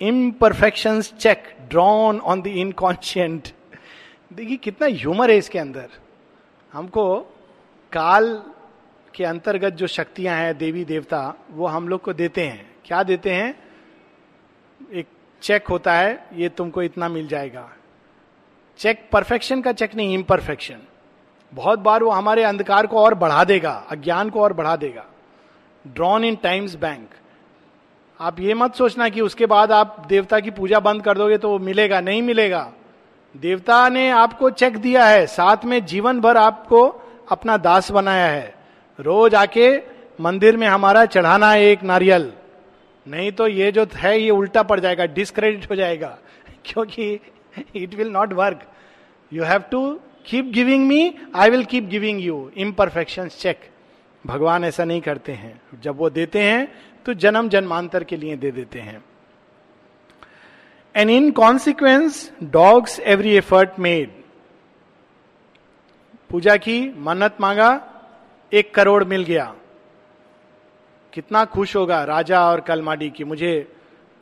imperfections 0.00 1.12
check 1.18 1.38
drawn 1.68 2.20
on 2.20 2.42
the 2.46 2.52
inconscient. 2.62 3.52
देखिए 4.32 4.56
कितना 4.56 4.86
ह्यूमर 4.86 5.30
है 5.30 5.36
इसके 5.36 5.58
अंदर। 5.58 5.88
हमको 6.72 7.20
काल 7.92 8.42
के 9.14 9.24
अंतर्गत 9.24 9.72
जो 9.72 9.86
शक्तियाँ 9.86 10.36
हैं 10.36 10.58
देवी 10.58 10.84
देवता 10.84 11.34
वो 11.50 11.66
हम 11.66 11.88
लोग 11.88 12.00
को 12.00 12.12
देते 12.12 12.46
हैं। 12.46 12.70
क्या 12.84 13.02
देते 13.02 13.30
हैं? 13.30 13.54
एक 14.92 15.06
चेक 15.42 15.68
होता 15.68 15.94
है 15.94 16.26
ये 16.34 16.48
तुमको 16.48 16.82
इतना 16.82 17.08
मिल 17.08 17.28
जाएगा। 17.28 17.70
चेक 18.78 19.08
परफेक्शन 19.12 19.62
का 19.62 19.72
चेक 19.72 19.94
नहीं 19.94 20.14
इम्परफेक्शन 20.14 20.78
बहुत 21.52 21.78
बार 21.78 22.02
वो 22.02 22.10
हमारे 22.10 22.42
अंधकार 22.42 22.86
को 22.86 22.98
और 22.98 23.14
बढ़ा 23.14 23.44
देगा, 23.44 23.72
अज्ञान 23.90 24.30
को 24.30 24.42
और 24.42 24.52
बढ़ा 24.52 24.76
देगा। 24.76 25.04
ड्रॉन 25.86 26.24
इन 26.24 26.36
टाइम्स 26.36 26.74
बैंक 26.74 27.08
आप 28.20 28.40
ये 28.40 28.54
मत 28.54 28.74
सोचना 28.74 29.08
कि 29.08 29.20
उसके 29.20 29.46
बाद 29.46 29.72
आप 29.72 30.04
देवता 30.08 30.40
की 30.40 30.50
पूजा 30.50 30.80
बंद 30.80 31.02
कर 31.02 31.18
दोगे 31.18 31.38
तो 31.38 31.58
मिलेगा, 31.58 32.00
नहीं 32.00 32.22
मिलेगा। 32.22 32.72
देवता 33.34 33.88
ने 33.88 34.08
आपको 34.10 34.50
चेक 34.50 34.76
दिया 34.76 35.04
है, 35.06 35.26
साथ 35.26 35.64
में 35.64 35.84
जीवन 35.86 36.20
भर 36.20 36.36
आपको 36.36 36.86
अपना 37.30 37.56
दास 37.56 37.90
बनाया 37.90 38.26
है। 38.26 38.54
रोज 38.98 39.34
आके 39.34 39.70
मंदिर 40.20 40.56
में 40.56 40.66
हमारा 40.66 41.04
चढ़ाना 41.04 41.50
है 41.50 41.64
एक 41.64 41.82
नारियल। 41.82 42.32
नहीं 43.06 43.32
तो 43.32 43.46
ये 43.46 43.72
जो 43.72 43.86
है, 43.94 44.20
ये 44.20 44.30
उल्टा 44.30 44.62
पड़ 44.62 44.80
जाएगा 44.80 45.06
डिस्क्रेडिट 45.06 45.70
हो 45.70 45.74
जाएगा। 45.74 46.18
क्योंकि 46.64 47.20
it 47.76 47.94
will 47.94 48.10
not 48.10 48.32
work 48.32 48.62
you 49.32 49.44
have 49.44 49.62
to 49.70 50.00
keep 50.30 50.46
giving 50.46 50.86
me 50.86 51.14
I 51.34 51.50
will 51.50 51.64
keep 51.64 51.84
giving 51.84 52.20
you 52.20 52.50
imperfection 52.56 53.28
check 53.28 53.60
भगवान 54.24 54.64
ऐसा 54.64 54.84
नहीं 54.84 55.00
करते 55.00 55.32
हैं। 55.32 55.60
जब 55.82 55.96
वो 55.96 56.10
देते 56.10 56.42
हैं 56.42 56.66
तो 57.06 57.14
जन्म 57.14 57.48
जन्मांतर 57.48 58.04
के 58.04 58.16
लिए 58.16 58.36
दे 58.36 58.50
देते 58.50 58.80
हैं। 58.80 59.04
And 60.94 61.10
in 61.10 61.30
consequence 61.30 62.30
dogs 62.42 62.98
every 63.00 63.34
effort 63.36 63.78
made 63.78 64.10
पूजा 66.30 66.56
की, 66.56 66.94
मन्नत 66.98 67.36
मांगा, 67.40 67.70
एक 68.52 68.74
करोड़ 68.74 69.04
मिल 69.04 69.24
गया। 69.24 69.54
कितना 71.12 71.44
खुश 71.44 71.76
होगा 71.76 72.02
राजा 72.04 72.44
और 72.50 72.60
कलमाडी 72.60 73.10
की। 73.10 73.24
मुझे 73.24 73.72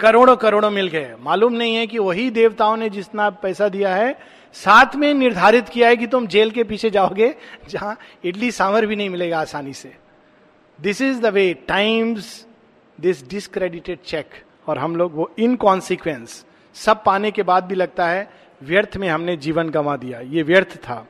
करोड़ों 0.00 0.36
करोड़ों 0.36 0.70
मिल 0.70 0.88
गए। 0.88 1.14
मालूम 1.20 1.52
नहीं 1.52 1.74
है 1.76 1.86
कि 1.86 1.98
वही 1.98 2.30
देवताओं 2.30 2.76
ने 2.76 2.88
जितना 2.90 3.30
पैसा 3.30 3.68
दिया 3.68 3.94
है 3.94 4.37
साथ 4.54 4.96
में 4.96 5.12
निर्धारित 5.14 5.68
किया 5.68 5.88
है 5.88 5.96
कि 5.96 6.06
तुम 6.06 6.26
जेल 6.26 6.50
के 6.50 6.64
पीछे 6.64 6.90
जाओगे, 6.90 7.34
जहाँ 7.70 7.96
इडली 8.24 8.50
सांवर 8.50 8.86
भी 8.86 8.96
नहीं 8.96 9.10
मिलेगा 9.10 9.40
आसानी 9.40 9.72
से। 9.72 9.92
This 10.78 11.00
is 11.02 11.20
the 11.20 11.26
way 11.26 11.52
times 11.68 12.46
this 12.98 13.28
discredited 13.28 13.98
check 14.00 14.42
और 14.66 14.78
हम 14.78 14.96
लोग 14.96 15.14
वो 15.14 15.30
इनकॉन्सिक्वेंस 15.38 16.44
सब 16.76 17.02
पाने 17.04 17.30
के 17.30 17.42
बाद 17.42 17.64
भी 17.64 17.74
लगता 17.74 18.08
है, 18.08 18.28
व्यर्थ 18.62 18.96
में 18.96 19.08
हमने 19.08 19.36
जीवन 19.36 19.70
गंवा 19.70 19.96
दिया, 19.96 20.20
ये 20.20 20.42
व्यर्थ 20.42 20.76
था। 20.78 21.06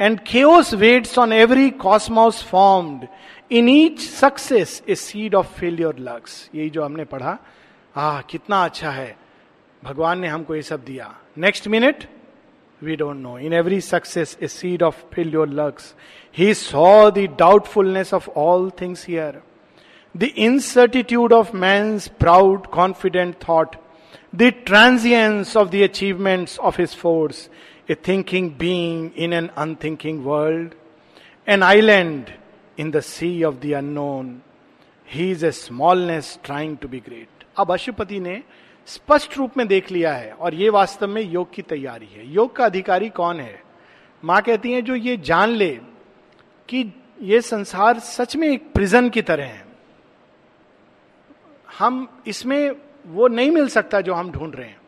And 0.00 0.18
chaos 0.20 0.72
waits 0.74 1.18
on 1.18 1.32
every 1.32 1.70
cosmos 1.70 2.42
formed 2.44 3.06
in 3.50 3.68
each 3.68 4.00
success 4.00 4.82
a 4.88 4.94
seed 4.94 5.34
of 5.34 5.46
failure 5.58 5.96
lurks 5.98 6.48
यही 6.54 6.70
जो 6.70 6.84
हमने 6.84 7.04
पढ़ा 7.04 7.36
आ 7.96 8.20
कितना 8.20 8.64
अच्छा 8.64 8.90
है। 8.90 9.16
भगवान 9.82 10.18
ने 10.20 10.28
हमको 10.28 10.54
ये 10.54 10.62
सब 10.62 10.84
दिया। 10.84 11.14
Next 11.38 11.68
minute 11.68 12.04
we 12.81 12.95
don't 12.95 13.17
know 13.17 13.37
in 13.39 13.53
every 13.53 13.79
success 13.81 14.37
a 14.41 14.47
seed 14.47 14.83
of 14.83 15.03
failure 15.13 15.49
lurks 15.49 15.93
he 16.37 16.53
saw 16.53 17.09
the 17.11 17.27
doubtfulness 17.39 18.13
of 18.13 18.29
all 18.37 18.69
things 18.81 19.07
here 19.07 19.41
the 20.15 20.29
incertitude 20.47 21.33
of 21.33 21.53
man's 21.55 22.07
proud 22.19 22.67
confident 22.73 23.35
thought 23.47 23.75
the 24.35 24.51
transience 24.65 25.55
of 25.57 25.69
the 25.71 25.81
achievements 25.83 26.57
of 26.59 26.79
his 26.79 26.95
force 26.97 27.49
a 27.89 27.95
thinking 28.07 28.51
being 28.59 29.09
in 29.23 29.33
an 29.33 29.49
unthinking 29.57 30.23
world 30.25 30.73
an 31.47 31.63
island 31.63 32.29
in 32.77 32.91
the 32.91 32.99
sea 33.03 33.31
of 33.43 33.59
the 33.65 33.71
unknown 33.77 34.35
he 35.07 35.29
is 35.31 35.43
a 35.45 35.51
smallness 35.51 36.37
trying 36.43 36.77
to 36.77 36.87
be 36.87 36.99
great 37.07 37.43
अब 37.57 37.71
अशुपति 37.73 38.19
ने 38.19 38.41
स्पष्ट 38.86 39.36
रूप 39.38 39.56
में 39.56 39.66
देख 39.68 39.90
लिया 39.90 40.12
है 40.14 40.32
और 40.32 40.54
ये 40.54 40.68
वास्तव 40.68 41.08
में 41.08 41.22
योग 41.22 41.52
की 41.52 41.62
तैयारी 41.62 42.06
है। 42.06 42.32
योग 42.32 42.56
का 42.56 42.64
अधिकारी 42.64 43.08
कौन 43.08 43.40
है? 43.40 43.62
माँ 44.24 44.42
कहती 44.42 44.72
है, 44.72 44.82
जो 44.82 44.94
ये 44.94 45.16
जान 45.16 45.48
ले 45.48 45.70
कि 46.68 46.92
ये 47.22 47.40
संसार 47.40 47.98
सच 47.98 48.36
में 48.36 48.48
एक 48.48 48.72
प्रिजन 48.72 49.08
की 49.08 49.22
तरह 49.22 49.44
है। 49.44 49.64
हम 51.78 52.22
इसमें 52.26 52.70
वो 53.06 53.28
नहीं 53.28 53.50
मिल 53.50 53.68
सकता 53.68 54.00
जो 54.00 54.14
हम 54.14 54.30
ढूंढ 54.30 54.54
रहे 54.56 54.68
हैं। 54.68 54.80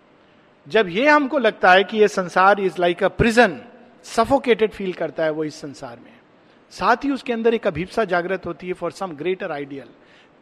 जब 0.69 0.89
ये 0.89 1.09
हमको 1.09 1.39
लगता 1.39 1.73
है 1.73 1.85
कि 1.85 1.99
ये 1.99 2.09
संसार 2.09 2.61
is 2.61 2.75
like 2.79 3.05
a 3.05 3.09
prison 3.09 3.61
suffocated 4.05 4.71
feel 4.71 4.93
करता 4.93 5.25
है 5.25 5.31
वो 5.31 5.45
इस 5.45 5.61
संसार 5.61 5.99
में। 5.99 6.13
साथ 6.71 6.97
ही 6.97 7.11
उसके 7.11 7.33
अंदर 7.33 7.55
एक 7.55 7.67
अभिप्सा 7.67 8.05
जागृत 8.05 8.47
होती 8.47 8.67
है 8.67 8.73
फॉर 8.73 8.93
सम 8.93 9.13
ग्रेटर 9.13 9.53
आइडियल 9.53 9.89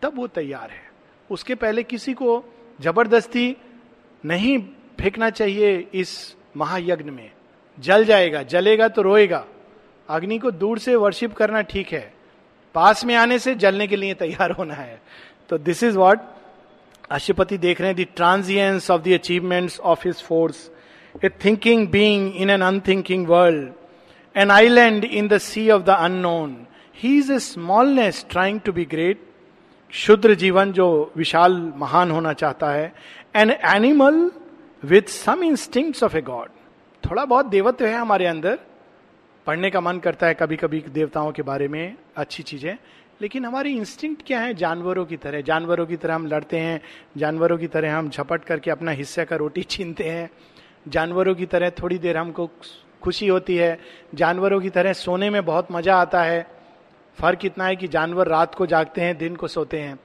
तब 0.03 0.17
वो 0.17 0.27
तैयार 0.27 0.71
है। 0.71 0.91
उसके 1.31 1.55
पहले 1.55 1.83
किसी 1.83 2.15
को 2.15 2.39
ज़बरदस्ती 2.81 3.57
नहीं 4.25 4.59
फेंकना 5.01 5.31
चाहिए 5.31 5.87
इस 5.95 6.37
महायज्ञ 6.57 7.11
में। 7.11 7.31
जल 7.79 8.05
जाएगा, 8.05 8.43
जलेगा 8.43 8.89
तो 8.89 9.03
रोएगा। 9.03 9.45
अग्नि 10.09 10.39
को 10.39 10.51
दूर 10.51 10.79
से 10.79 10.95
वर्शिप 10.97 11.35
करना 11.35 11.61
ठीक 11.63 11.93
है। 11.93 12.13
पास 12.75 13.05
में 13.05 13.15
आने 13.15 13.39
से 13.39 13.55
जलने 13.55 13.87
के 13.87 13.97
लिए 13.97 14.15
तैयार 14.15 14.51
होना 14.51 14.75
है। 14.75 15.01
तो 15.49 15.59
दिस 15.59 15.83
इज़ 15.83 15.97
वॉट 15.97 16.19
अशुपति 17.11 17.59
देख 17.59 17.81
रहे 17.81 17.91
हैं 17.91 17.97
the 17.97 18.07
transience 18.17 18.91
of 18.91 19.03
the 19.03 19.13
achievements 19.13 19.79
of 19.81 20.07
his 20.07 20.23
force 20.23 20.71
a 21.25 21.29
thinking 21.45 21.89
being 21.89 22.37
in 22.37 22.51
an 22.51 22.61
unthinking 22.61 23.27
world 23.29 23.73
an 24.37 24.51
island 24.51 25.05
in 25.05 25.29
the 25.29 25.39
sea 25.39 25.71
of 25.71 25.83
the 25.83 25.91
unknown 25.91 26.57
he 26.97 27.17
is 27.19 27.33
a 27.33 27.39
smallness 27.39 28.25
trying 28.31 28.61
to 28.61 28.73
be 28.73 28.85
great 28.85 29.30
शुद्र 29.93 30.35
जीवन 30.35 30.73
जो 30.73 31.13
विशाल 31.17 31.73
महान 31.77 32.11
होना 32.11 32.33
चाहता 32.33 32.71
है 32.71 32.95
an 33.37 33.51
animal 33.51 34.31
with 34.85 35.03
some 35.03 35.45
instinct 35.45 36.03
of 36.03 36.17
a 36.17 36.21
god 36.21 36.49
थोड़ा 37.11 37.25
बहुत 37.25 37.47
देवत्व 37.47 37.87
है 37.87 37.95
हमारे 37.95 38.27
अंदर। 38.27 38.59
पढ़ने 39.47 39.71
का 39.71 39.81
मन 39.81 39.99
करता 39.99 40.27
है 40.27 40.35
कभी 40.35 40.57
कभी 40.57 40.85
देवताओं 40.89 41.33
के 41.33 41.43
बारे 41.43 41.69
में, 41.69 41.97
अच्छी 42.17 42.43
चीज़ें। 42.43 42.77
लेकिन 43.23 43.45
हमारी 43.45 43.77
इंस्टिंक्ट 43.77 44.27
क्या 44.27 44.41
है? 44.41 44.55
जानवरों 44.55 45.05
की 45.05 45.17
तरह। 45.17 45.41
जानवरों 45.41 45.87
की 45.87 45.97
तरह 45.97 46.15
हम 46.15 46.27
लड़ते 46.27 46.59
हैं, 46.59 46.81
जानवरों 47.17 47.59
की 47.59 47.67
तरह 47.67 47.97
हम 47.97 48.11
झपट 48.11 48.45
करके 48.45 48.71
अपना 48.71 48.91
हिस्से 48.91 49.25
का 49.25 49.37
रोटी 49.37 49.63
छीनते 49.71 50.05
हैं। 50.05 50.31
जानवरों 50.89 51.35
की 51.35 51.47
तरह 51.47 51.71
थोड़ी 51.71 51.99
देर 51.99 52.17
हमको 52.17 52.51
खुशी 53.03 53.29
होती 53.29 53.57
है। 53.57 53.79
जानवरों 54.15 54.61
की 54.61 54.71
तरह 54.71 54.93
सोने 54.93 55.31
में 55.31 55.45
बहुत 55.45 55.69
मज़ा 55.73 55.97
आता 55.97 56.23
है। 56.23 56.60
फ़र्क 57.21 57.45
इतना 57.45 57.67
है 57.67 57.77
कि 57.77 57.89
जानवर 57.89 58.29
रात 58.29 58.55
को 58.55 58.67
जागते 58.67 59.01
हैं, 59.01 59.19
दिन 59.19 59.37
को 59.37 59.49
सोते 59.49 59.81
हैं। 59.81 60.01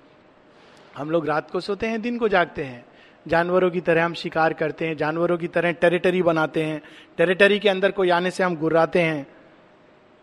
हम 0.98 1.12
लोग 1.12 1.28
रात 1.28 1.52
को 1.52 1.60
सोते 1.60 1.88
हैं, 1.88 2.02
दिन 2.02 2.18
को 2.18 2.28
जागते 2.28 2.64
हैं। 2.64 2.86
जानवरों 3.28 3.72
की 3.72 3.82
तरह 3.82 4.06
हम 4.06 4.14
शिकार 4.14 4.54
करते 4.54 4.88
हैं, 4.88 4.98
जानवरों 4.98 5.38
की 5.38 5.48
तरह 5.48 5.72
टेरिटरी 5.72 6.22
बनाते 6.22 6.64
हैं। 6.64 6.82
टेरिटरी 7.18 7.60
के 7.60 7.70
अंदर 7.70 7.92
कोई 7.92 8.10
आने 8.10 8.32
से 8.32 8.44
हम 8.44 8.56
गुर्राते 8.56 9.02
हैं। 9.02 9.28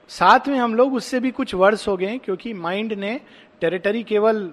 साथ 0.09 0.49
में 0.49 0.59
हम 0.59 0.75
लोग 0.75 0.95
उससे 0.95 1.21
भी 1.21 1.31
कुछ 1.31 1.55
वर्ष 1.55 1.89
हो 1.89 1.97
गए, 1.97 2.19
क्योंकि 2.19 2.53
माइंड 2.53 2.93
ने 2.93 3.21
टेरिटरी 3.61 4.03
केवल 4.03 4.53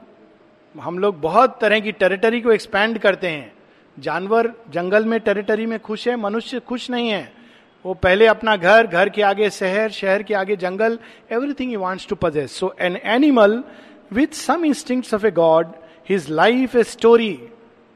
हम 0.80 1.00
लोग 1.00 1.22
बहुत 1.22 1.58
तरह 1.62 1.80
की 1.80 1.92
टेरिटरी 1.92 2.42
को 2.42 2.52
एक्सपैंड 2.52 3.00
करते 3.00 3.28
हैं। 3.28 3.54
जानवर 4.00 4.54
जंगल 4.70 5.06
में 5.06 5.20
टेरिटरी 5.20 5.66
में 5.66 5.80
खुश 5.80 6.08
है, 6.08 6.16
मनुष्य 6.16 6.60
खुश 6.60 6.90
नहीं 6.90 7.10
है। 7.10 7.39
वो 7.86 7.94
पहले 7.94 8.26
अपना 8.26 8.56
घर 8.56 8.88
घर 8.88 9.10
के 9.10 9.22
आगे 9.22 9.50
शहर 9.50 9.90
शहर 9.90 10.24
के 10.24 10.34
आगे 10.34 10.56
जंगल 10.56 11.00
everything 11.32 11.74
you 11.74 11.80
wants 11.80 12.08
to 12.08 12.16
possess 12.16 12.52
so 12.52 12.76
an 12.80 12.96
animal 12.96 13.64
with 14.12 14.28
some 14.28 14.66
instincts 14.66 15.14
of 15.14 15.26
a 15.26 15.32
god 15.32 15.68
his 16.10 16.30
life 16.30 16.76
a 16.76 16.84
story 16.84 17.50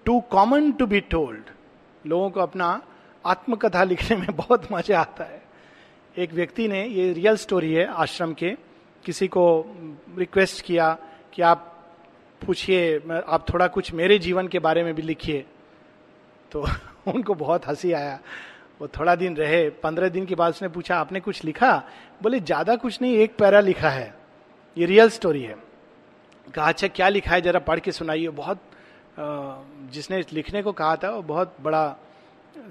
too 0.05 0.19
common 0.19 0.71
to 0.71 0.85
be 0.85 0.99
told 0.99 1.43
लोगों 2.07 2.29
को 2.29 2.39
अपना 2.39 2.81
आत्मकथा 3.25 3.83
लिखने 3.83 4.17
में 4.17 4.35
बहुत 4.35 4.71
मज़ा 4.71 4.99
आता 4.99 5.23
है। 5.23 5.41
एक 6.17 6.33
व्यक्ति 6.33 6.67
ने 6.67 6.85
ये 6.85 7.13
रियल 7.13 7.37
स्टोरी 7.37 7.73
है 7.73 7.85
आश्रम 7.85 8.33
के। 8.33 8.55
किसी 9.05 9.27
को 9.27 9.65
रिक्वेस्ट 10.17 10.65
किया 10.65 10.97
कि 11.33 11.41
आप 11.41 11.85
पूछिए, 12.45 12.97
आप 13.27 13.45
थोड़ा 13.53 13.67
कुछ 13.67 13.93
मेरे 13.93 14.19
जीवन 14.19 14.47
के 14.47 14.59
बारे 14.59 14.83
में 14.83 14.93
भी 14.93 15.01
लिखिए। 15.01 15.45
तो 16.51 16.67
उनको 17.07 17.33
बहुत 17.33 17.67
हँसी 17.67 17.91
आया। 17.91 18.19
वो 18.83 18.87
थोड़ा 18.99 19.13
दिन 19.15 19.35
रहे, 19.37 19.69
पंद्रह 19.79 20.09
दिन 20.09 20.25
के 20.25 20.35
बाद 20.35 20.51
उसने 20.51 20.67
पूछा, 20.67 20.95
आपने 20.99 21.19
कुछ 21.19 21.43
लिखा? 21.43 21.71
बोले, 22.21 22.39
ज़्यादा 22.39 22.75
कुछ 22.75 23.01
नहीं, 23.01 23.15
एक 23.15 23.35
पैरा 23.39 23.59
लिखा 23.59 23.89
है। 23.89 24.13
ये 24.77 24.85
रियल 24.85 25.09
स्टोरी 25.09 25.43
है। 25.43 25.55
कहा 26.47 26.67
अच्छा 26.67 26.87
क्या 26.87 27.07
लिखा 27.09 27.31
है? 27.31 27.41
जरा 27.41 27.59
पढ़ 27.59 27.79
के 27.79 27.91
सुनाइए। 27.91 28.27
बहुत 28.27 28.59
जिसने 29.93 30.19
लिखने 30.33 30.63
को 30.63 30.71
कहा 30.71 30.95
था, 30.95 31.09
वो 31.09 31.21
बहुत 31.21 31.55
बड़ा 31.61 31.95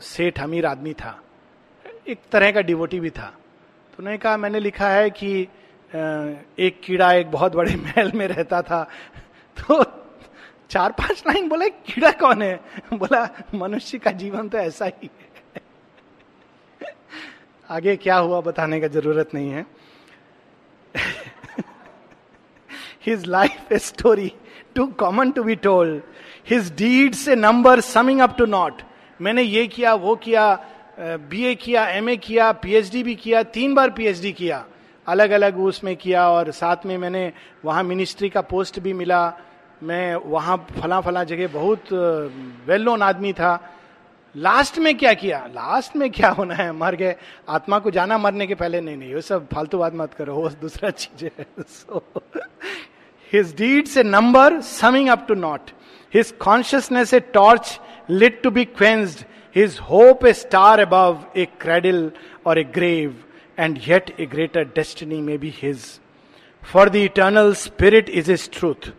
सेठ 0.03 0.41
अमीर 0.41 0.67
आदमी 0.67 0.93
था। 0.93 1.17
एक 2.09 2.29
तरह 2.33 2.53
का 2.53 2.61
डिवोटी 2.61 3.01
भी 3.01 3.11
था। 3.11 3.27
तो 3.27 3.97
उन्होंने 3.99 4.19
कहा, 4.19 4.37
मैंने 4.37 4.61
लिखा 4.61 4.89
है 4.91 5.11
कि 5.11 5.33
एक 6.61 6.81
कीड़ा 6.85 7.13
एक 7.13 7.31
बहुत 7.31 7.57
बड़े 7.57 7.77
महल 7.87 8.13
में 8.15 8.27
रहता 8.29 8.63
था। 8.63 8.85
तो 9.57 9.83
चार 10.71 10.93
पाँच 10.93 11.25
लाइन 11.27 11.49
बोले, 11.49 11.71
कीड़ा 11.71 12.11
कौन 12.21 12.43
है? 12.43 12.55
बोला, 12.93 13.29
मनुष्य 13.55 13.99
का 13.99 14.11
जीवन 14.11 14.49
तो 14.49 14.59
ऐसा 14.59 14.85
ही 14.85 15.11
है। 15.21 15.32
आगे 17.73 17.97
क्या 17.97 18.17
हुआ 18.17 18.41
बताने 18.41 18.81
का 18.81 18.89
ज़रूरत 18.89 19.31
नहीं 19.35 19.51
है। 19.51 19.67
His 23.07 23.27
life 23.27 23.73
a 23.73 23.79
story 23.81 24.33
too 24.75 24.87
common 24.99 25.31
to 25.31 25.43
be 25.43 25.55
told 25.63 26.03
his 26.51 26.73
deeds 26.77 27.27
a 27.29 27.35
number 27.37 27.81
summing 27.83 28.21
up 28.21 28.37
to 28.39 28.45
nought 28.47 28.83
मैंने 29.21 29.43
ये 29.43 29.67
किया, 29.67 29.95
वो 29.95 30.15
किया 30.17 30.59
बीए 31.01 31.55
किया 31.55 31.87
एमए 31.89 32.17
किया 32.19 32.51
पीएचडी 32.55 33.03
भी 33.03 33.15
किया, 33.15 33.43
तीन 33.43 33.75
बार 33.75 33.91
पीएचडी 33.91 34.33
किया। 34.33 34.65
अलग 35.07 35.31
अलग 35.31 35.59
उसमें 35.61 35.95
किया 35.97 36.29
और 36.31 36.51
साथ 36.53 36.87
में 36.87 36.97
मैंने 36.99 37.33
वहाँ 37.65 37.83
मिनिस्ट्री 37.85 38.29
का 38.29 38.41
पोस्ट 38.43 38.79
भी 38.81 38.93
मिला। 38.93 39.23
मैं 39.83 40.15
वहाँ 40.15 40.57
फला 40.73 41.01
फला 41.01 41.23
जगह 41.25 41.49
बहुत 41.53 41.93
वेल 42.67 42.83
नोन 42.85 43.03
आदमी 43.03 43.33
था। 43.33 43.55
लास्ट 44.35 44.79
में 44.79 44.97
क्या 44.99 45.13
किया? 45.15 45.39
लास्ट 45.55 45.97
में 45.97 46.11
क्या 46.11 46.29
होना 46.31 46.55
है? 46.55 46.71
मर 46.73 46.95
गए। 46.97 47.15
आत्मा 47.49 47.79
को 47.79 47.91
जाना 47.91 48.19
मरने 48.19 48.47
के 48.47 48.55
पहले 48.55 48.81
नहीं 48.81 48.97
नहीं 48.97 49.15
वो 49.15 49.21
सब 49.21 49.47
फालतू 49.49 49.79
बात 49.79 49.95
मत 49.95 50.15
करो, 50.15 50.35
वो 50.35 50.49
दूसरा 50.61 50.91
चीज़ 50.91 51.25
है। 51.25 51.47
So 51.61 52.05
his 53.33 53.55
deeds 53.57 53.97
a 53.97 54.03
number 54.03 54.61
summing 54.61 55.09
up 55.09 55.27
to 55.29 55.35
nought 55.35 55.71
his 56.15 56.31
consciousness 56.41 57.15
a 57.15 57.21
torch 57.35 57.79
lit 58.11 58.43
to 58.43 58.51
be 58.51 58.65
quenched 58.65 59.25
his 59.57 59.79
hope 59.91 60.27
a 60.27 60.33
star 60.33 60.81
above 60.81 61.25
a 61.37 61.45
cradle 61.61 62.11
और 62.47 62.59
a 62.59 62.65
grave 62.75 63.15
and 63.59 63.79
yet 63.89 64.15
a 64.21 64.27
greater 64.27 64.65
destiny 64.77 65.21
में 65.21 65.39
be 65.41 65.55
his 65.57 65.85
for 66.63 66.89
the 66.89 66.97
eternal 66.97 67.53
spirit 67.59 68.11
is 68.11 68.33
is 68.33 68.49
truth 68.53 68.91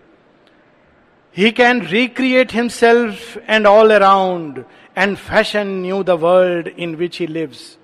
he 1.38 1.52
can 1.52 1.82
recreate 1.88 2.54
himself 2.54 3.38
and 3.50 3.68
all 3.68 3.94
around 3.96 4.64
and 4.98 5.18
fashion 5.18 5.68
new 5.68 6.04
the 6.04 6.10
world 6.10 6.68
in 6.68 6.96
which 6.96 7.20
he 7.20 7.28
lives 7.28 7.78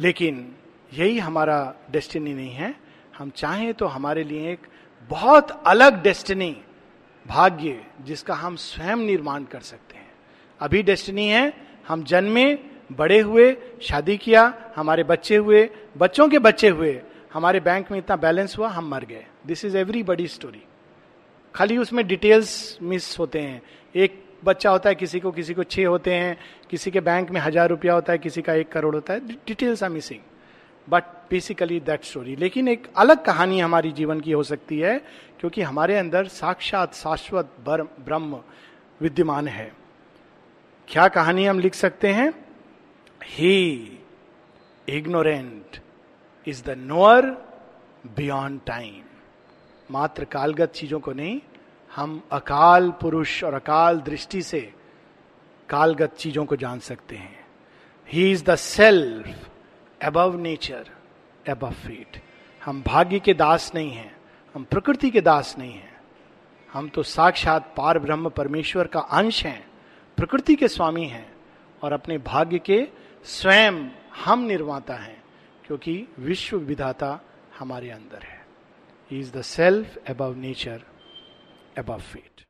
लेकिन 0.00 0.54
यही 0.94 1.18
हमारा 1.18 1.74
destiny 1.90 2.34
नहीं 2.34 2.50
है। 2.50 2.74
हम 3.18 3.30
चाहें 3.30 3.74
तो 3.74 3.86
हमारे 3.86 4.24
लिए 4.24 4.52
एक 4.52 4.60
बहुत 5.10 5.50
अलग 5.66 6.02
डेस्टिनी 6.02 6.56
भाग्य, 7.26 7.84
जिसका 8.00 8.34
हम 8.34 8.56
स्वयं 8.56 8.96
निर्माण 8.96 9.44
कर 9.44 9.60
सकते 9.60 9.96
हैं। 9.96 10.08
अभी 10.60 10.82
डेस्टिनी 10.82 11.28
है, 11.28 11.52
हम 11.88 12.02
जन्मे, 12.04 12.54
बड़े 12.92 13.18
हुए, 13.20 13.56
शादी 13.82 14.16
किया, 14.16 14.72
हमारे 14.76 15.04
बच्चे 15.04 15.36
हुए, 15.36 15.68
बच्चों 15.98 16.28
के 16.28 16.38
बच्चे 16.38 16.68
हुए, 16.68 17.00
हमारे 17.32 17.60
बैंक 17.60 17.90
में 17.90 17.98
इतना 17.98 18.16
बैलेंस 18.16 18.58
हुआ, 18.58 18.68
हम 18.68 18.88
मर 18.88 19.04
गए। 19.04 19.26
This 19.46 19.64
is 19.64 19.76
every 19.76 20.02
buddy 20.02 20.26
story 20.28 20.62
खाली 21.54 21.78
उसमें 21.78 22.06
डिटेल्स 22.06 22.78
मिस 22.82 23.18
होते 23.18 23.38
हैं। 23.38 23.62
एक 23.96 24.24
बच्चा 24.44 24.70
होता 24.70 24.88
है, 24.88 24.94
किसी 24.94 25.20
को 25.20 25.30
किसी 25.30 25.54
को 25.54 25.64
छह 25.64 25.86
होते 25.86 26.14
हैं, 26.14 26.36
किसी 26.70 26.90
के 26.90 27.00
बैंक 27.00 27.30
में 27.30 27.40
हज़ार 27.40 27.68
रुपया 27.68 27.94
होता 27.94 28.12
है, 28.12 28.18
किसी 28.18 28.42
का 28.42 28.54
एक 28.54 28.72
करोड़ 28.72 28.94
होता 28.94 29.12
है 29.12 29.20
details 29.20 29.82
are 29.82 29.90
missing 29.90 30.20
but 30.88 31.04
basically 31.30 31.78
that 31.80 32.04
story 32.04 32.36
लेकिन 32.36 32.68
एक 32.68 32.86
अलग 32.96 33.24
कहानी 33.24 33.60
हमारी 33.60 33.90
जीवन 33.92 34.20
की 34.20 34.32
हो 34.32 34.42
सकती 34.42 34.78
है, 34.78 34.98
क्योंकि 35.40 35.62
हमारे 35.62 35.96
अंदर 35.96 36.26
साक्षात 36.28 36.94
शाश्वत 36.94 37.50
ब्रह्म 37.66 38.40
विद्यमान 39.00 39.48
है। 39.48 39.70
क्या 40.88 41.06
कहानी 41.08 41.44
हम 41.46 41.58
लिख 41.58 41.74
सकते 41.74 42.08
हैं? 42.08 42.32
He 43.20 43.98
ignorant 44.88 45.76
is 46.46 46.62
the 46.64 46.74
knower 46.78 47.26
beyond 48.16 48.60
time 48.66 49.02
मात्र 49.90 50.24
कालगत 50.24 50.72
चीज़ों 50.72 51.00
को 51.00 51.12
नहीं 51.12 51.40
हम 51.90 52.22
अकाल 52.32 52.90
पुरुष 52.90 53.42
और 53.44 53.54
अकाल 53.54 54.00
दृष्टि 54.00 54.42
से 54.42 54.60
कालगत 55.68 56.14
चीज़ों 56.14 56.44
को 56.44 56.56
जान 56.56 56.78
सकते 56.78 57.16
हैं। 57.16 57.38
He 58.08 58.30
is 58.32 58.44
the 58.44 58.54
self 58.54 59.48
above 60.00 60.36
nature 60.36 60.90
above 61.48 61.72
fate 61.72 62.20
हम 62.62 62.82
भाग्य 62.82 63.18
के 63.18 63.34
दास 63.34 63.70
नहीं 63.74 63.90
हैं, 63.90 64.16
हम 64.54 64.64
प्रकृति 64.64 65.10
के 65.10 65.20
दास 65.20 65.54
नहीं 65.58 65.72
हैं। 65.72 65.98
हम 66.68 66.88
तो 66.88 67.02
साक्षात 67.02 67.72
पार 67.76 67.98
ब्रह्म 67.98 68.28
परमेश्वर 68.28 68.86
का 68.86 69.00
अंश 69.00 69.44
हैं, 69.46 69.66
प्रकृति 70.18 70.54
के 70.54 70.68
स्वामी 70.68 71.06
हैं 71.06 71.32
और 71.82 71.92
अपने 71.92 72.18
भाग्य 72.18 72.58
के 72.58 72.86
स्वयं 73.24 73.88
हम 74.24 74.40
निर्माता 74.40 74.94
हैं, 74.94 75.22
क्योंकि 75.64 76.06
विश्व 76.18 76.56
विधाता 76.58 77.18
हमारे 77.58 77.90
अंदर 77.90 78.22
है। 78.22 78.44
He 79.10 79.20
is 79.20 79.32
the 79.32 79.42
self 79.42 79.96
above 80.08 80.34
nature 80.36 80.82
above 81.76 82.16
it. 82.16 82.44